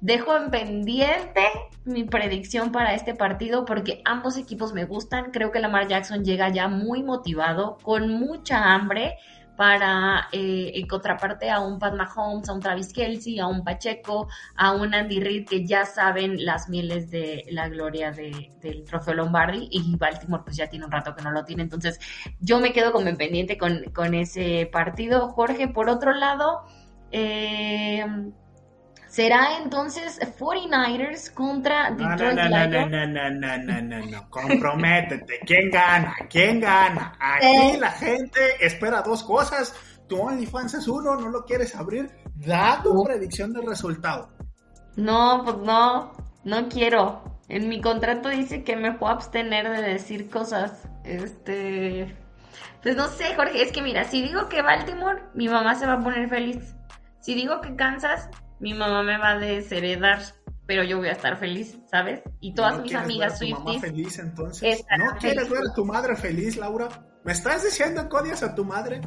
Dejo 0.00 0.36
en 0.36 0.50
pendiente 0.50 1.42
mi 1.84 2.04
predicción 2.04 2.70
para 2.70 2.94
este 2.94 3.14
partido 3.14 3.64
porque 3.64 4.00
ambos 4.04 4.36
equipos 4.36 4.72
me 4.72 4.84
gustan. 4.84 5.32
Creo 5.32 5.50
que 5.50 5.58
Lamar 5.58 5.88
Jackson 5.88 6.24
llega 6.24 6.48
ya 6.50 6.68
muy 6.68 7.02
motivado, 7.02 7.78
con 7.82 8.08
mucha 8.08 8.74
hambre 8.74 9.16
para, 9.56 10.28
eh, 10.30 10.70
en 10.76 10.86
contraparte, 10.86 11.50
a 11.50 11.58
un 11.58 11.80
Pat 11.80 11.92
Mahomes, 11.94 12.48
a 12.48 12.52
un 12.52 12.60
Travis 12.60 12.92
Kelsey, 12.92 13.40
a 13.40 13.48
un 13.48 13.64
Pacheco, 13.64 14.28
a 14.54 14.70
un 14.70 14.94
Andy 14.94 15.18
Reid 15.18 15.48
que 15.48 15.66
ya 15.66 15.84
saben 15.84 16.44
las 16.44 16.68
mieles 16.68 17.10
de 17.10 17.44
la 17.50 17.68
gloria 17.68 18.12
de, 18.12 18.52
del 18.60 18.84
trofeo 18.84 19.14
Lombardi 19.14 19.68
y 19.72 19.96
Baltimore 19.96 20.44
pues 20.44 20.56
ya 20.56 20.68
tiene 20.68 20.84
un 20.84 20.92
rato 20.92 21.16
que 21.16 21.22
no 21.22 21.32
lo 21.32 21.44
tiene. 21.44 21.64
Entonces 21.64 21.98
yo 22.38 22.60
me 22.60 22.72
quedo 22.72 22.92
como 22.92 23.08
en 23.08 23.16
pendiente 23.16 23.58
con, 23.58 23.82
con 23.92 24.14
ese 24.14 24.68
partido. 24.72 25.30
Jorge, 25.30 25.66
por 25.66 25.88
otro 25.88 26.12
lado, 26.12 26.62
eh, 27.10 28.06
Será 29.08 29.56
entonces 29.62 30.20
49ers 30.38 31.32
contra 31.32 31.90
Detroit 31.90 32.18
no, 32.18 32.48
no, 32.48 32.48
no, 32.48 32.66
No, 32.68 33.06
no, 33.06 33.06
no, 33.06 33.30
no, 33.30 33.58
no, 33.58 33.82
no, 33.82 34.06
no, 34.06 34.30
comprométete. 34.30 35.40
¿Quién 35.46 35.70
gana? 35.70 36.14
¿Quién 36.28 36.60
gana? 36.60 37.16
Aquí 37.18 37.46
eh. 37.46 37.78
la 37.80 37.90
gente 37.90 38.40
espera 38.60 39.00
dos 39.00 39.24
cosas. 39.24 39.74
Tu 40.08 40.20
OnlyFans 40.20 40.74
es 40.74 40.88
uno, 40.88 41.16
no 41.16 41.30
lo 41.30 41.44
quieres 41.44 41.74
abrir. 41.74 42.10
Da 42.34 42.82
tu 42.82 43.02
predicción 43.02 43.52
del 43.54 43.66
resultado. 43.66 44.28
No, 44.96 45.42
pues 45.42 45.56
no, 45.56 46.12
no 46.44 46.68
quiero. 46.68 47.22
En 47.48 47.68
mi 47.68 47.80
contrato 47.80 48.28
dice 48.28 48.62
que 48.62 48.76
me 48.76 48.92
puedo 48.92 49.12
abstener 49.12 49.70
de 49.70 49.82
decir 49.82 50.28
cosas. 50.28 50.86
Este. 51.04 52.14
Pues 52.82 52.94
no 52.94 53.08
sé, 53.08 53.34
Jorge, 53.34 53.62
es 53.62 53.72
que 53.72 53.80
mira, 53.80 54.04
si 54.04 54.20
digo 54.20 54.48
que 54.50 54.60
Baltimore, 54.60 55.22
mi 55.34 55.48
mamá 55.48 55.74
se 55.76 55.86
va 55.86 55.94
a 55.94 56.00
poner 56.00 56.28
feliz. 56.28 56.74
Si 57.20 57.34
digo 57.34 57.60
que 57.60 57.74
Kansas, 57.74 58.28
mi 58.60 58.74
mamá 58.74 59.02
me 59.02 59.18
va 59.18 59.30
a 59.30 59.38
desheredar, 59.38 60.20
pero 60.66 60.82
yo 60.84 60.98
voy 60.98 61.08
a 61.08 61.12
estar 61.12 61.36
feliz, 61.38 61.78
¿sabes? 61.90 62.22
Y 62.40 62.54
todas 62.54 62.80
mis 62.80 62.94
amigas 62.94 63.38
ver 63.40 63.52
a 63.52 63.56
tu 63.56 63.64
mamá 63.64 63.80
feliz 63.80 64.18
entonces? 64.18 64.84
¿No 64.98 65.16
quieres 65.18 65.48
ver 65.48 65.62
a 65.70 65.74
tu 65.74 65.84
madre 65.84 66.16
feliz, 66.16 66.56
Laura? 66.56 66.88
¿Me 67.24 67.32
estás 67.32 67.64
diciendo 67.64 68.08
que 68.08 68.16
odias 68.16 68.42
a 68.42 68.54
tu 68.54 68.64
madre? 68.64 69.00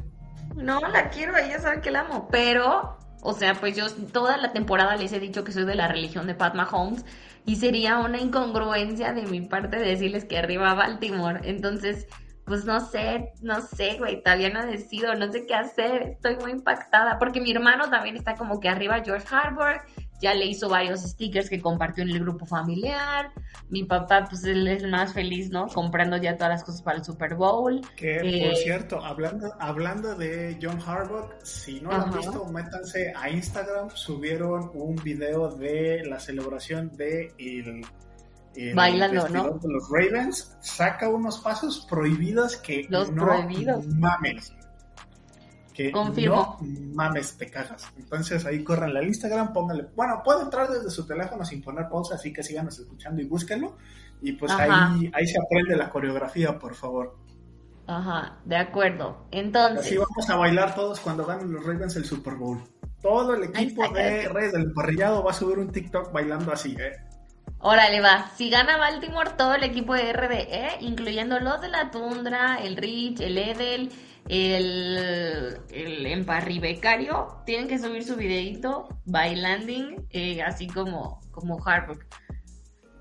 No, 0.56 0.80
la 0.80 1.10
quiero, 1.10 1.38
ella 1.38 1.60
sabe 1.60 1.82
que 1.82 1.92
la 1.92 2.02
amo, 2.02 2.28
pero, 2.30 2.98
o 3.22 3.34
sea, 3.34 3.54
pues 3.56 3.76
yo 3.76 3.90
toda 3.90 4.38
la 4.38 4.52
temporada 4.52 4.96
les 4.96 5.14
he 5.14 5.20
dicho 5.20 5.44
que 5.44 5.52
soy 5.52 5.66
de 5.66 5.76
la 5.76 5.88
religión 5.88 6.28
de 6.28 6.36
Pat 6.36 6.56
Mahomes 6.56 7.06
y 7.46 7.56
sería 7.56 8.00
una 8.00 8.20
incongruencia 8.20 9.14
de 9.14 9.24
mi 9.24 9.42
parte 9.42 9.78
decirles 9.78 10.26
que 10.26 10.38
arriba 10.38 10.74
Baltimore. 10.74 11.40
Entonces, 11.44 12.08
pues 12.46 12.66
no 12.66 12.80
sé, 12.80 13.34
no 13.42 13.62
sé, 13.62 13.98
güey, 13.98 14.22
todavía 14.22 14.50
no 14.50 14.66
decido, 14.66 15.14
no 15.16 15.32
sé 15.32 15.46
qué 15.46 15.54
hacer, 15.54 16.04
estoy 16.04 16.36
muy 16.38 16.52
impactada, 16.52 17.20
porque 17.20 17.40
mi 17.40 17.52
hermano 17.52 17.90
también 17.90 18.18
está 18.18 18.36
como 18.36 18.60
que 18.60 18.70
arriba 18.70 19.02
George 19.04 19.28
Harbour, 19.30 19.82
ya 20.22 20.34
le 20.34 20.46
hizo 20.46 20.70
varios 20.70 21.02
stickers 21.02 21.50
que 21.50 21.60
compartió 21.60 22.04
en 22.04 22.12
el 22.12 22.20
grupo 22.20 22.46
familiar, 22.46 23.32
mi 23.70 23.84
papá 23.84 24.26
pues 24.30 24.44
él 24.44 24.68
es 24.68 24.84
más 24.84 25.14
feliz, 25.14 25.50
¿no? 25.50 25.68
Comprando 25.68 26.18
ya 26.18 26.36
todas 26.36 26.50
las 26.50 26.64
cosas 26.64 26.82
para 26.82 26.98
el 26.98 27.04
Super 27.04 27.36
Bowl. 27.36 27.82
Que 27.96 28.18
por 28.18 28.26
eh, 28.26 28.56
cierto, 28.56 29.04
hablando, 29.04 29.52
hablando 29.60 30.16
de 30.16 30.58
John 30.62 30.80
Harbaugh, 30.86 31.30
si 31.44 31.82
no 31.82 31.90
lo 31.90 31.96
han 32.04 32.12
visto, 32.12 32.46
métanse 32.46 33.14
a 33.16 33.30
Instagram, 33.30 33.90
subieron 33.92 34.72
un 34.74 34.96
video 34.98 35.50
de 35.50 36.04
la 36.06 36.20
celebración 36.20 36.92
de 36.96 37.34
el 37.40 37.84
bailando, 38.76 39.30
¿no? 39.30 39.52
De 39.60 39.70
los 39.70 39.90
Ravens 39.90 40.58
saca 40.62 41.10
unos 41.10 41.40
pasos 41.40 41.86
prohibidos 41.90 42.58
que 42.58 42.86
los 42.90 43.12
no 43.12 43.26
prohibidos. 43.26 43.86
mames. 43.88 44.54
Que 45.74 45.92
Confirmo. 45.92 46.58
no 46.62 46.94
mames, 46.94 47.38
te 47.38 47.50
cagas. 47.50 47.88
Entonces 47.98 48.46
ahí 48.46 48.64
corran 48.64 48.96
al 48.96 49.08
Instagram, 49.08 49.54
pónganle. 49.54 49.88
Bueno, 49.96 50.22
puede 50.24 50.44
entrar 50.44 50.70
desde 50.70 50.90
su 50.90 51.06
teléfono 51.08 51.46
sin 51.46 51.62
poner 51.62 51.88
pausa, 51.88 52.16
así 52.16 52.34
que 52.34 52.44
síganos 52.44 52.78
escuchando 52.78 53.22
y 53.22 53.26
búsquenlo. 53.26 53.78
Y 54.22 54.34
pues 54.34 54.52
ahí, 54.52 55.10
ahí 55.14 55.26
se 55.28 55.40
aprende 55.40 55.76
la 55.78 55.90
coreografía, 55.90 56.60
por 56.60 56.76
favor. 56.76 57.18
Ajá, 57.88 58.38
de 58.46 58.58
acuerdo. 58.58 59.26
Entonces. 59.32 59.86
Así 59.86 59.98
vamos 59.98 60.30
a 60.30 60.36
bailar 60.36 60.76
todos 60.76 61.00
cuando 61.00 61.26
ganen 61.26 61.52
los 61.52 61.66
Ravens 61.66 61.96
el 61.96 62.06
Super 62.06 62.36
Bowl. 62.36 62.62
Todo 63.02 63.34
el 63.34 63.46
equipo 63.46 63.88
de 63.90 64.30
Reyes 64.30 64.52
del 64.52 64.72
Parrillado 64.74 65.24
va 65.24 65.32
a 65.32 65.34
subir 65.34 65.58
un 65.58 65.72
TikTok 65.72 66.12
bailando 66.12 66.52
así, 66.52 66.76
¿eh? 66.80 66.92
Órale, 67.64 68.02
va. 68.02 68.28
Si 68.36 68.50
gana 68.50 68.78
Baltimore, 68.78 69.32
todo 69.38 69.54
el 69.54 69.64
equipo 69.64 69.94
de 69.94 70.12
RDE, 70.14 70.78
incluyendo 70.80 71.40
los 71.40 71.62
de 71.62 71.70
la 71.70 71.92
Tundra, 71.92 72.60
el 72.60 72.76
Rich, 72.76 73.22
el 73.22 73.38
Edel, 73.38 73.92
el, 74.28 75.60
el 75.70 76.26
tienen 77.46 77.68
que 77.68 77.78
subir 77.78 78.04
su 78.04 78.16
videito 78.16 78.88
bailanding, 79.06 80.08
eh, 80.10 80.42
así 80.42 80.66
como, 80.68 81.20
como. 81.30 81.60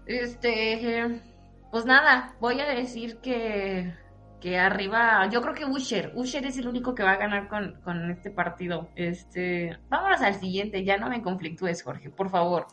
Este, 0.06 1.22
pues 1.70 1.86
nada, 1.86 2.34
voy 2.40 2.60
a 2.60 2.66
decir 2.66 3.18
que, 3.22 3.94
que 4.42 4.58
arriba, 4.58 5.26
yo 5.30 5.40
creo 5.40 5.54
que 5.54 5.64
Usher, 5.64 6.12
Usher 6.14 6.44
es 6.44 6.58
el 6.58 6.68
único 6.68 6.94
que 6.94 7.02
va 7.02 7.12
a 7.12 7.16
ganar 7.16 7.48
con, 7.48 7.80
con 7.82 8.10
este 8.10 8.30
partido. 8.30 8.90
Este, 8.94 9.78
vámonos 9.88 10.20
al 10.20 10.34
siguiente, 10.34 10.84
ya 10.84 10.98
no 10.98 11.08
me 11.08 11.22
conflictúes, 11.22 11.82
Jorge, 11.82 12.10
por 12.10 12.28
favor 12.28 12.66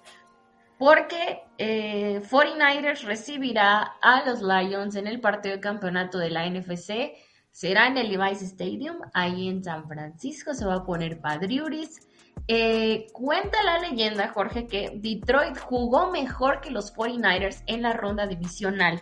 porque 0.78 1.44
eh, 1.58 2.22
49ers 2.30 3.02
recibirá 3.04 3.96
a 4.02 4.24
los 4.26 4.42
Lions 4.42 4.96
en 4.96 5.08
el 5.08 5.20
partido 5.20 5.56
de 5.56 5.62
campeonato 5.62 6.20
de 6.20 6.30
la 6.30 6.48
NFC. 6.48 7.14
será 7.52 7.88
en 7.88 7.98
el 7.98 8.12
Levi's 8.12 8.42
Stadium, 8.44 8.98
ahí 9.14 9.48
en 9.48 9.64
San 9.64 9.88
Francisco, 9.88 10.54
se 10.54 10.66
va 10.66 10.76
a 10.76 10.86
poner 10.86 11.20
Padriuris. 11.20 12.00
Eh, 12.48 13.08
cuenta 13.14 13.62
la 13.64 13.80
leyenda, 13.80 14.30
Jorge, 14.30 14.68
que 14.68 14.92
Detroit 14.96 15.58
jugó 15.58 16.12
mejor 16.12 16.62
que 16.62 16.70
los 16.70 16.94
49ers 16.96 17.64
en 17.66 17.82
la 17.82 17.94
ronda 17.94 18.28
divisional. 18.28 19.02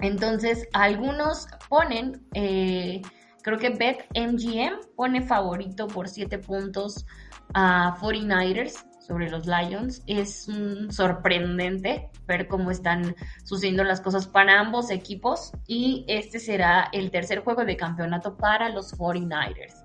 Entonces, 0.00 0.68
algunos 0.74 1.48
ponen, 1.68 2.26
eh, 2.34 3.00
creo 3.42 3.58
que 3.58 3.70
Bet 3.70 4.06
MGM 4.14 4.94
pone 4.94 5.22
favorito 5.22 5.88
por 5.88 6.08
7 6.08 6.38
puntos 6.38 7.06
a 7.54 7.96
49ers 8.00 8.84
sobre 9.08 9.30
los 9.30 9.46
Lions. 9.46 10.02
Es 10.06 10.46
sorprendente 10.90 12.10
ver 12.26 12.46
cómo 12.46 12.70
están 12.70 13.16
sucediendo 13.44 13.82
las 13.82 14.00
cosas 14.00 14.26
para 14.26 14.60
ambos 14.60 14.90
equipos 14.90 15.52
y 15.66 16.04
este 16.06 16.38
será 16.38 16.88
el 16.92 17.10
tercer 17.10 17.40
juego 17.40 17.64
de 17.64 17.76
campeonato 17.76 18.36
para 18.36 18.68
los 18.68 18.96
49ers. 18.96 19.84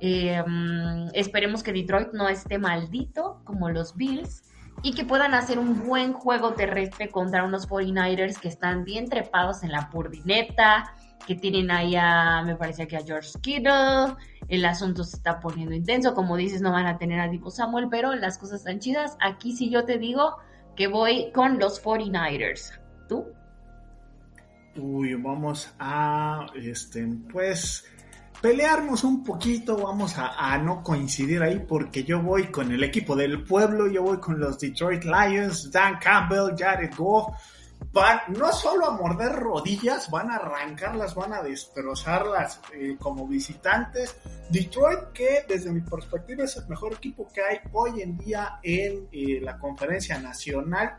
Em, 0.00 1.08
esperemos 1.14 1.62
que 1.62 1.72
Detroit 1.72 2.12
no 2.12 2.28
esté 2.28 2.58
maldito 2.58 3.40
como 3.44 3.68
los 3.70 3.96
Bills 3.96 4.44
y 4.82 4.92
que 4.92 5.04
puedan 5.04 5.34
hacer 5.34 5.58
un 5.58 5.84
buen 5.84 6.12
juego 6.12 6.52
terrestre 6.52 7.08
contra 7.08 7.42
unos 7.42 7.68
49ers 7.68 8.38
que 8.38 8.46
están 8.46 8.84
bien 8.84 9.08
trepados 9.08 9.64
en 9.64 9.72
la 9.72 9.90
purdineta, 9.90 10.94
que 11.26 11.34
tienen 11.34 11.70
ahí 11.70 11.94
a, 11.96 12.42
me 12.42 12.56
parece 12.56 12.86
que 12.86 12.96
a 12.96 13.04
George 13.04 13.38
Kittle, 13.40 14.14
el 14.48 14.64
asunto 14.64 15.04
se 15.04 15.16
está 15.16 15.40
poniendo 15.40 15.74
intenso, 15.74 16.14
como 16.14 16.36
dices, 16.36 16.62
no 16.62 16.72
van 16.72 16.86
a 16.86 16.98
tener 16.98 17.20
a 17.20 17.28
Divo 17.28 17.50
Samuel, 17.50 17.88
pero 17.90 18.14
las 18.14 18.38
cosas 18.38 18.60
están 18.60 18.78
chidas. 18.78 19.16
Aquí 19.20 19.54
sí 19.54 19.70
yo 19.70 19.84
te 19.84 19.98
digo 19.98 20.36
que 20.74 20.86
voy 20.86 21.30
con 21.32 21.58
los 21.58 21.82
49ers. 21.82 22.78
¿Tú? 23.08 23.26
Uy, 24.76 25.14
vamos 25.14 25.74
a, 25.78 26.46
este, 26.54 27.06
pues, 27.32 27.84
pelearnos 28.40 29.02
un 29.04 29.24
poquito, 29.24 29.76
vamos 29.76 30.14
a, 30.16 30.56
no 30.58 30.82
coincidir 30.82 31.42
ahí 31.42 31.58
porque 31.58 32.04
yo 32.04 32.22
voy 32.22 32.46
con 32.46 32.70
el 32.70 32.84
equipo 32.84 33.16
del 33.16 33.42
pueblo, 33.42 33.88
yo 33.88 34.02
voy 34.02 34.18
con 34.18 34.38
los 34.38 34.58
Detroit 34.58 35.04
Lions, 35.04 35.70
Dan 35.72 35.98
Campbell, 35.98 36.54
Jared 36.56 36.94
Goff, 36.96 37.34
van 37.92 38.20
no 38.28 38.52
solo 38.52 38.86
a 38.86 38.90
morder 38.92 39.32
rodillas, 39.32 40.10
van 40.10 40.30
a 40.30 40.36
arrancarlas, 40.36 41.14
van 41.14 41.32
a 41.32 41.42
destrozarlas 41.42 42.60
eh, 42.74 42.96
como 42.98 43.26
visitantes. 43.26 44.16
Detroit 44.50 45.12
que 45.12 45.44
desde 45.48 45.72
mi 45.72 45.80
perspectiva 45.80 46.44
es 46.44 46.56
el 46.56 46.68
mejor 46.68 46.94
equipo 46.94 47.28
que 47.32 47.42
hay 47.42 47.58
hoy 47.72 48.02
en 48.02 48.16
día 48.18 48.58
en 48.62 49.08
eh, 49.12 49.40
la 49.40 49.58
conferencia 49.58 50.18
nacional. 50.18 50.98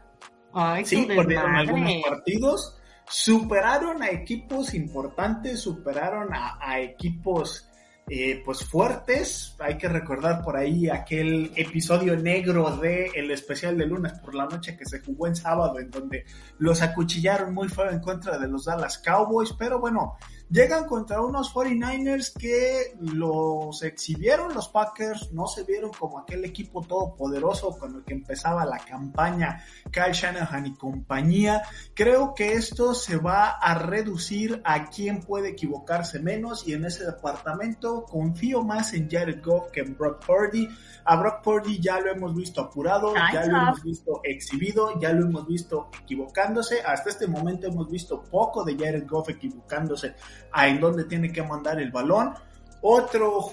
Ay, 0.54 0.84
sí, 0.86 1.06
perdieron 1.06 1.56
algunos 1.56 1.94
partidos 2.04 2.80
superaron 3.10 4.04
a 4.04 4.12
equipos 4.12 4.74
importantes, 4.76 5.62
superaron 5.62 6.30
a, 6.34 6.80
equipos 6.80 7.69
eh, 8.10 8.42
pues 8.44 8.66
fuertes. 8.66 9.56
Hay 9.60 9.78
que 9.78 9.88
recordar 9.88 10.44
por 10.44 10.58
ahí 10.58 10.90
aquel 10.90 11.52
episodio 11.56 12.18
negro 12.18 12.78
de 12.78 13.12
el 13.16 13.32
especial 13.32 13.78
de 13.78 13.86
lunes 13.86 14.14
por 14.20 14.36
la 14.36 14.46
noche 14.46 14.76
que 14.76 14.86
se 14.86 15.00
jugó 15.00 15.28
en 15.28 15.36
sábado, 15.36 15.80
en 15.80 15.92
donde 15.92 16.26
los 16.58 16.82
acuchillaron 16.82 17.54
muy 17.54 17.70
feo 17.70 17.90
en 17.90 18.00
contra 18.00 18.38
de 18.38 18.48
los 18.48 18.66
Dallas 18.66 18.98
Cowboys. 18.98 19.54
Pero 19.58 19.80
bueno, 19.80 20.18
Llegan 20.52 20.86
contra 20.86 21.22
unos 21.22 21.54
49ers 21.54 22.34
que 22.34 22.96
los 23.00 23.84
exhibieron 23.84 24.56
los 24.56 24.68
Packers, 24.70 25.32
no 25.32 25.46
se 25.46 25.64
vieron 25.64 25.92
como 25.92 26.18
aquel 26.18 26.44
equipo 26.44 26.82
todopoderoso 26.82 27.78
con 27.78 27.98
el 27.98 28.04
que 28.04 28.16
empezaba 28.16 28.66
la 28.66 28.80
campaña 28.80 29.64
Kyle 29.92 30.12
Shanahan 30.12 30.66
y 30.66 30.74
compañía. 30.74 31.62
Creo 31.94 32.34
que 32.34 32.54
esto 32.54 32.96
se 32.96 33.18
va 33.18 33.50
a 33.50 33.76
reducir 33.76 34.60
a 34.66 34.90
quien 34.90 35.22
puede 35.22 35.50
equivocarse 35.50 36.18
menos 36.18 36.68
y 36.68 36.74
en 36.74 36.86
ese 36.86 37.06
departamento 37.06 38.06
confío 38.06 38.64
más 38.64 38.96
en 38.96 39.08
Jared 39.08 39.44
Goff 39.44 39.70
que 39.70 39.82
en 39.82 39.96
Brock 39.96 40.26
Purdy. 40.26 40.68
A 41.06 41.16
Brock 41.16 41.44
Purdy 41.44 41.80
ya 41.80 42.00
lo 42.00 42.12
hemos 42.12 42.36
visto 42.36 42.62
apurado, 42.62 43.14
ya 43.32 43.46
lo 43.46 43.56
hemos 43.56 43.84
visto 43.84 44.22
exhibido, 44.24 45.00
ya 45.00 45.14
lo 45.14 45.28
hemos 45.28 45.46
visto 45.46 45.92
equivocándose. 46.02 46.82
Hasta 46.82 47.12
este 47.12 47.28
momento 47.28 47.68
hemos 47.68 47.88
visto 47.88 48.24
poco 48.24 48.64
de 48.64 48.76
Jared 48.76 49.08
Goff 49.08 49.30
equivocándose 49.30 50.16
en 50.56 50.80
dónde 50.80 51.06
tiene 51.06 51.32
que 51.32 51.44
mandar 51.44 51.80
el 51.80 51.92
balón. 51.92 52.34
Otro 52.82 53.52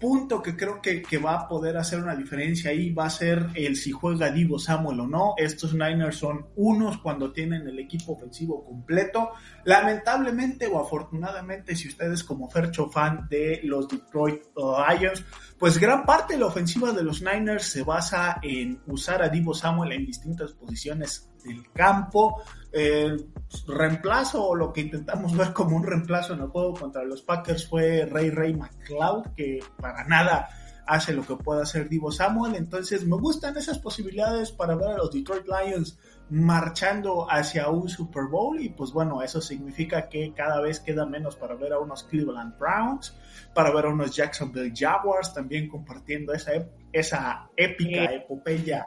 punto 0.00 0.42
que 0.42 0.56
creo 0.56 0.80
que, 0.80 1.02
que, 1.02 1.18
va 1.18 1.34
a 1.34 1.46
poder 1.48 1.76
hacer 1.76 2.00
una 2.00 2.16
diferencia 2.16 2.70
ahí 2.70 2.90
va 2.90 3.04
a 3.04 3.10
ser 3.10 3.48
el 3.54 3.76
si 3.76 3.92
juega 3.92 4.30
Divo 4.30 4.58
Samuel 4.58 5.00
o 5.00 5.06
no. 5.06 5.34
Estos 5.36 5.74
Niners 5.74 6.16
son 6.16 6.46
unos 6.56 6.98
cuando 6.98 7.30
tienen 7.32 7.68
el 7.68 7.78
equipo 7.78 8.14
ofensivo 8.14 8.64
completo. 8.64 9.30
Lamentablemente 9.64 10.66
o 10.66 10.80
afortunadamente, 10.80 11.76
si 11.76 11.88
ustedes 11.88 12.24
como 12.24 12.48
Fercho 12.48 12.88
fan 12.88 13.28
de 13.28 13.60
los 13.62 13.86
Detroit 13.88 14.42
Lions, 14.56 15.22
pues 15.58 15.78
gran 15.78 16.06
parte 16.06 16.32
de 16.32 16.40
la 16.40 16.46
ofensiva 16.46 16.92
de 16.92 17.04
los 17.04 17.20
Niners 17.20 17.64
se 17.64 17.82
basa 17.82 18.40
en 18.42 18.80
usar 18.86 19.22
a 19.22 19.28
Divo 19.28 19.52
Samuel 19.52 19.92
en 19.92 20.06
distintas 20.06 20.52
posiciones 20.52 21.30
del 21.44 21.70
campo. 21.72 22.42
El 22.72 23.26
reemplazo 23.66 24.44
o 24.44 24.54
lo 24.54 24.72
que 24.72 24.82
intentamos 24.82 25.36
ver 25.36 25.52
como 25.52 25.76
un 25.76 25.84
reemplazo 25.84 26.34
en 26.34 26.40
el 26.40 26.48
juego 26.48 26.74
contra 26.74 27.04
los 27.04 27.22
Packers 27.22 27.68
fue 27.68 28.06
Ray 28.06 28.30
Ray 28.30 28.54
McLeod, 28.54 29.34
que 29.36 29.60
para 29.80 30.04
nada 30.04 30.48
hace 30.90 31.12
lo 31.12 31.24
que 31.24 31.36
puede 31.36 31.62
hacer 31.62 31.88
Divo 31.88 32.10
Samuel. 32.10 32.56
Entonces 32.56 33.06
me 33.06 33.16
gustan 33.16 33.56
esas 33.56 33.78
posibilidades 33.78 34.50
para 34.50 34.74
ver 34.74 34.88
a 34.88 34.96
los 34.96 35.12
Detroit 35.12 35.46
Lions 35.46 35.96
marchando 36.30 37.30
hacia 37.30 37.68
un 37.68 37.88
Super 37.88 38.24
Bowl 38.24 38.60
y 38.60 38.70
pues 38.70 38.92
bueno, 38.92 39.22
eso 39.22 39.40
significa 39.40 40.08
que 40.08 40.32
cada 40.34 40.60
vez 40.60 40.80
queda 40.80 41.06
menos 41.06 41.36
para 41.36 41.54
ver 41.54 41.72
a 41.72 41.78
unos 41.78 42.04
Cleveland 42.04 42.58
Browns, 42.58 43.16
para 43.54 43.72
ver 43.72 43.86
a 43.86 43.88
unos 43.88 44.14
Jacksonville 44.14 44.72
Jaguars 44.74 45.32
también 45.32 45.68
compartiendo 45.68 46.32
esa, 46.32 46.52
esa 46.92 47.48
épica 47.56 48.04
epopeya 48.12 48.86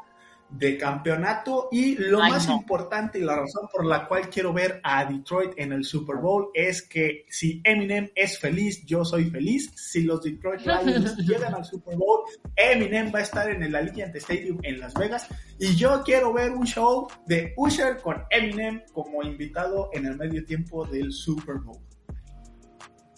de 0.54 0.78
campeonato 0.78 1.68
y 1.72 1.96
lo 1.96 2.20
más 2.20 2.48
importante 2.48 3.20
y 3.20 3.24
la 3.24 3.38
razón 3.38 3.68
por 3.72 3.86
la 3.86 4.08
cual 4.08 4.30
quiero 4.30 4.54
ver 4.54 4.80
a 4.84 5.04
Detroit 5.06 5.54
en 5.58 5.74
el 5.74 5.84
Super 5.84 6.18
Bowl 6.18 6.50
es 6.54 6.84
que 6.84 7.26
si 7.30 7.62
Eminem 7.64 8.10
es 8.14 8.38
feliz, 8.38 8.86
yo 8.86 9.04
soy 9.04 9.30
feliz. 9.30 9.72
Si 9.76 10.04
los 10.04 10.22
Detroit 10.22 10.62
Lions 10.86 11.18
llegan 11.18 11.56
al 11.56 11.66
Super 11.66 11.96
Bowl, 11.96 12.22
Eminem 12.56 13.12
va 13.14 13.20
a 13.20 13.24
estar 13.24 13.50
en 13.50 13.64
el 13.64 13.76
Allegiant 13.76 14.16
Stadium 14.16 14.60
en 14.64 14.80
Las 14.80 14.94
Vegas 14.94 15.28
y 15.60 15.76
yo 15.76 16.04
quiero 16.04 16.32
ver 16.34 16.52
un 16.52 16.66
show 16.66 17.08
de 17.26 17.54
Usher 17.58 17.98
con 17.98 18.24
Eminem 18.30 18.84
como 18.94 19.24
invitado 19.24 19.90
en 19.94 20.06
el 20.06 20.18
medio 20.18 20.46
tiempo 20.46 20.86
del 20.86 21.12
Super 21.12 21.56
Bowl. 21.56 21.82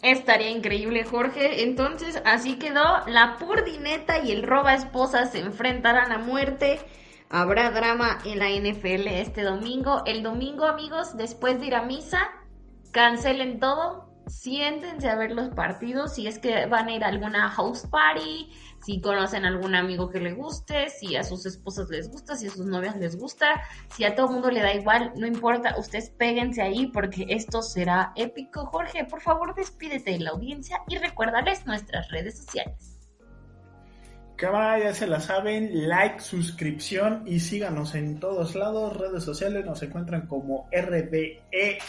Estaría 0.01 0.51
increíble, 0.51 1.03
Jorge. 1.03 1.63
Entonces, 1.63 2.21
así 2.25 2.57
quedó. 2.59 2.83
La 3.07 3.37
purdineta 3.39 4.23
y 4.23 4.31
el 4.31 4.43
roba 4.43 4.75
esposa 4.75 5.25
se 5.25 5.39
enfrentarán 5.39 6.11
a 6.11 6.19
muerte. 6.19 6.79
Habrá 7.37 7.69
drama 7.69 8.19
en 8.23 8.39
la 8.39 8.47
NFL 8.49 9.07
este 9.09 9.43
domingo. 9.43 10.03
El 10.05 10.23
domingo, 10.23 10.63
amigos, 10.63 11.17
después 11.17 11.59
de 11.59 11.65
ir 11.65 11.75
a 11.75 11.81
misa, 11.81 12.29
cancelen 12.91 13.59
todo, 13.59 14.09
siéntense 14.25 15.09
a 15.09 15.17
ver 15.17 15.31
los 15.31 15.49
partidos. 15.49 16.15
Si 16.15 16.27
es 16.27 16.39
que 16.39 16.65
van 16.67 16.87
a 16.87 16.95
ir 16.95 17.03
a 17.03 17.09
alguna 17.09 17.49
house 17.49 17.87
party, 17.87 18.53
si 18.85 19.01
conocen 19.01 19.43
a 19.43 19.49
algún 19.49 19.75
amigo 19.75 20.09
que 20.09 20.21
le 20.21 20.31
guste, 20.31 20.89
si 20.89 21.17
a 21.17 21.25
sus 21.25 21.45
esposas 21.45 21.89
les 21.89 22.09
gusta, 22.09 22.37
si 22.37 22.47
a 22.47 22.51
sus 22.51 22.67
novias 22.67 22.95
les 22.95 23.19
gusta, 23.19 23.61
si 23.93 24.05
a 24.05 24.15
todo 24.15 24.29
mundo 24.29 24.49
le 24.49 24.61
da 24.61 24.73
igual, 24.73 25.11
no 25.17 25.27
importa, 25.27 25.75
ustedes 25.77 26.11
péguense 26.11 26.61
ahí 26.61 26.87
porque 26.87 27.25
esto 27.27 27.61
será 27.61 28.13
épico. 28.15 28.65
Jorge, 28.67 29.03
por 29.03 29.19
favor, 29.19 29.53
despídete 29.55 30.11
de 30.11 30.19
la 30.19 30.29
audiencia 30.29 30.83
y 30.87 30.99
recuérdales 30.99 31.65
nuestras 31.65 32.09
redes 32.11 32.37
sociales. 32.37 32.94
Cámara, 34.35 34.83
ya 34.83 34.93
se 34.93 35.07
la 35.07 35.21
saben, 35.21 35.87
like, 35.87 36.19
suscripción 36.19 37.23
y 37.25 37.39
síganos 37.39 37.95
en 37.95 38.19
todos 38.19 38.53
lados, 38.53 38.97
redes 38.97 39.23
sociales, 39.23 39.65
nos 39.65 39.81
encuentran 39.81 40.27
como 40.27 40.67
rde.mx 40.73 41.79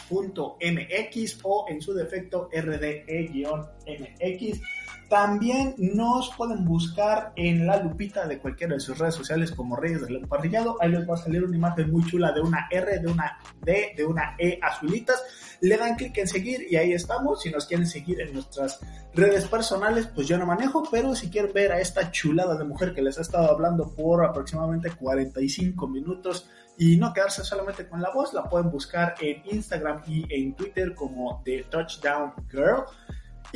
o 1.42 1.66
en 1.68 1.82
su 1.82 1.92
defecto 1.92 2.49
rde-mx. 2.53 4.61
También 5.09 5.74
nos 5.78 6.34
pueden 6.36 6.64
buscar 6.64 7.32
en 7.36 7.64
la 7.64 7.80
lupita 7.80 8.26
de 8.26 8.38
cualquiera 8.40 8.74
de 8.74 8.80
sus 8.80 8.98
redes 8.98 9.14
sociales 9.14 9.52
como 9.52 9.76
Reyes 9.76 10.02
del 10.02 10.16
Emparrillado. 10.16 10.76
Ahí 10.80 10.90
les 10.90 11.09
va 11.09 11.14
a 11.14 11.18
salir 11.18 11.44
una 11.44 11.57
imagen 11.57 11.92
muy 11.92 12.04
chula 12.07 12.32
de 12.32 12.40
una 12.40 12.66
R, 12.70 12.98
de 12.98 13.07
una 13.07 13.38
D, 13.62 13.92
de 13.96 14.04
una 14.04 14.34
E 14.36 14.59
azulitas. 14.61 15.22
Le 15.61 15.76
dan 15.76 15.94
clic 15.94 16.18
en 16.18 16.26
seguir 16.26 16.66
y 16.68 16.74
ahí 16.74 16.92
estamos. 16.92 17.40
Si 17.40 17.50
nos 17.50 17.66
quieren 17.66 17.86
seguir 17.86 18.20
en 18.20 18.32
nuestras 18.32 18.80
redes 19.14 19.46
personales, 19.46 20.09
pues 20.09 20.26
yo 20.26 20.38
no 20.38 20.46
manejo, 20.46 20.82
pero 20.90 21.14
si 21.14 21.30
quieren 21.30 21.52
ver 21.52 21.70
a 21.70 21.80
esta 21.80 22.11
chulada 22.11 22.57
de 22.57 22.64
mujer 22.64 22.92
que 22.92 23.02
les 23.02 23.16
ha 23.18 23.22
estado 23.22 23.48
hablando 23.48 23.94
por 23.94 24.24
aproximadamente 24.24 24.90
45 24.90 25.86
minutos 25.86 26.48
y 26.78 26.96
no 26.96 27.12
quedarse 27.12 27.44
solamente 27.44 27.88
con 27.88 28.02
la 28.02 28.11
voz, 28.11 28.34
la 28.34 28.48
pueden 28.48 28.70
buscar 28.70 29.14
en 29.20 29.42
Instagram 29.50 30.02
y 30.07 30.26
en 30.34 30.54
Twitter 30.54 30.94
como 30.94 31.42
The 31.44 31.64
Touchdown 31.70 32.32
Girl. 32.50 32.84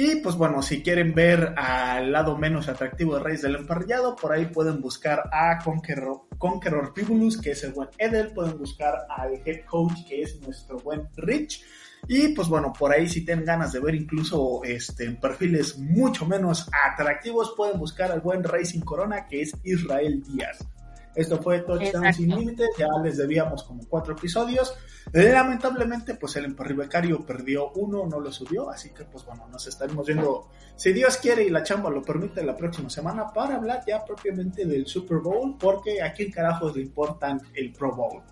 Y 0.02 0.16
pues 0.16 0.34
bueno, 0.34 0.62
si 0.62 0.82
quieren 0.82 1.12
ver 1.12 1.52
al 1.58 2.10
lado 2.10 2.34
menos 2.34 2.70
atractivo 2.70 3.16
de 3.16 3.22
Reyes 3.22 3.42
del 3.42 3.56
Emparrillado, 3.56 4.16
por 4.16 4.32
ahí 4.32 4.46
pueden 4.46 4.80
buscar 4.80 5.28
a 5.30 5.58
Conqueror, 5.62 6.22
Conqueror 6.38 6.94
Pibulus, 6.94 7.38
que 7.38 7.50
es 7.50 7.62
el 7.64 7.74
buen 7.74 7.90
Edel, 7.98 8.32
pueden 8.32 8.56
buscar 8.56 8.94
al 9.10 9.42
head 9.44 9.66
coach, 9.66 10.06
que 10.08 10.22
es 10.22 10.40
nuestro 10.40 10.78
buen 10.78 11.06
Rich. 11.16 11.62
Y 12.08 12.28
pues 12.28 12.48
bueno, 12.48 12.72
por 12.72 12.94
ahí 12.94 13.10
si 13.10 13.26
tienen 13.26 13.44
ganas 13.44 13.74
de 13.74 13.80
ver 13.80 13.94
incluso 13.94 14.62
este, 14.64 15.10
perfiles 15.10 15.76
mucho 15.76 16.24
menos 16.24 16.66
atractivos, 16.72 17.52
pueden 17.54 17.78
buscar 17.78 18.10
al 18.10 18.22
buen 18.22 18.42
Racing 18.42 18.80
Corona, 18.80 19.26
que 19.26 19.42
es 19.42 19.52
Israel 19.64 20.22
Díaz. 20.22 20.66
Esto 21.14 21.42
fue 21.42 21.60
Touchdown 21.60 22.12
sin 22.14 22.34
límites, 22.34 22.68
ya 22.78 22.86
les 23.02 23.16
debíamos 23.16 23.64
como 23.64 23.86
cuatro 23.88 24.14
episodios. 24.14 24.74
Lamentablemente, 25.12 26.14
pues 26.14 26.36
el 26.36 26.44
emparribecario 26.44 27.24
perdió 27.26 27.70
uno, 27.72 28.06
no 28.06 28.20
lo 28.20 28.30
subió, 28.30 28.70
así 28.70 28.90
que 28.90 29.04
pues 29.04 29.24
bueno, 29.24 29.48
nos 29.48 29.66
estaremos 29.66 30.06
viendo, 30.06 30.48
si 30.76 30.92
Dios 30.92 31.16
quiere 31.16 31.42
y 31.42 31.50
la 31.50 31.62
chamba 31.62 31.90
lo 31.90 32.02
permite, 32.02 32.44
la 32.44 32.56
próxima 32.56 32.88
semana 32.88 33.32
para 33.32 33.56
hablar 33.56 33.82
ya 33.86 34.04
propiamente 34.04 34.64
del 34.66 34.86
Super 34.86 35.18
Bowl, 35.18 35.56
porque 35.58 36.00
a 36.00 36.12
quién 36.12 36.30
carajos 36.30 36.76
le 36.76 36.82
importan 36.82 37.40
el 37.54 37.72
Pro 37.72 37.94
Bowl. 37.94 38.22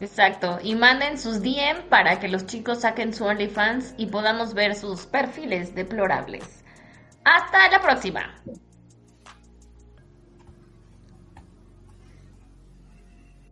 Exacto, 0.00 0.58
y 0.62 0.76
manden 0.76 1.18
sus 1.18 1.42
DM 1.42 1.88
para 1.90 2.20
que 2.20 2.28
los 2.28 2.46
chicos 2.46 2.80
saquen 2.80 3.12
su 3.12 3.24
OnlyFans 3.24 3.94
y 3.98 4.06
podamos 4.06 4.54
ver 4.54 4.74
sus 4.74 5.06
perfiles 5.06 5.74
deplorables. 5.74 6.64
Hasta 7.24 7.68
la 7.68 7.82
próxima. 7.82 8.34